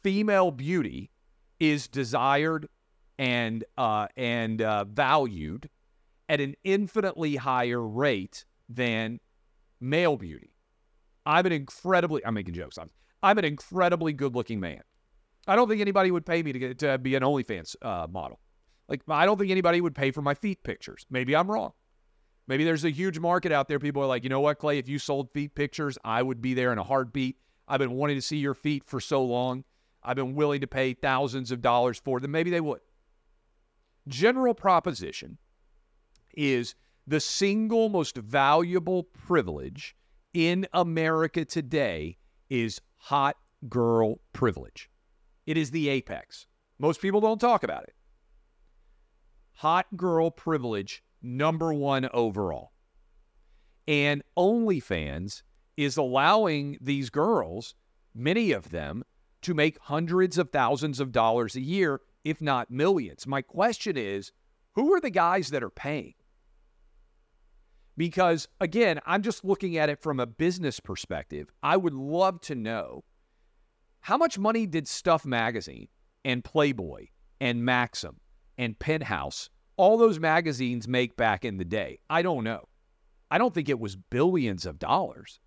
Female 0.03 0.51
beauty 0.51 1.11
is 1.59 1.89
desired 1.89 2.69
and 3.19 3.65
uh, 3.79 4.09
and 4.17 4.63
uh, 4.63 4.85
valued 4.85 5.69
at 6.29 6.41
an 6.41 6.55
infinitely 6.65 7.37
higher 7.37 7.81
rate 7.81 8.45
than 8.69 9.21
male 9.81 10.17
beauty. 10.17 10.53
I'm 11.25 11.47
an 11.47 11.53
incredibly 11.53 12.25
I'm 12.25 12.35
making 12.35 12.55
jokes. 12.55 12.79
I'm 12.79 12.91
I'm 13.23 13.39
an 13.39 13.45
incredibly 13.45 14.13
good 14.13 14.35
looking 14.35 14.61
man. 14.61 14.83
I 15.49 15.57
don't 15.57 15.69
think 15.69 15.81
anybody 15.81 16.11
would 16.11 16.27
pay 16.27 16.43
me 16.43 16.53
to 16.53 16.59
get 16.59 16.79
to 16.81 16.99
be 16.99 17.15
an 17.15 17.23
OnlyFans 17.23 17.77
uh, 17.83 18.07
model. 18.11 18.41
Like 18.89 19.03
I 19.09 19.27
don't 19.27 19.39
think 19.39 19.51
anybody 19.51 19.81
would 19.81 19.95
pay 19.95 20.11
for 20.11 20.23
my 20.23 20.35
feet 20.35 20.63
pictures. 20.63 21.07
Maybe 21.11 21.35
I'm 21.35 21.51
wrong. 21.51 21.73
Maybe 22.49 22.63
there's 22.65 22.85
a 22.85 22.91
huge 22.91 23.19
market 23.19 23.51
out 23.51 23.67
there. 23.67 23.81
People 23.81 24.03
are 24.03 24.07
like, 24.07 24.23
you 24.23 24.31
know 24.31 24.41
what, 24.41 24.59
Clay? 24.59 24.79
If 24.79 24.89
you 24.89 25.01
sold 25.01 25.33
feet 25.33 25.55
pictures, 25.57 25.99
I 26.05 26.23
would 26.23 26.41
be 26.41 26.55
there 26.55 26.73
in 26.73 26.79
a 26.79 26.85
heartbeat. 26.85 27.37
I've 27.67 27.81
been 27.81 27.93
wanting 27.93 28.17
to 28.17 28.23
see 28.23 28.37
your 28.37 28.55
feet 28.55 28.85
for 28.85 29.01
so 29.01 29.25
long. 29.25 29.65
I've 30.05 30.15
been 30.15 30.37
willing 30.37 30.61
to 30.61 30.69
pay 30.69 30.95
thousands 30.95 31.51
of 31.51 31.61
dollars 31.61 31.99
for 31.99 32.21
them. 32.21 32.31
Maybe 32.31 32.51
they 32.51 32.61
would. 32.61 32.81
General 34.09 34.55
proposition 34.55 35.39
is 36.37 36.75
the 37.07 37.21
single 37.21 37.89
most 37.89 38.17
valuable 38.17 39.05
privilege 39.05 39.97
in 40.35 40.67
America 40.73 41.45
today 41.45 42.19
is 42.51 42.81
hot 42.97 43.37
girl 43.69 44.21
privilege. 44.33 44.91
It 45.47 45.57
is 45.57 45.71
the 45.71 45.89
apex. 45.89 46.47
Most 46.79 47.01
people 47.01 47.21
don't 47.21 47.41
talk 47.41 47.63
about 47.63 47.85
it. 47.85 47.95
Hot 49.55 49.87
girl 49.97 50.31
privilege, 50.31 51.03
number 51.23 51.73
one 51.73 52.09
overall. 52.13 52.73
And 53.89 54.23
OnlyFans 54.37 55.43
is 55.77 55.97
allowing 55.97 56.79
these 56.81 57.11
girls, 57.11 57.75
many 58.15 58.53
of 58.53 58.71
them, 58.71 59.05
to 59.43 59.55
make 59.55 59.79
hundreds 59.81 60.39
of 60.39 60.51
thousands 60.51 61.01
of 61.01 61.13
dollars 61.13 61.57
a 61.57 61.61
year, 61.61 62.01
if 62.27 62.41
not 62.41 62.73
millions. 62.73 63.25
My 63.25 63.41
question 63.41 63.97
is 63.97 64.33
who 64.75 64.93
are 64.93 65.01
the 65.01 65.11
guys 65.11 65.51
that 65.51 65.63
are 65.63 65.71
paying? 65.71 66.15
Because 67.97 68.49
again, 68.61 69.01
I'm 69.07 69.23
just 69.23 69.45
looking 69.45 69.79
at 69.79 69.89
it 69.89 70.03
from 70.03 70.19
a 70.19 70.27
business 70.27 70.81
perspective. 70.81 71.49
I 71.63 71.77
would 71.77 71.95
love 71.95 72.41
to 72.43 72.57
know 72.57 73.05
how 74.01 74.17
much 74.17 74.39
money 74.39 74.67
did 74.67 74.89
Stuff 74.89 75.25
Magazine 75.25 75.87
and 76.25 76.43
Playboy 76.43 77.07
and 77.41 77.65
Maxim 77.65 78.21
and 78.59 78.77
Penthouse, 78.77 79.49
all 79.77 79.97
those 79.97 80.19
magazines 80.19 80.89
make 80.89 81.17
back 81.17 81.45
in 81.45 81.59
the 81.59 81.65
day? 81.65 82.01
I 82.11 82.23
don't 82.23 82.43
know. 82.43 82.67
I 83.31 83.39
don't 83.39 83.55
think 83.55 83.69
it 83.69 83.79
was 83.79 83.95
billions 83.95 84.67
of 84.67 84.81
dollars. 84.81 85.39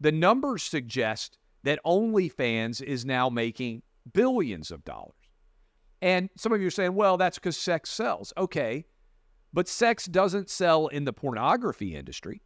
The 0.00 0.12
numbers 0.12 0.62
suggest 0.62 1.36
that 1.64 1.78
OnlyFans 1.84 2.82
is 2.82 3.04
now 3.04 3.28
making 3.28 3.82
billions 4.14 4.70
of 4.70 4.82
dollars. 4.84 5.19
And 6.02 6.30
some 6.36 6.52
of 6.52 6.60
you 6.60 6.68
are 6.68 6.70
saying, 6.70 6.94
well, 6.94 7.16
that's 7.16 7.38
because 7.38 7.56
sex 7.56 7.90
sells. 7.90 8.32
Okay. 8.36 8.86
But 9.52 9.68
sex 9.68 10.06
doesn't 10.06 10.48
sell 10.48 10.86
in 10.86 11.04
the 11.04 11.12
pornography 11.12 11.94
industry. 11.94 12.40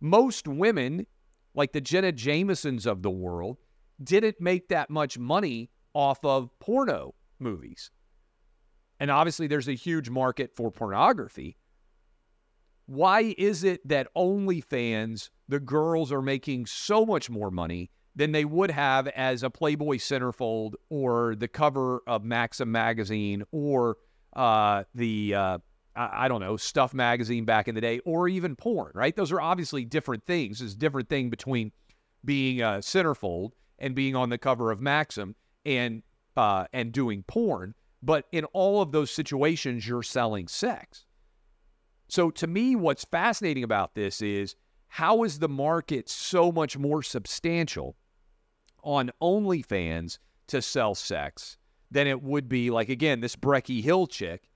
Most 0.00 0.46
women, 0.46 1.06
like 1.54 1.72
the 1.72 1.80
Jenna 1.80 2.12
Jamesons 2.12 2.86
of 2.86 3.02
the 3.02 3.10
world, 3.10 3.58
didn't 4.02 4.40
make 4.40 4.68
that 4.68 4.90
much 4.90 5.18
money 5.18 5.70
off 5.94 6.24
of 6.24 6.50
porno 6.60 7.14
movies. 7.38 7.90
And 9.00 9.10
obviously, 9.10 9.46
there's 9.46 9.68
a 9.68 9.74
huge 9.74 10.10
market 10.10 10.54
for 10.54 10.70
pornography. 10.70 11.56
Why 12.86 13.34
is 13.38 13.64
it 13.64 13.86
that 13.86 14.08
OnlyFans, 14.16 15.30
the 15.46 15.60
girls 15.60 16.10
are 16.10 16.22
making 16.22 16.66
so 16.66 17.06
much 17.06 17.30
more 17.30 17.50
money 17.50 17.90
than 18.18 18.32
they 18.32 18.44
would 18.44 18.70
have 18.72 19.06
as 19.08 19.44
a 19.44 19.48
Playboy 19.48 19.96
centerfold 19.96 20.74
or 20.90 21.36
the 21.36 21.46
cover 21.46 22.02
of 22.08 22.24
Maxim 22.24 22.70
magazine 22.70 23.44
or 23.52 23.96
uh, 24.34 24.82
the, 24.92 25.36
uh, 25.36 25.58
I, 25.94 26.26
don't 26.26 26.40
know, 26.40 26.56
Stuff 26.56 26.92
magazine 26.92 27.44
back 27.44 27.68
in 27.68 27.76
the 27.76 27.80
day 27.80 28.00
or 28.00 28.26
even 28.26 28.56
porn, 28.56 28.90
right? 28.92 29.14
Those 29.14 29.30
are 29.30 29.40
obviously 29.40 29.84
different 29.84 30.26
things. 30.26 30.58
There's 30.58 30.74
a 30.74 30.78
different 30.78 31.08
thing 31.08 31.30
between 31.30 31.70
being 32.24 32.60
a 32.60 32.80
centerfold 32.80 33.52
and 33.78 33.94
being 33.94 34.16
on 34.16 34.30
the 34.30 34.38
cover 34.38 34.72
of 34.72 34.80
Maxim 34.80 35.36
and 35.64 36.02
uh, 36.36 36.66
and 36.72 36.90
doing 36.90 37.22
porn. 37.28 37.72
But 38.02 38.26
in 38.32 38.44
all 38.46 38.82
of 38.82 38.90
those 38.90 39.12
situations, 39.12 39.86
you're 39.86 40.02
selling 40.02 40.48
sex. 40.48 41.06
So 42.08 42.30
to 42.32 42.48
me, 42.48 42.74
what's 42.74 43.04
fascinating 43.04 43.62
about 43.62 43.94
this 43.94 44.20
is 44.22 44.56
how 44.88 45.22
is 45.22 45.38
the 45.38 45.48
market 45.48 46.08
so 46.08 46.50
much 46.50 46.76
more 46.76 47.02
substantial 47.04 47.94
on 48.82 49.10
OnlyFans 49.20 50.18
to 50.48 50.62
sell 50.62 50.94
sex 50.94 51.56
than 51.90 52.06
it 52.06 52.22
would 52.22 52.48
be 52.48 52.70
like 52.70 52.88
again 52.88 53.20
this 53.20 53.36
Breckie 53.36 53.82
Hill 53.82 54.06
chick. 54.06 54.48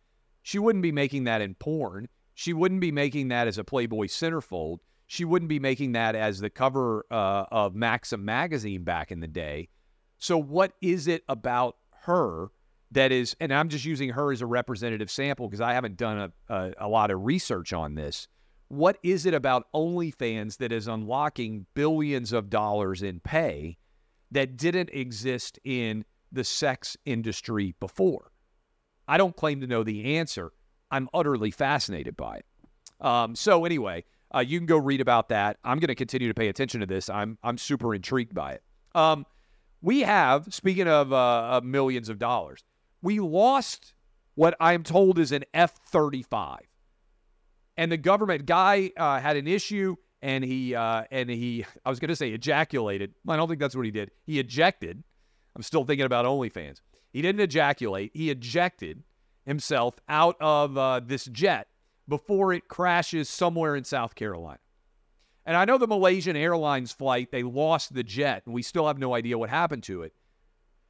She 0.42 0.58
wouldn't 0.58 0.82
be 0.82 0.92
making 0.92 1.24
that 1.24 1.40
in 1.40 1.54
porn. 1.54 2.08
She 2.34 2.52
wouldn't 2.52 2.80
be 2.80 2.92
making 2.92 3.28
that 3.28 3.46
as 3.46 3.58
a 3.58 3.64
Playboy 3.64 4.06
centerfold 4.06 4.78
she 5.12 5.26
wouldn't 5.26 5.50
be 5.50 5.58
making 5.58 5.92
that 5.92 6.14
as 6.14 6.40
the 6.40 6.48
cover 6.48 7.04
uh, 7.10 7.44
of 7.52 7.74
Maxim 7.74 8.24
magazine 8.24 8.82
back 8.82 9.12
in 9.12 9.20
the 9.20 9.26
day. 9.26 9.68
So, 10.16 10.38
what 10.38 10.72
is 10.80 11.06
it 11.06 11.22
about 11.28 11.76
her 12.04 12.48
that 12.92 13.12
is, 13.12 13.36
and 13.38 13.52
I'm 13.52 13.68
just 13.68 13.84
using 13.84 14.08
her 14.08 14.32
as 14.32 14.40
a 14.40 14.46
representative 14.46 15.10
sample 15.10 15.48
because 15.48 15.60
I 15.60 15.74
haven't 15.74 15.98
done 15.98 16.32
a, 16.48 16.54
a, 16.54 16.72
a 16.78 16.88
lot 16.88 17.10
of 17.10 17.26
research 17.26 17.74
on 17.74 17.94
this. 17.94 18.26
What 18.68 18.96
is 19.02 19.26
it 19.26 19.34
about 19.34 19.70
OnlyFans 19.74 20.56
that 20.56 20.72
is 20.72 20.88
unlocking 20.88 21.66
billions 21.74 22.32
of 22.32 22.48
dollars 22.48 23.02
in 23.02 23.20
pay 23.20 23.76
that 24.33 24.57
didn't 24.57 24.91
exist 24.93 25.59
in 25.64 26.05
the 26.30 26.45
sex 26.45 26.97
industry 27.05 27.74
before? 27.80 28.33
I 29.09 29.18
don't 29.18 29.37
claim 29.37 29.61
to 29.61 29.66
know 29.66 29.83
the 29.83 30.16
answer. 30.16 30.53
I'm 30.91 31.09
utterly 31.14 31.51
fascinated 31.51 32.16
by 32.16 32.37
it. 32.37 32.47
Um, 33.01 33.35
so 33.35 33.64
anyway, 33.64 34.05
uh, 34.35 34.41
you 34.41 34.59
can 34.59 34.66
go 34.66 34.76
read 34.76 35.01
about 35.01 35.28
that. 35.30 35.59
I'm 35.64 35.78
going 35.78 35.89
to 35.89 35.95
continue 35.95 36.28
to 36.28 36.35
pay 36.35 36.49
attention 36.49 36.80
to 36.80 36.87
this. 36.87 37.11
I'm 37.11 37.39
I'm 37.43 37.59
super 37.59 37.95
intrigued 37.95 38.35
by 38.35 38.53
it. 38.53 38.62
Um, 38.95 39.26
we 39.80 40.01
have, 40.01 40.53
speaking 40.55 40.87
of, 40.87 41.12
uh, 41.12 41.61
millions 41.64 42.09
of 42.09 42.18
dollars, 42.18 42.62
we 43.03 43.18
lost 43.18 43.95
what 44.35 44.55
I'm 44.61 44.85
told 44.85 45.18
is 45.18 45.33
an 45.33 45.45
F 45.53 45.76
35. 45.89 46.61
And 47.76 47.91
the 47.91 47.97
government 47.97 48.47
guy 48.47 48.93
uh, 48.97 49.18
had 49.20 49.37
an 49.37 49.49
issue 49.49 49.97
and 50.22 50.44
he, 50.44 50.74
uh, 50.74 51.04
and 51.10 51.28
he, 51.28 51.66
I 51.84 51.90
was 51.90 52.00
going 52.00 52.08
to 52.08 52.16
say 52.16 52.30
ejaculated. 52.30 53.14
I 53.28 53.36
don't 53.36 53.48
think 53.48 53.60
that's 53.60 53.76
what 53.76 53.84
he 53.84 53.90
did. 53.90 54.12
He 54.24 54.38
ejected. 54.38 55.02
I'm 55.54 55.62
still 55.62 55.84
thinking 55.84 56.06
about 56.06 56.24
OnlyFans. 56.24 56.80
He 57.12 57.20
didn't 57.20 57.42
ejaculate, 57.42 58.12
he 58.14 58.30
ejected 58.30 59.02
himself 59.44 59.96
out 60.08 60.36
of 60.40 60.78
uh, 60.78 61.00
this 61.04 61.26
jet 61.26 61.66
before 62.08 62.52
it 62.52 62.68
crashes 62.68 63.28
somewhere 63.28 63.76
in 63.76 63.84
South 63.84 64.14
Carolina. 64.14 64.58
And 65.44 65.56
I 65.56 65.64
know 65.64 65.76
the 65.76 65.88
Malaysian 65.88 66.36
Airlines 66.36 66.92
flight, 66.92 67.32
they 67.32 67.42
lost 67.42 67.92
the 67.92 68.04
jet, 68.04 68.44
and 68.46 68.54
we 68.54 68.62
still 68.62 68.86
have 68.86 68.98
no 68.98 69.14
idea 69.14 69.36
what 69.36 69.50
happened 69.50 69.82
to 69.84 70.02
it. 70.02 70.14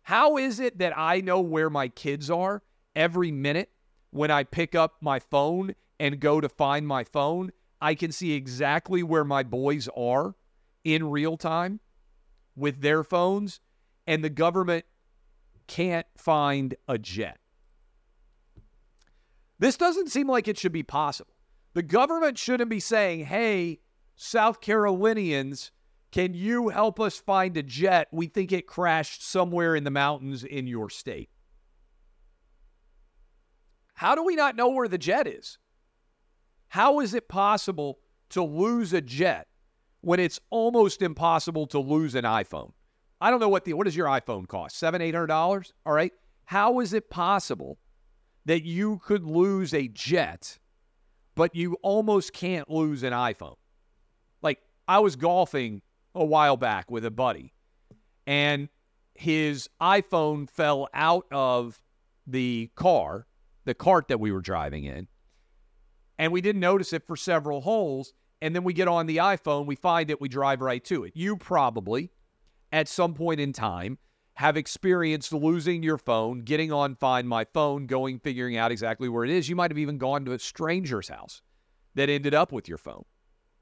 How 0.03 0.37
is 0.37 0.61
it 0.61 0.79
that 0.79 0.97
I 0.97 1.21
know 1.21 1.41
where 1.41 1.71
my 1.71 1.89
kids 1.89 2.31
are 2.31 2.63
every 2.95 3.31
minute 3.31 3.71
when 4.11 4.31
I 4.31 4.45
pick 4.45 4.75
up 4.75 4.97
my 5.01 5.19
phone 5.19 5.75
and 5.99 6.21
go 6.21 6.41
to 6.41 6.49
find 6.49 6.87
my 6.87 7.05
phone? 7.05 7.53
I 7.83 7.97
can 7.97 8.13
see 8.13 8.33
exactly 8.33 9.03
where 9.03 9.25
my 9.25 9.43
boys 9.43 9.89
are 9.97 10.37
in 10.85 11.11
real 11.11 11.37
time 11.37 11.81
with 12.55 12.81
their 12.81 13.03
phones, 13.03 13.59
and 14.07 14.23
the 14.23 14.31
government 14.31 14.85
can't 15.67 16.07
find 16.17 16.77
a 16.87 16.97
jet. 16.97 17.41
This 19.59 19.77
doesn't 19.77 20.11
seem 20.11 20.29
like 20.29 20.47
it 20.47 20.59
should 20.59 20.73
be 20.73 20.85
possible. 20.85 21.35
The 21.75 21.83
government 21.83 22.39
shouldn't 22.39 22.71
be 22.71 22.79
saying, 22.79 23.25
hey, 23.25 23.81
South 24.15 24.61
Carolinians, 24.61 25.73
can 26.13 26.35
you 26.35 26.69
help 26.69 27.01
us 27.01 27.19
find 27.19 27.57
a 27.57 27.65
jet? 27.65 28.07
We 28.13 28.29
think 28.29 28.53
it 28.53 28.69
crashed 28.69 29.27
somewhere 29.29 29.75
in 29.75 29.83
the 29.83 29.91
mountains 29.91 30.45
in 30.45 30.69
your 30.69 30.89
state. 30.89 31.31
How 33.95 34.15
do 34.15 34.23
we 34.23 34.37
not 34.37 34.55
know 34.55 34.69
where 34.69 34.89
the 34.89 34.99
jet 34.99 35.27
is? 35.27 35.59
How 36.73 37.01
is 37.01 37.13
it 37.13 37.29
possible 37.29 37.99
to 38.31 38.43
lose 38.43 38.95
a 38.95 39.03
jet 39.03 39.47
when 40.01 40.19
it's 40.19 40.41
almost 40.49 41.03
impossible 41.03 41.67
to 41.67 41.79
lose 41.79 42.15
an 42.15 42.25
iPhone? 42.25 42.73
I 43.21 43.31
don't 43.31 43.41
know 43.41 43.51
what 43.51 43.67
the 43.67 43.75
what 43.75 43.85
does 43.85 43.95
your 43.95 44.07
iPhone 44.07 44.49
cost? 44.49 44.79
Seven, 44.79 45.03
eight 45.03 45.15
hundred 45.15 45.27
dollars? 45.27 45.75
All 45.85 45.93
right. 45.93 46.15
How 46.47 46.81
is 46.81 46.95
it 46.95 47.11
possible 47.11 47.77
that 48.47 48.65
you 48.65 49.03
could 49.05 49.23
lose 49.23 49.75
a 49.75 49.87
jet, 49.89 50.59
but 51.35 51.55
you 51.55 51.77
almost 51.83 52.33
can't 52.33 52.71
lose 52.71 53.03
an 53.03 53.13
iPhone? 53.13 53.57
Like 54.41 54.59
I 54.89 55.01
was 55.01 55.15
golfing 55.15 55.83
a 56.15 56.25
while 56.25 56.57
back 56.57 56.91
with 56.91 57.05
a 57.05 57.11
buddy, 57.11 57.53
and 58.27 58.71
his 59.13 59.69
iPhone 59.79 60.49
fell 60.49 60.89
out 60.95 61.27
of 61.31 61.83
the 62.27 62.71
car, 62.77 63.27
the 63.67 63.75
cart 63.75 64.09
that 64.09 64.21
we 64.21 64.33
were 64.33 64.41
driving 64.41 64.85
in, 64.85 65.07
and 66.19 66.33
we 66.33 66.41
didn't 66.41 66.61
notice 66.61 66.93
it 66.93 67.07
for 67.07 67.17
several 67.17 67.61
holes. 67.61 68.13
And 68.41 68.57
then 68.57 68.65
we 68.65 68.73
get 68.73 68.89
on 68.89 69.07
the 69.07 69.19
iPhone, 69.19 69.67
we 69.67 69.77
find 69.77 70.11
it, 70.11 70.21
we 70.21 70.29
drive 70.29 70.61
right 70.61 70.85
to 70.87 71.05
it. 71.05 71.13
You 71.15 71.37
probably, 71.37 72.11
at 72.73 72.89
some 72.89 73.15
point 73.15 73.39
in 73.39 73.53
time, 73.53 73.99
have 74.35 74.57
experienced 74.57 75.33
losing 75.33 75.83
your 75.83 75.99
phone, 75.99 76.41
getting 76.41 76.73
on 76.73 76.97
Find 76.97 77.29
My 77.29 77.45
Phone, 77.45 77.87
going, 77.87 78.19
figuring 78.19 78.57
out 78.57 78.73
exactly 78.73 79.09
where 79.09 79.25
it 79.25 79.31
is. 79.31 79.49
You 79.49 79.57
might 79.57 79.71
have 79.71 79.79
even 79.79 79.99
gone 79.99 80.25
to 80.25 80.33
a 80.33 80.39
stranger's 80.39 81.09
house 81.09 81.43
that 81.95 82.09
ended 82.09 82.35
up 82.35 82.51
with 82.51 82.69
your 82.69 82.79
phone. 82.79 83.05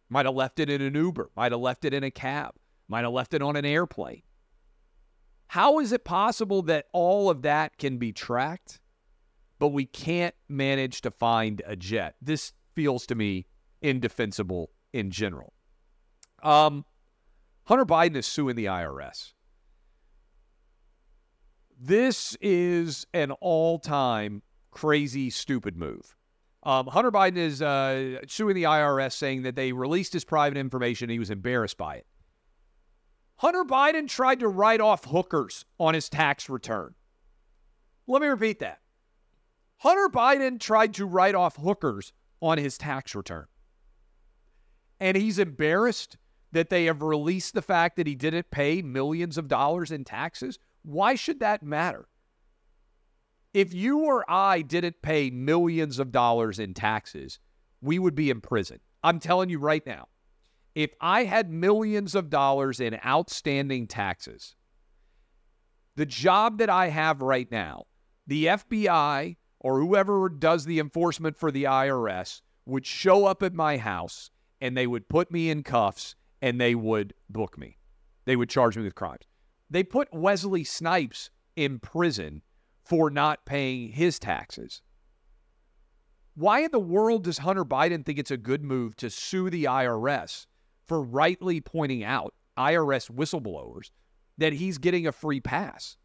Might 0.09 0.27
have 0.27 0.35
left 0.35 0.59
it 0.61 0.71
in 0.71 0.81
an 0.81 0.95
Uber, 0.95 1.31
might 1.37 1.53
have 1.53 1.61
left 1.61 1.85
it 1.85 1.93
in 1.93 2.05
a 2.05 2.11
cab, 2.11 2.55
might 2.89 3.05
have 3.05 3.13
left 3.13 3.35
it 3.35 3.43
on 3.43 3.57
an 3.57 3.65
airplane. 3.65 4.23
How 5.49 5.81
is 5.81 5.93
it 5.93 6.05
possible 6.05 6.63
that 6.63 6.87
all 6.93 7.29
of 7.29 7.43
that 7.43 7.77
can 7.77 7.99
be 7.99 8.13
tracked, 8.13 8.80
but 9.61 9.69
we 9.69 9.85
can't 9.85 10.35
manage 10.49 11.03
to 11.03 11.13
find 11.13 11.63
a 11.67 11.77
jet? 11.77 12.17
This 12.21 12.53
feels 12.75 13.07
to 13.07 13.15
me 13.15 13.47
indefensible 13.83 14.71
in 14.93 15.13
general. 15.13 15.53
Um, 16.43 16.85
Hunter 17.65 17.85
Biden 17.85 18.17
is 18.17 18.27
suing 18.27 18.57
the 18.57 18.65
IRS. 18.65 19.35
This 21.79 22.37
is 22.41 23.07
an 23.15 23.31
all 23.41 23.79
time 23.79 24.43
crazy, 24.71 25.31
stupid 25.31 25.77
move. 25.77 26.17
Um, 26.63 26.87
Hunter 26.89 27.11
Biden 27.11 27.37
is 27.37 27.63
uh, 27.63 28.19
suing 28.27 28.55
the 28.55 28.65
IRS 28.65 29.13
saying 29.13 29.43
that 29.43 29.57
they 29.57 29.73
released 29.73 30.13
his 30.13 30.25
private 30.25 30.59
information. 30.59 31.07
And 31.07 31.13
he 31.13 31.19
was 31.19 31.31
embarrassed 31.31 31.79
by 31.79 31.97
it. 31.97 32.07
Hunter 33.37 33.65
Biden 33.65 34.09
tried 34.09 34.41
to 34.41 34.49
write 34.49 34.81
off 34.81 35.05
hookers 35.05 35.65
on 35.79 35.95
his 35.95 36.09
tax 36.09 36.51
return. 36.51 36.95
Let 38.07 38.21
me 38.21 38.29
repeat 38.29 38.59
that. 38.59 38.81
Hunter 39.81 40.11
Biden 40.13 40.61
tried 40.61 40.93
to 40.95 41.07
write 41.07 41.35
off 41.35 41.57
hookers 41.57 42.13
on 42.43 42.59
his 42.59 42.77
tax 42.77 43.15
return. 43.15 43.47
And 45.01 45.17
he's 45.17 45.39
embarrassed 45.39 46.19
that 46.53 46.69
they 46.69 46.85
have 46.85 47.01
released 47.01 47.55
the 47.55 47.63
fact 47.63 47.97
that 47.97 48.07
he 48.07 48.15
didn't 48.15 48.51
pay 48.51 48.83
millions 48.83 49.39
of 49.39 49.49
dollars 49.49 49.91
in 49.91 50.05
taxes. 50.05 50.59
Why 50.83 51.15
should 51.15 51.41
that 51.41 51.63
matter? 51.63 52.09
If 53.55 53.73
you 53.73 54.01
or 54.01 54.31
I 54.31 54.61
didn't 54.61 55.01
pay 55.01 55.31
millions 55.31 55.99
of 55.99 56.13
dollars 56.13 56.59
in 56.59 56.75
taxes, 56.75 57.39
we 57.81 57.99
would 57.99 58.15
be 58.15 58.29
in 58.29 58.43
prison. 58.43 58.81
I'm 59.03 59.19
telling 59.19 59.49
you 59.49 59.59
right 59.59 59.87
now. 59.87 60.09
If 60.75 60.91
I 61.01 61.25
had 61.25 61.51
millions 61.51 62.15
of 62.15 62.29
dollars 62.29 62.81
in 62.81 63.01
outstanding 63.05 63.87
taxes, 63.87 64.57
the 65.97 66.05
job 66.05 66.59
that 66.59 66.69
I 66.69 66.89
have 66.89 67.23
right 67.23 67.51
now, 67.51 67.87
the 68.27 68.45
FBI 68.45 69.37
or 69.61 69.79
whoever 69.79 70.29
does 70.29 70.65
the 70.65 70.79
enforcement 70.79 71.37
for 71.37 71.51
the 71.51 71.65
IRS 71.65 72.41
would 72.67 72.87
show 72.87 73.27
up 73.27 73.43
at 73.43 73.55
my 73.55 73.77
house 73.77 74.31
and 74.61 74.77
they 74.77 74.87
would 74.87 75.09
put 75.09 75.31
me 75.31 75.51
in 75.51 75.63
cuffs 75.63 76.15
and 76.43 76.61
they 76.61 76.75
would 76.75 77.15
book 77.29 77.59
me. 77.59 77.79
They 78.25 78.37
would 78.37 78.49
charge 78.49 78.77
me 78.77 78.83
with 78.83 78.95
crimes. 78.95 79.23
They 79.69 79.83
put 79.83 80.13
Wesley 80.13 80.65
Snipes 80.65 81.31
in 81.57 81.79
prison 81.79 82.43
for 82.85 83.11
not 83.11 83.45
paying 83.45 83.91
his 83.93 84.19
taxes. 84.19 84.83
Why 86.35 86.61
in 86.61 86.71
the 86.71 86.81
world 86.81 87.25
does 87.25 87.39
Hunter 87.39 87.65
Biden 87.65 88.05
think 88.05 88.19
it's 88.19 88.31
a 88.31 88.37
good 88.37 88.63
move 88.63 88.97
to 88.97 89.11
sue 89.11 89.51
the 89.51 89.65
IRS 89.65 90.47
for 90.87 91.03
rightly 91.03 91.61
pointing 91.61 92.03
out 92.03 92.35
IRS 92.59 93.11
whistleblowers 93.11 93.91
that 94.39 94.53
he's 94.55 94.79
getting 94.79 95.07
a 95.07 95.13
free 95.13 95.41
pass? 95.41 95.97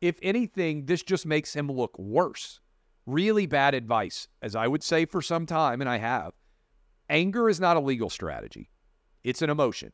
If 0.00 0.16
anything, 0.22 0.86
this 0.86 1.02
just 1.02 1.26
makes 1.26 1.54
him 1.54 1.70
look 1.70 1.98
worse. 1.98 2.60
Really 3.06 3.46
bad 3.46 3.74
advice, 3.74 4.28
as 4.42 4.54
I 4.54 4.66
would 4.66 4.82
say 4.82 5.04
for 5.04 5.22
some 5.22 5.46
time, 5.46 5.80
and 5.80 5.88
I 5.88 5.98
have. 5.98 6.32
Anger 7.08 7.48
is 7.48 7.58
not 7.58 7.76
a 7.76 7.80
legal 7.80 8.10
strategy, 8.10 8.70
it's 9.24 9.42
an 9.42 9.50
emotion. 9.50 9.92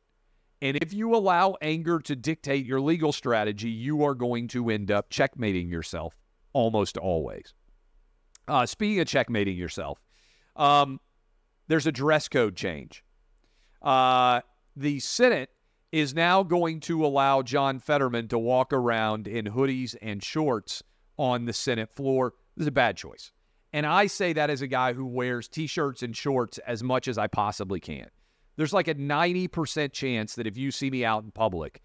And 0.62 0.78
if 0.78 0.94
you 0.94 1.14
allow 1.14 1.56
anger 1.60 1.98
to 2.00 2.16
dictate 2.16 2.64
your 2.64 2.80
legal 2.80 3.12
strategy, 3.12 3.68
you 3.68 4.04
are 4.04 4.14
going 4.14 4.48
to 4.48 4.70
end 4.70 4.90
up 4.90 5.10
checkmating 5.10 5.68
yourself 5.68 6.16
almost 6.54 6.96
always. 6.96 7.52
Uh, 8.48 8.64
speaking 8.64 9.00
of 9.00 9.06
checkmating 9.06 9.56
yourself, 9.56 10.00
um, 10.56 10.98
there's 11.68 11.86
a 11.86 11.92
dress 11.92 12.28
code 12.28 12.56
change. 12.56 13.04
Uh, 13.82 14.40
the 14.74 14.98
Senate 15.00 15.50
is 15.92 16.14
now 16.14 16.42
going 16.42 16.80
to 16.80 17.04
allow 17.04 17.42
John 17.42 17.78
Fetterman 17.78 18.28
to 18.28 18.38
walk 18.38 18.72
around 18.72 19.28
in 19.28 19.46
hoodies 19.46 19.94
and 20.00 20.22
shorts 20.22 20.82
on 21.18 21.44
the 21.44 21.52
Senate 21.52 21.90
floor. 21.94 22.34
This 22.56 22.64
is 22.64 22.68
a 22.68 22.72
bad 22.72 22.96
choice. 22.96 23.32
And 23.72 23.84
I 23.84 24.06
say 24.06 24.32
that 24.32 24.50
as 24.50 24.62
a 24.62 24.66
guy 24.66 24.92
who 24.92 25.06
wears 25.06 25.48
t 25.48 25.66
shirts 25.66 26.02
and 26.02 26.16
shorts 26.16 26.58
as 26.66 26.82
much 26.82 27.08
as 27.08 27.18
I 27.18 27.26
possibly 27.26 27.80
can. 27.80 28.08
There's 28.56 28.72
like 28.72 28.88
a 28.88 28.94
90% 28.94 29.92
chance 29.92 30.34
that 30.36 30.46
if 30.46 30.56
you 30.56 30.70
see 30.70 30.90
me 30.90 31.04
out 31.04 31.24
in 31.24 31.30
public, 31.30 31.82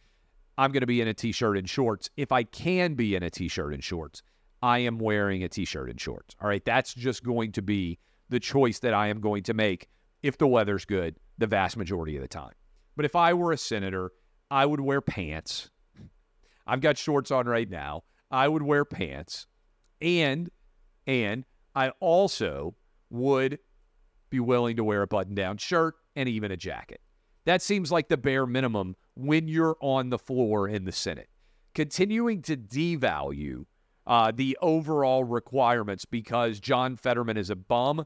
I'm 0.57 0.71
going 0.71 0.81
to 0.81 0.87
be 0.87 1.01
in 1.01 1.07
a 1.07 1.13
t 1.13 1.31
shirt 1.31 1.57
and 1.57 1.69
shorts. 1.69 2.09
If 2.15 2.31
I 2.31 2.43
can 2.43 2.93
be 2.93 3.15
in 3.15 3.23
a 3.23 3.29
t 3.29 3.47
shirt 3.47 3.73
and 3.73 3.83
shorts, 3.83 4.23
I 4.61 4.79
am 4.79 4.99
wearing 4.99 5.43
a 5.43 5.49
t 5.49 5.65
shirt 5.65 5.89
and 5.89 5.99
shorts. 5.99 6.35
All 6.41 6.47
right. 6.47 6.63
That's 6.63 6.93
just 6.93 7.23
going 7.23 7.51
to 7.53 7.61
be 7.61 7.99
the 8.29 8.39
choice 8.39 8.79
that 8.79 8.93
I 8.93 9.07
am 9.07 9.19
going 9.19 9.43
to 9.43 9.53
make 9.53 9.89
if 10.23 10.37
the 10.37 10.47
weather's 10.47 10.85
good 10.85 11.17
the 11.37 11.47
vast 11.47 11.75
majority 11.75 12.15
of 12.15 12.21
the 12.21 12.27
time. 12.27 12.53
But 12.95 13.05
if 13.05 13.15
I 13.15 13.33
were 13.33 13.51
a 13.51 13.57
senator, 13.57 14.11
I 14.49 14.65
would 14.65 14.79
wear 14.79 15.01
pants. 15.01 15.69
I've 16.67 16.81
got 16.81 16.97
shorts 16.97 17.31
on 17.31 17.47
right 17.47 17.69
now. 17.69 18.03
I 18.29 18.47
would 18.47 18.61
wear 18.61 18.85
pants 18.85 19.47
and 20.01 20.49
and 21.07 21.45
I 21.75 21.89
also 21.99 22.75
would 23.09 23.59
be 24.29 24.39
willing 24.39 24.77
to 24.77 24.83
wear 24.83 25.01
a 25.01 25.07
button-down 25.07 25.57
shirt 25.57 25.95
and 26.15 26.27
even 26.27 26.51
a 26.51 26.57
jacket. 26.57 27.01
That 27.45 27.61
seems 27.61 27.91
like 27.91 28.07
the 28.07 28.17
bare 28.17 28.45
minimum 28.45 28.95
when 29.15 29.47
you're 29.47 29.77
on 29.81 30.09
the 30.09 30.19
floor 30.19 30.67
in 30.67 30.85
the 30.85 30.91
Senate. 30.91 31.29
Continuing 31.73 32.41
to 32.43 32.57
devalue 32.57 33.65
uh, 34.07 34.31
the 34.33 34.57
overall 34.61 35.23
requirements 35.23 36.05
because 36.05 36.59
John 36.59 36.95
Fetterman 36.95 37.37
is 37.37 37.49
a 37.49 37.55
bum 37.55 38.05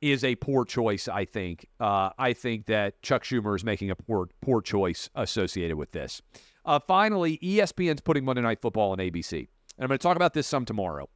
is 0.00 0.24
a 0.24 0.34
poor 0.36 0.64
choice. 0.64 1.08
I 1.08 1.24
think. 1.24 1.66
Uh, 1.78 2.10
I 2.18 2.32
think 2.32 2.66
that 2.66 3.00
Chuck 3.02 3.22
Schumer 3.22 3.54
is 3.54 3.64
making 3.64 3.90
a 3.90 3.96
poor 3.96 4.28
poor 4.40 4.62
choice 4.62 5.10
associated 5.14 5.76
with 5.76 5.92
this. 5.92 6.22
Uh, 6.64 6.78
finally, 6.78 7.38
ESPN's 7.38 8.00
putting 8.00 8.24
Monday 8.24 8.42
Night 8.42 8.60
Football 8.60 8.92
on 8.92 8.98
ABC, 8.98 9.38
and 9.38 9.48
I'm 9.78 9.88
going 9.88 9.98
to 9.98 10.02
talk 10.02 10.16
about 10.16 10.34
this 10.34 10.46
some 10.46 10.64
tomorrow. 10.64 11.08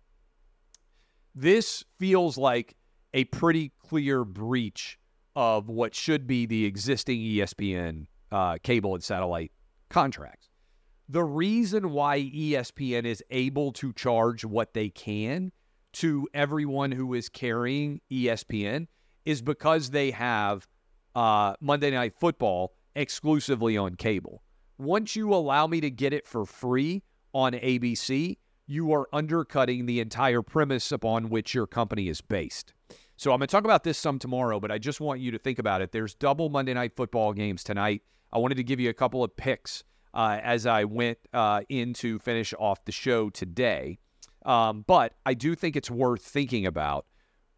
This 1.35 1.85
feels 1.99 2.39
like 2.39 2.77
a 3.13 3.25
pretty 3.25 3.73
clear 3.79 4.25
breach 4.25 4.99
of 5.35 5.69
what 5.69 5.95
should 5.95 6.27
be 6.27 6.47
the 6.47 6.65
existing 6.65 7.21
ESPN 7.21 8.07
uh, 8.31 8.59
cable 8.63 8.95
and 8.95 9.03
satellite 9.03 9.53
contracts. 9.89 10.49
The 11.09 11.25
reason 11.25 11.91
why 11.91 12.21
ESPN 12.21 13.05
is 13.05 13.23
able 13.31 13.73
to 13.73 13.93
charge 13.93 14.45
what 14.45 14.75
they 14.75 14.89
can 14.89 15.53
to 15.95 16.29
everyone 16.35 16.93
who 16.93 17.15
is 17.15 17.29
carrying 17.29 18.01
ESPN 18.11 18.87
is 19.25 19.43
because 19.43 19.91
they 19.91 20.11
have 20.13 20.67
uh, 21.15 21.55
Monday 21.61 21.91
Night 21.91 22.15
Football 22.19 22.73
exclusively 22.95 23.77
on 23.77 23.95
cable. 23.97 24.43
Once 24.79 25.15
you 25.15 25.33
allow 25.33 25.67
me 25.67 25.81
to 25.81 25.91
get 25.91 26.13
it 26.13 26.27
for 26.27 26.45
free 26.45 27.03
on 27.33 27.53
ABC, 27.53 28.37
you 28.67 28.93
are 28.93 29.09
undercutting 29.13 29.87
the 29.87 30.01
entire 30.01 30.43
premise 30.43 30.91
upon 30.91 31.29
which 31.29 31.55
your 31.55 31.67
company 31.67 32.09
is 32.09 32.21
based. 32.21 32.73
So 33.17 33.33
I'm 33.33 33.39
going 33.39 33.47
to 33.47 33.53
talk 33.53 33.65
about 33.65 33.85
this 33.85 33.99
some 33.99 34.19
tomorrow, 34.19 34.59
but 34.59 34.71
I 34.71 34.79
just 34.79 35.01
want 35.01 35.21
you 35.21 35.31
to 35.31 35.39
think 35.39 35.59
about 35.59 35.83
it. 35.83 35.93
There's 35.93 36.15
double 36.15 36.49
Monday 36.49 36.75
night 36.75 36.97
football 36.97 37.33
games 37.33 37.63
tonight. 37.63 38.03
I 38.33 38.39
wanted 38.39 38.57
to 38.57 38.65
give 38.65 38.81
you 38.81 38.91
a 38.91 38.95
couple 38.95 39.23
of 39.23 39.37
picks 39.37 39.85
uh, 40.15 40.41
as 40.43 40.67
I 40.67 40.85
went 40.85 41.19
uh, 41.33 41.63
in 41.69 41.93
to 41.95 42.19
finish 42.19 42.55
off 42.59 42.85
the 42.85 42.93
show 42.93 43.31
today. 43.31 43.99
Um, 44.45 44.85
but 44.87 45.15
I 45.25 45.35
do 45.35 45.55
think 45.55 45.77
it's 45.77 45.91
worth 45.91 46.23
thinking 46.23 46.67
about 46.67 47.07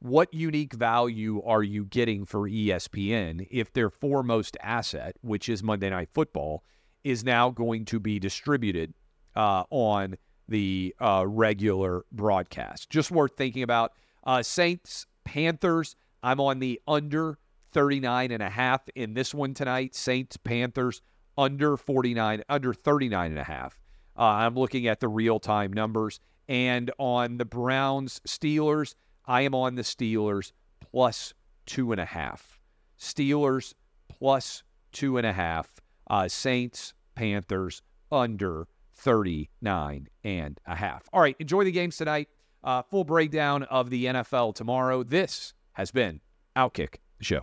what 0.01 0.33
unique 0.33 0.75
value 0.75 1.43
are 1.43 1.63
you 1.63 1.87
getting 1.87 2.27
for 2.27 2.49
ESPN 2.49 3.47
if 3.51 3.73
their 3.73 3.91
foremost 3.91 4.57
asset, 4.63 5.17
which 5.23 5.49
is 5.49 5.63
Monday 5.63 5.91
Night 5.91 6.11
Football, 6.13 6.63
is 7.03 7.25
now 7.25 7.51
going 7.51 7.85
to 7.87 7.99
be 7.99 8.19
distributed 8.19 8.93
uh, 9.35 9.65
on 9.71 10.17
the 10.49 10.95
uh, 11.01 11.25
regular 11.27 12.05
broadcast. 12.13 12.91
Just 12.91 13.11
worth 13.11 13.37
thinking 13.37 13.63
about. 13.63 13.93
Uh, 14.25 14.43
Saints 14.43 15.07
Panthers, 15.25 15.97
I'm 16.23 16.41
on 16.41 16.59
the 16.59 16.81
under 16.87 17.39
39 17.73 18.31
and 18.31 18.43
a 18.43 18.49
half 18.49 18.89
in 18.95 19.15
this 19.15 19.35
one 19.35 19.55
tonight. 19.55 19.95
Saints, 19.95 20.37
Panthers, 20.37 21.03
under 21.37 21.77
49, 21.77 22.43
under 22.49 22.73
39 22.73 23.31
and 23.31 23.39
a 23.39 23.45
half. 23.45 23.79
Uh, 24.19 24.23
I'm 24.23 24.55
looking 24.55 24.87
at 24.87 25.01
the 25.01 25.09
real 25.09 25.39
time 25.39 25.73
numbers. 25.73 26.21
And 26.49 26.91
on 26.99 27.39
the 27.39 27.45
Browns, 27.45 28.21
Steelers, 28.27 28.95
I 29.27 29.43
am 29.43 29.55
on 29.55 29.75
the 29.75 29.83
Steelers 29.83 30.53
plus 30.81 31.35
two 31.67 31.93
and 31.93 32.01
a 32.01 32.05
half. 32.05 32.61
Steelers 32.99 33.75
plus 34.09 34.63
two 34.93 35.19
and 35.19 35.27
a 35.27 35.33
half. 35.33 35.69
Uh, 36.09 36.29
Saints, 36.29 36.95
Panthers, 37.15 37.83
under 38.11 38.69
39 38.97 40.09
and 40.25 40.61
a 40.67 40.75
half. 40.75 41.09
All 41.13 41.21
right, 41.21 41.37
enjoy 41.39 41.65
the 41.65 41.73
games 41.73 41.97
tonight. 41.97 42.29
Uh, 42.65 42.83
full 42.83 43.05
breakdown 43.05 43.63
of 43.65 43.91
the 43.91 44.07
NFL 44.07 44.55
tomorrow. 44.55 45.03
This 45.03 45.55
has 45.73 45.91
been 45.91 46.21
Outkick 46.57 46.97
the 47.19 47.25
Show. 47.25 47.43